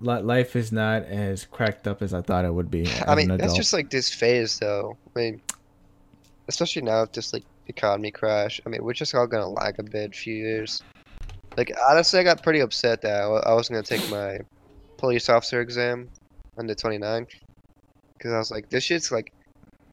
Life 0.00 0.56
is 0.56 0.72
not 0.72 1.04
as 1.04 1.44
cracked 1.44 1.86
up 1.86 2.02
as 2.02 2.12
I 2.12 2.20
thought 2.20 2.44
it 2.44 2.52
would 2.52 2.70
be. 2.70 2.86
I 3.06 3.14
mean, 3.14 3.28
that's 3.36 3.54
just 3.54 3.72
like 3.72 3.88
this 3.88 4.12
phase, 4.12 4.58
though. 4.58 4.96
I 5.14 5.18
mean, 5.18 5.40
especially 6.48 6.82
now 6.82 7.02
with 7.02 7.12
this 7.12 7.32
like 7.32 7.44
economy 7.68 8.10
crash. 8.10 8.60
I 8.66 8.68
mean, 8.68 8.82
we're 8.84 8.92
just 8.92 9.14
all 9.14 9.26
gonna 9.26 9.48
lag 9.48 9.78
a 9.78 9.82
bit, 9.82 10.14
few 10.14 10.34
years. 10.34 10.82
Like 11.56 11.72
honestly, 11.88 12.20
I 12.20 12.24
got 12.24 12.42
pretty 12.42 12.60
upset 12.60 13.00
that 13.02 13.22
I 13.22 13.54
wasn't 13.54 13.76
gonna 13.76 14.00
take 14.00 14.10
my 14.10 14.40
police 14.96 15.28
officer 15.28 15.60
exam 15.60 16.08
on 16.58 16.66
the 16.66 16.74
29th 16.74 17.28
because 18.18 18.32
I 18.32 18.38
was 18.38 18.50
like, 18.50 18.68
this 18.68 18.84
shit's 18.84 19.10
like, 19.10 19.32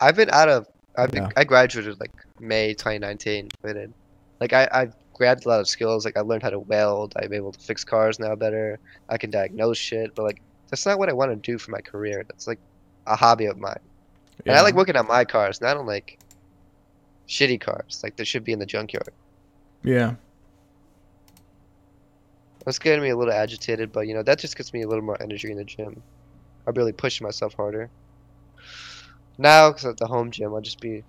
I've 0.02 0.16
been 0.16 0.30
out 0.32 0.50
of, 0.50 0.68
I've 0.98 1.12
been, 1.12 1.24
Yeah. 1.24 1.30
I 1.38 1.44
graduated 1.44 2.00
like 2.00 2.12
May 2.40 2.74
2019. 2.74 3.50
I 3.64 3.74
did. 3.74 3.94
Like 4.40 4.54
I, 4.54 4.68
I've 4.72 4.96
grabbed 5.14 5.46
a 5.46 5.50
lot 5.50 5.60
of 5.60 5.68
skills. 5.68 6.06
Like 6.06 6.18
I 6.18 6.22
learned 6.22 6.44
how 6.44 6.50
to 6.50 6.60
weld. 6.60 7.14
I'm 7.22 7.34
able 7.34 7.52
to 7.52 7.60
fix 7.60 7.84
cars 7.84 8.20
now 8.20 8.36
better. 8.36 8.80
I 9.10 9.18
can 9.18 9.30
diagnose 9.30 9.78
shit. 9.78 10.16
But 10.16 10.24
like, 10.24 10.42
that's 10.70 10.86
not 10.86 10.98
what 10.98 11.10
I 11.10 11.14
want 11.14 11.32
to 11.32 11.36
do 11.36 11.58
for 11.58 11.72
my 11.72 11.82
career. 11.82 12.26
That's 12.28 12.48
like 12.48 12.60
a 13.06 13.16
hobby 13.16 13.46
of 13.46 13.58
mine. 13.58 13.80
And 14.46 14.56
I 14.56 14.62
like 14.62 14.76
working 14.76 14.96
on 14.96 15.08
my 15.08 15.26
cars, 15.26 15.60
not 15.60 15.78
on 15.78 15.86
like 15.86 16.18
shitty 17.28 17.60
cars. 17.60 18.02
Like 18.04 18.16
they 18.16 18.24
should 18.24 18.44
be 18.44 18.54
in 18.54 18.60
the 18.60 18.66
junkyard. 18.66 19.14
Yeah. 19.84 20.16
That's 22.66 22.80
getting 22.80 23.02
me 23.02 23.10
a 23.10 23.18
little 23.18 23.34
agitated, 23.34 23.92
but 23.92 24.08
you 24.08 24.14
know 24.14 24.24
that 24.24 24.40
just 24.40 24.56
gets 24.56 24.74
me 24.74 24.82
a 24.84 24.88
little 24.88 25.04
more 25.04 25.22
energy 25.22 25.52
in 25.52 25.58
the 25.58 25.64
gym. 25.64 26.02
I'll 26.68 26.74
really 26.74 26.92
pushing 26.92 27.26
myself 27.26 27.54
harder. 27.54 27.90
Now, 29.38 29.70
because 29.70 29.86
at 29.86 29.98
the 29.98 30.06
home 30.06 30.32
gym, 30.32 30.54
I'll 30.54 30.62
just 30.62 30.82
be 30.82 31.04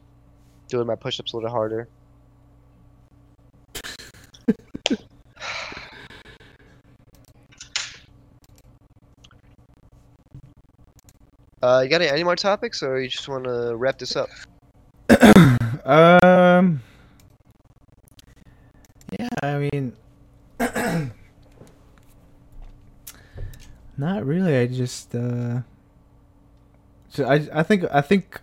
doing 0.69 0.87
my 0.87 0.95
push-ups 0.95 1.33
a 1.33 1.37
little 1.37 1.51
harder. 1.51 1.89
Uh, 11.63 11.81
you 11.85 11.91
got 11.91 12.01
any, 12.01 12.11
any 12.11 12.25
more 12.25 12.37
topics, 12.37 12.83
or 12.83 13.01
you 13.01 13.09
just 13.09 13.29
want 13.29 13.45
to 13.45 13.75
wrap 13.77 13.99
this 13.99 14.17
up? 14.17 14.29
Um. 15.83 16.83
Yeah, 19.19 19.29
I 19.43 19.59
mean, 19.59 19.93
not 23.97 24.25
really. 24.27 24.59
I 24.59 24.67
just 24.67 25.15
uh. 25.15 25.63
So 27.09 27.25
I 27.25 27.49
I 27.53 27.63
think 27.63 27.85
I 27.91 28.03
think 28.03 28.41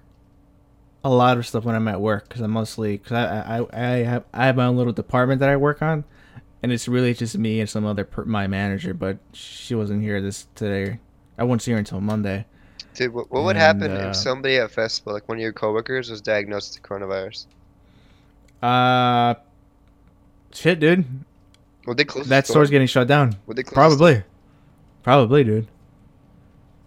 a 1.03 1.09
lot 1.09 1.37
of 1.37 1.45
stuff 1.47 1.63
when 1.63 1.75
I'm 1.75 1.87
at 1.87 2.01
work 2.01 2.27
because 2.27 2.41
I'm 2.41 2.51
mostly 2.51 2.97
because 2.97 3.13
I, 3.13 3.59
I 3.59 3.65
I 3.71 4.03
have 4.03 4.23
I 4.33 4.47
have 4.47 4.57
my 4.57 4.65
own 4.65 4.75
little 4.75 4.91
department 4.93 5.39
that 5.39 5.49
I 5.49 5.55
work 5.55 5.81
on, 5.81 6.03
and 6.63 6.71
it's 6.71 6.87
really 6.87 7.13
just 7.13 7.37
me 7.37 7.59
and 7.61 7.69
some 7.69 7.85
other 7.85 8.03
per, 8.03 8.25
my 8.25 8.47
manager. 8.47 8.93
But 8.93 9.19
she 9.31 9.75
wasn't 9.75 10.01
here 10.01 10.19
this 10.21 10.47
today 10.55 10.99
I 11.37 11.43
won't 11.43 11.61
see 11.61 11.71
her 11.71 11.77
until 11.77 12.01
Monday. 12.01 12.45
Dude, 12.97 13.13
what, 13.13 13.31
what 13.31 13.43
would 13.43 13.55
And, 13.55 13.81
happen 13.81 13.91
uh, 13.95 14.09
if 14.09 14.15
somebody 14.15 14.57
at 14.57 14.71
festival, 14.71 15.13
like 15.13 15.29
one 15.29 15.37
of 15.37 15.41
your 15.41 15.53
coworkers, 15.53 16.09
was 16.09 16.19
diagnosed 16.19 16.73
with 16.81 16.89
coronavirus? 16.89 17.45
Uh, 18.61 19.35
shit, 20.51 20.79
dude. 20.79 21.05
Would 21.85 21.97
they 21.97 22.05
close 22.05 22.25
the 22.25 22.29
That 22.29 22.45
store? 22.47 22.55
store's 22.55 22.69
getting 22.71 22.87
shut 22.87 23.07
down. 23.07 23.35
Would 23.45 23.55
they? 23.57 23.63
Probably. 23.63 24.23
Probably, 25.03 25.43
dude. 25.43 25.67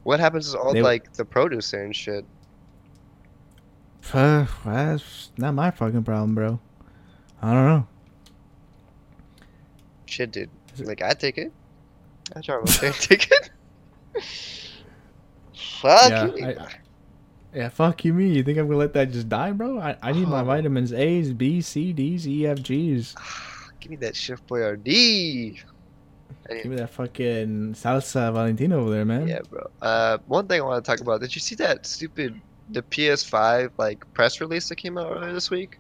What 0.02 0.18
happens 0.18 0.50
to 0.52 0.58
all 0.58 0.72
They- 0.74 0.82
like 0.82 1.12
the 1.12 1.24
produce 1.24 1.72
and 1.74 1.94
shit? 1.94 2.24
Uh, 4.12 4.46
that's 4.64 5.30
not 5.36 5.54
my 5.54 5.70
fucking 5.70 6.02
problem, 6.02 6.34
bro. 6.34 6.58
I 7.40 7.52
don't 7.54 7.66
know. 7.66 7.86
Shit, 10.06 10.32
dude. 10.32 10.50
Like 10.78 11.02
I 11.02 11.12
take 11.14 11.38
it. 11.38 11.52
I 12.34 12.40
try 12.40 12.60
to 12.64 12.92
take 12.92 13.30
it. 13.30 13.50
Fuck 15.80 16.10
Yeah, 16.10 16.26
you. 16.34 16.46
I- 16.46 16.68
Yeah, 17.52 17.68
fuck 17.68 18.04
you, 18.04 18.14
me. 18.14 18.28
You 18.28 18.44
think 18.44 18.58
I'm 18.58 18.66
gonna 18.66 18.78
let 18.78 18.92
that 18.92 19.10
just 19.10 19.28
die, 19.28 19.50
bro? 19.50 19.80
I, 19.80 19.96
I 20.02 20.12
need 20.12 20.28
my 20.28 20.42
Oh. 20.42 20.44
vitamins 20.44 20.92
A's, 20.92 21.32
B, 21.32 21.60
C, 21.60 21.92
D's, 21.92 22.28
E, 22.28 22.46
F, 22.46 22.62
G's. 22.62 23.14
Give 23.80 23.90
me 23.90 23.96
that 23.96 24.14
Chef 24.14 24.40
Boyardee. 24.46 25.58
Give 26.48 26.66
me 26.66 26.76
that 26.76 26.90
fucking 26.90 27.74
salsa 27.74 28.32
Valentina 28.32 28.76
over 28.76 28.90
there, 28.90 29.04
man. 29.04 29.26
Yeah, 29.26 29.40
bro. 29.48 29.66
Uh, 29.82 30.18
one 30.26 30.46
thing 30.46 30.60
I 30.60 30.64
want 30.64 30.84
to 30.84 30.88
talk 30.88 31.00
about. 31.00 31.20
Did 31.20 31.34
you 31.34 31.40
see 31.40 31.54
that 31.56 31.86
stupid 31.86 32.40
the 32.70 32.82
PS5 32.82 33.72
like 33.78 34.04
press 34.14 34.40
release 34.40 34.68
that 34.68 34.76
came 34.76 34.96
out 34.96 35.10
earlier 35.10 35.32
this 35.32 35.50
week? 35.50 35.78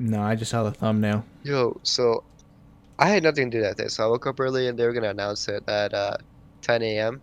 No, 0.00 0.20
I 0.22 0.34
just 0.34 0.50
saw 0.50 0.64
the 0.64 0.72
thumbnail. 0.72 1.24
Yo, 1.44 1.78
so 1.84 2.24
I 2.98 3.08
had 3.10 3.22
nothing 3.22 3.50
to 3.50 3.58
do 3.58 3.62
that 3.62 3.76
day, 3.76 3.86
so 3.88 4.04
I 4.04 4.06
woke 4.08 4.26
up 4.26 4.40
early 4.40 4.66
and 4.66 4.76
they 4.78 4.86
were 4.86 4.92
gonna 4.92 5.10
announce 5.10 5.46
it 5.48 5.62
at 5.68 5.94
uh, 5.94 6.16
10 6.62 6.82
a.m. 6.82 7.22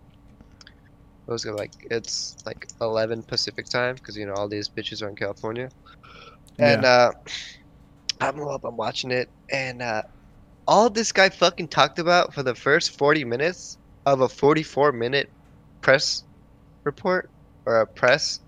It 1.28 1.30
was 1.30 1.44
gonna 1.44 1.58
like 1.58 1.74
it's 1.90 2.36
like 2.46 2.66
11 2.80 3.22
Pacific 3.24 3.68
time 3.68 3.96
because 3.96 4.16
you 4.16 4.24
know 4.24 4.32
all 4.32 4.48
these 4.48 4.70
bitches 4.70 5.02
are 5.02 5.10
in 5.10 5.14
California, 5.14 5.68
and 6.58 6.86
uh, 6.86 7.12
I'm 8.20 8.40
up, 8.48 8.64
I'm 8.64 8.78
watching 8.78 9.10
it, 9.10 9.30
and 9.52 9.82
uh, 9.82 10.02
all 10.66 10.88
this 10.88 11.12
guy 11.12 11.28
fucking 11.28 11.68
talked 11.68 11.98
about 11.98 12.32
for 12.32 12.42
the 12.42 12.54
first 12.54 12.96
40 12.96 13.24
minutes 13.24 13.76
of 14.06 14.22
a 14.22 14.28
44 14.28 14.92
minute 14.92 15.30
press 15.82 16.22
report 16.84 17.30
or 17.66 17.82
a 17.82 17.86
press 17.86 18.40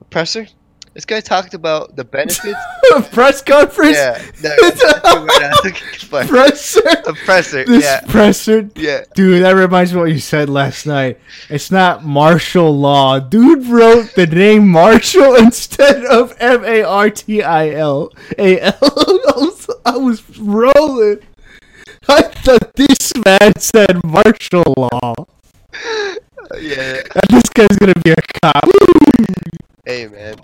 a 0.00 0.04
presser. 0.04 0.46
This 0.94 1.04
guy 1.04 1.20
talked 1.20 1.54
about 1.54 1.96
the 1.96 2.04
benefits. 2.04 2.56
Of 2.94 3.10
press 3.12 3.42
conference. 3.42 3.96
yeah, 3.96 4.22
no, 4.42 4.54
that's 4.60 4.80
the 4.80 5.26
word 5.26 5.42
I 5.42 5.50
was 5.50 5.64
looking 5.64 6.08
for. 6.08 6.24
Presser. 6.24 6.80
A 7.06 7.12
presser. 7.24 7.64
This 7.64 7.82
Yeah, 7.82 8.00
presser. 8.06 8.70
yeah. 8.76 9.02
Dude, 9.16 9.42
that 9.42 9.52
reminds 9.56 9.92
me 9.92 9.98
of 9.98 10.04
what 10.06 10.12
you 10.12 10.20
said 10.20 10.48
last 10.48 10.86
night. 10.86 11.18
It's 11.50 11.70
not 11.72 12.04
martial 12.04 12.78
law. 12.78 13.18
Dude 13.18 13.66
wrote 13.66 14.14
the 14.14 14.26
name 14.28 14.68
Marshall 14.68 15.34
instead 15.34 16.04
of 16.04 16.32
M 16.38 16.64
A 16.64 16.82
R 16.82 17.10
T 17.10 17.42
I 17.42 17.70
L 17.70 18.12
A 18.38 18.60
L. 18.60 18.74
I 18.80 19.32
was- 19.36 19.68
was 19.86 20.38
rolling. 20.38 21.18
I 22.08 22.22
thought 22.22 22.72
this 22.76 23.12
man 23.24 23.52
said 23.58 24.00
martial 24.04 24.62
law. 24.76 25.14
Yeah. 26.60 27.00
And 27.14 27.28
this 27.30 27.48
guy's 27.52 27.76
gonna 27.78 27.94
be 28.04 28.12
a 28.12 28.16
cop. 28.42 28.64
Hey 29.86 30.06
man, 30.06 30.36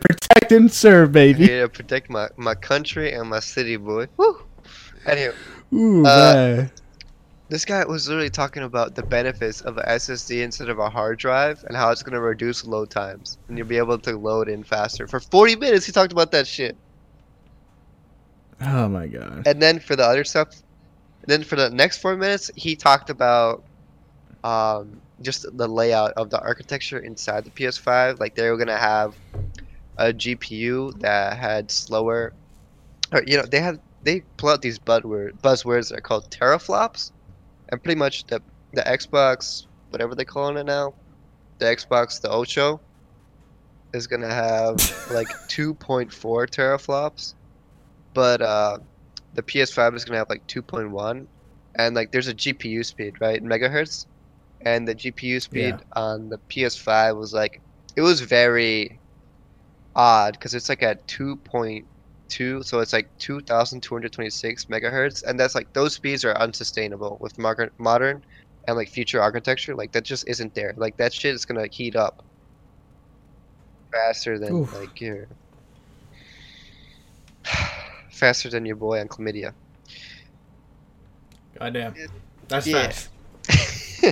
Protect 0.00 0.52
and 0.52 0.72
serve, 0.72 1.08
I'm 1.08 1.12
baby. 1.12 1.46
here 1.46 1.62
to 1.62 1.68
protect 1.68 2.08
my 2.08 2.28
my 2.36 2.54
country 2.54 3.12
and 3.12 3.28
my 3.28 3.40
city, 3.40 3.76
boy. 3.76 4.06
Woo. 4.16 4.42
Anyway, 5.06 5.34
Ooh, 5.74 6.06
Uh, 6.06 6.66
this 7.48 7.64
guy 7.64 7.84
was 7.84 8.08
literally 8.08 8.30
talking 8.30 8.62
about 8.62 8.94
the 8.94 9.02
benefits 9.02 9.60
of 9.60 9.76
a 9.78 9.82
SSD 9.82 10.42
instead 10.42 10.68
of 10.68 10.78
a 10.78 10.88
hard 10.88 11.18
drive 11.18 11.62
and 11.68 11.76
how 11.76 11.90
it's 11.90 12.02
gonna 12.02 12.20
reduce 12.20 12.64
load 12.64 12.90
times 12.90 13.38
and 13.48 13.58
you'll 13.58 13.66
be 13.66 13.76
able 13.76 13.98
to 13.98 14.16
load 14.16 14.48
in 14.48 14.64
faster. 14.64 15.06
For 15.06 15.20
40 15.20 15.56
minutes, 15.56 15.84
he 15.86 15.92
talked 15.92 16.12
about 16.12 16.32
that 16.32 16.46
shit. 16.46 16.76
Oh 18.62 18.88
my 18.88 19.06
god. 19.06 19.46
And 19.46 19.60
then 19.60 19.78
for 19.78 19.94
the 19.94 20.04
other 20.04 20.24
stuff, 20.24 20.48
then 21.26 21.44
for 21.44 21.56
the 21.56 21.68
next 21.70 21.98
four 21.98 22.16
minutes, 22.16 22.50
he 22.56 22.74
talked 22.74 23.10
about 23.10 23.62
um, 24.42 25.00
just 25.22 25.46
the 25.56 25.68
layout 25.68 26.12
of 26.12 26.30
the 26.30 26.40
architecture 26.40 26.98
inside 26.98 27.44
the 27.44 27.50
PS5. 27.50 28.20
Like 28.20 28.34
they 28.34 28.50
were 28.50 28.56
gonna 28.56 28.76
have 28.76 29.16
a 29.96 30.12
GPU 30.12 30.98
that 31.00 31.36
had 31.36 31.70
slower, 31.70 32.32
or 33.12 33.22
you 33.26 33.36
know, 33.36 33.44
they 33.44 33.60
had 33.60 33.80
they 34.02 34.20
pull 34.36 34.50
out 34.50 34.62
these 34.62 34.78
buzzword 34.78 35.38
buzzwords 35.40 35.88
that 35.88 35.98
are 35.98 36.02
called 36.02 36.30
teraflops, 36.30 37.12
and 37.70 37.82
pretty 37.82 37.98
much 37.98 38.26
the 38.26 38.42
the 38.72 38.82
Xbox, 38.82 39.66
whatever 39.90 40.14
they're 40.14 40.24
calling 40.24 40.56
it 40.56 40.66
now, 40.66 40.94
the 41.58 41.64
Xbox 41.64 42.20
the 42.20 42.30
Ocho, 42.30 42.80
is 43.94 44.06
gonna 44.06 44.32
have 44.32 44.76
like 45.10 45.28
2.4 45.48 46.10
teraflops, 46.10 47.34
but 48.12 48.42
uh, 48.42 48.78
the 49.34 49.42
PS5 49.42 49.96
is 49.96 50.04
gonna 50.04 50.18
have 50.18 50.28
like 50.28 50.46
2.1, 50.46 51.26
and 51.76 51.94
like 51.96 52.12
there's 52.12 52.28
a 52.28 52.34
GPU 52.34 52.84
speed 52.84 53.14
right 53.20 53.40
in 53.40 53.48
megahertz, 53.48 54.06
and 54.64 54.86
the 54.86 54.94
GPU 54.94 55.40
speed 55.40 55.74
Yeah. 55.74 56.02
on 56.02 56.28
the 56.28 56.38
PS5 56.48 57.16
was 57.16 57.32
like 57.32 57.60
it 57.96 58.02
was 58.02 58.20
very 58.20 58.98
odd 59.94 60.32
because 60.34 60.54
it's 60.54 60.68
like 60.68 60.82
at 60.82 61.06
2.2, 61.08 62.64
so 62.64 62.80
it's 62.80 62.92
like 62.92 63.08
2,226 63.18 64.64
megahertz, 64.66 65.22
and 65.22 65.38
that's 65.40 65.54
like 65.54 65.72
those 65.72 65.94
speeds 65.94 66.24
are 66.24 66.36
unsustainable 66.38 67.16
with 67.20 67.38
modern 67.38 67.70
modern 67.78 68.22
and 68.68 68.76
like 68.76 68.88
future 68.88 69.22
architecture. 69.22 69.74
Like 69.74 69.92
that 69.92 70.04
just 70.04 70.28
isn't 70.28 70.54
there. 70.54 70.74
Like 70.76 70.96
that 70.98 71.12
shit 71.14 71.34
is 71.34 71.44
gonna 71.44 71.68
heat 71.70 71.96
up 71.96 72.24
faster 73.92 74.38
than 74.38 74.54
Oof. 74.56 74.74
like 74.74 75.00
your 75.00 75.28
faster 78.10 78.50
than 78.50 78.66
your 78.66 78.76
boy 78.76 79.00
on 79.00 79.08
chlamydia. 79.08 79.54
Goddamn. 81.58 81.94
That's 82.48 82.66
Yeah. 82.66 82.86
fast. 82.86 83.08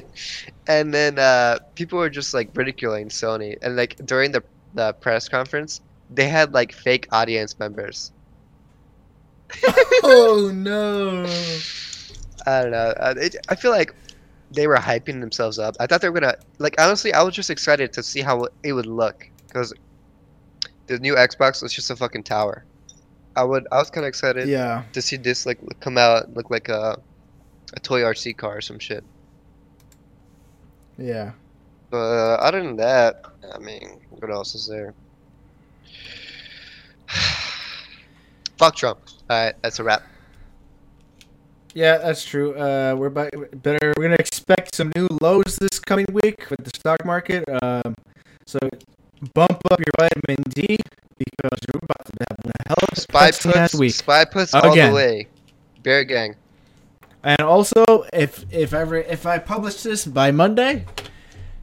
and 0.67 0.93
then 0.93 1.19
uh, 1.19 1.59
people 1.75 1.99
were 1.99 2.11
just 2.11 2.35
like 2.35 2.51
ridiculing 2.55 3.09
Sony, 3.09 3.57
and 3.63 3.77
like 3.77 3.97
during 4.05 4.33
the 4.33 4.43
the 4.75 4.93
press 4.95 5.29
conference, 5.29 5.81
they 6.11 6.29
had 6.29 6.53
like 6.53 6.73
fake 6.73 7.07
audience 7.13 7.59
members. 7.59 8.13
oh 10.03 10.51
no. 10.55 11.25
I 12.47 12.63
don't 12.63 12.73
know. 12.73 12.93
Uh, 12.99 13.15
it, 13.17 13.37
I 13.49 13.55
feel 13.55 13.71
like 13.71 13.95
they 14.51 14.67
were 14.67 14.77
hyping 14.77 15.21
themselves 15.21 15.59
up. 15.59 15.77
I 15.81 15.87
thought 15.87 16.01
they 16.01 16.09
were 16.09 16.21
gonna 16.21 16.37
like 16.59 16.75
honestly. 16.81 17.13
I 17.13 17.23
was 17.23 17.35
just 17.35 17.51
excited 17.51 17.93
to 17.95 18.03
see 18.03 18.21
how 18.21 18.49
it 18.63 18.73
would 18.73 18.87
look 18.87 19.29
because 19.47 19.73
the 20.87 20.99
new 20.99 21.15
Xbox 21.15 21.63
was 21.63 21.73
just 21.73 21.91
a 21.91 21.97
fucking 21.97 22.25
tower. 22.25 22.65
I 23.37 23.45
would. 23.45 23.67
I 23.73 23.79
was 23.79 23.91
kind 23.91 24.05
of 24.05 24.09
excited 24.09 24.49
Yeah. 24.49 24.85
to 24.93 25.03
see 25.03 25.17
this 25.17 25.47
like 25.47 25.59
come 25.81 25.99
out 25.99 26.35
look 26.35 26.51
like 26.51 26.69
a 26.69 26.99
a 27.75 27.81
toy 27.81 28.01
RC 28.03 28.37
car 28.37 28.59
or 28.59 28.61
some 28.61 28.79
shit. 28.79 29.05
Yeah. 30.99 31.33
But 31.91 31.99
uh, 31.99 32.37
other 32.41 32.63
than 32.63 32.77
that, 32.77 33.25
I 33.55 33.59
mean, 33.59 34.01
what 34.11 34.31
else 34.31 34.55
is 34.55 34.67
there? 34.67 34.95
Fuck 38.59 38.77
Trump. 38.77 39.01
All 39.31 39.45
right, 39.45 39.55
that's 39.63 39.79
a 39.79 39.85
wrap. 39.85 40.03
Yeah, 41.75 41.99
that's 41.99 42.25
true. 42.25 42.55
Uh, 42.55 42.95
we're 42.97 43.09
about, 43.09 43.33
better. 43.63 43.93
We're 43.97 44.05
gonna 44.05 44.17
expect 44.19 44.77
some 44.77 44.93
new 44.95 45.09
lows 45.21 45.57
this 45.57 45.81
coming 45.81 46.07
week 46.13 46.49
with 46.49 46.63
the 46.63 46.71
stock 46.75 47.05
market. 47.05 47.45
Um, 47.63 47.95
so 48.47 48.61
bump 49.35 49.61
up 49.71 49.81
your 49.81 49.93
vitamin 49.99 50.43
D 50.51 50.77
because 51.19 51.59
you're 51.67 51.81
about 51.83 52.07
to 52.07 52.13
have 52.31 52.39
one 52.45 52.53
hell 52.67 52.77
of 52.83 52.89
a 52.97 53.01
Spy 53.01 53.25
last 53.27 53.43
puts. 53.43 53.75
week. 53.75 53.95
Spy 53.95 54.25
puts 54.25 54.55
all 54.55 54.75
the 54.75 54.93
way. 54.93 55.27
Bear 55.83 56.05
gang. 56.05 56.37
And 57.25 57.41
also, 57.41 57.83
if 58.13 58.45
if 58.53 58.75
ever 58.75 58.97
if 58.99 59.25
I 59.25 59.39
publish 59.39 59.83
this 59.83 60.05
by 60.05 60.31
Monday, 60.31 60.85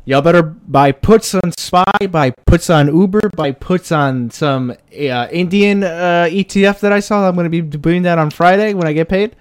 y'all 0.05 0.23
better 0.23 0.41
buy 0.41 0.91
puts 0.91 1.35
on 1.35 1.51
Spy, 1.55 1.83
buy 2.09 2.31
puts 2.47 2.69
on 2.71 2.87
Uber, 2.87 3.29
buy 3.35 3.51
puts 3.51 3.91
on 3.91 4.31
some 4.31 4.71
uh, 4.71 5.27
Indian 5.31 5.83
uh, 5.83 6.27
ETF 6.31 6.79
that 6.79 6.91
I 6.91 6.99
saw. 6.99 7.27
I'm 7.29 7.35
gonna 7.35 7.49
be 7.49 7.61
doing 7.61 8.01
that 8.01 8.17
on 8.17 8.31
Friday 8.31 8.73
when 8.73 8.87
I 8.87 8.93
get 8.93 9.07
paid. 9.07 9.35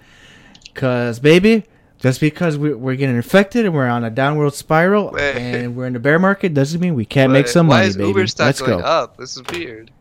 Cause 0.75 1.19
baby, 1.19 1.65
just 1.97 2.21
because 2.21 2.55
we, 2.55 2.71
we're 2.73 2.95
getting 2.95 3.15
infected 3.15 3.65
and 3.65 3.73
we're 3.73 3.87
on 3.87 4.03
a 4.03 4.09
downward 4.11 4.53
spiral 4.53 5.09
Wait. 5.11 5.35
and 5.35 5.75
we're 5.75 5.87
in 5.87 5.93
the 5.93 5.99
bear 5.99 6.19
market 6.19 6.53
doesn't 6.53 6.79
mean 6.79 6.93
we 6.93 7.03
can't 7.03 7.33
make 7.33 7.45
But 7.45 7.51
some 7.51 7.67
why 7.67 7.77
money, 7.77 7.87
is 7.87 7.97
baby. 7.97 8.09
Uber 8.09 8.27
stock 8.27 8.45
Let's 8.45 8.61
going 8.61 8.79
go. 8.79 8.85
up? 8.85 9.17
This 9.17 9.35
is 9.37 9.43
weird. 9.51 9.91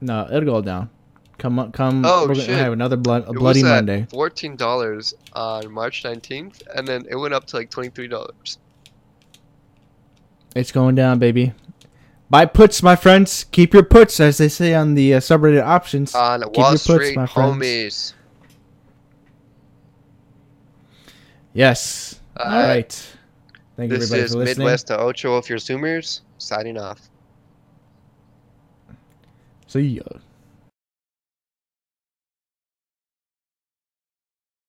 No, 0.00 0.26
it'll 0.30 0.44
go 0.44 0.62
down. 0.62 0.88
Come 1.38 1.58
on, 1.58 1.72
come. 1.72 2.04
Oh, 2.06 2.26
we're 2.28 2.34
shit. 2.36 2.46
gonna 2.48 2.58
have 2.62 2.72
another 2.72 2.96
blood, 2.96 3.26
bloody 3.26 3.62
Monday. 3.62 4.06
Fourteen 4.10 4.56
dollars 4.56 5.14
on 5.32 5.70
March 5.72 6.04
nineteenth, 6.04 6.62
and 6.74 6.86
then 6.86 7.04
it 7.10 7.16
went 7.16 7.34
up 7.34 7.44
to 7.48 7.56
like 7.56 7.70
twenty 7.70 7.90
three 7.90 8.08
dollars. 8.08 8.58
It's 10.54 10.70
going 10.70 10.94
down, 10.94 11.18
baby. 11.18 11.52
Buy 12.30 12.46
puts, 12.46 12.82
my 12.82 12.96
friends. 12.96 13.44
Keep 13.50 13.74
your 13.74 13.82
puts, 13.82 14.20
as 14.20 14.38
they 14.38 14.48
say 14.48 14.74
on 14.74 14.94
the 14.94 15.14
uh, 15.14 15.20
subreddit 15.20 15.62
options. 15.62 16.14
On 16.14 16.40
your 16.40 16.50
Wall 16.50 16.70
puts, 16.70 16.84
Street, 16.84 17.16
my 17.16 17.26
friends. 17.26 17.56
homies. 17.56 18.14
yes. 21.52 22.20
Uh, 22.36 22.42
All 22.44 22.62
right. 22.62 23.16
Thank 23.76 23.90
you 23.90 23.98
This 23.98 24.10
everybody 24.10 24.24
is 24.24 24.32
for 24.32 24.38
listening. 24.38 24.58
Midwest 24.66 24.86
to 24.88 24.98
Ocho 24.98 25.38
if 25.38 25.48
you're 25.48 25.58
Zoomers, 25.58 26.20
signing 26.38 26.78
off. 26.78 27.00
See 29.66 29.80
ya. 29.80 30.02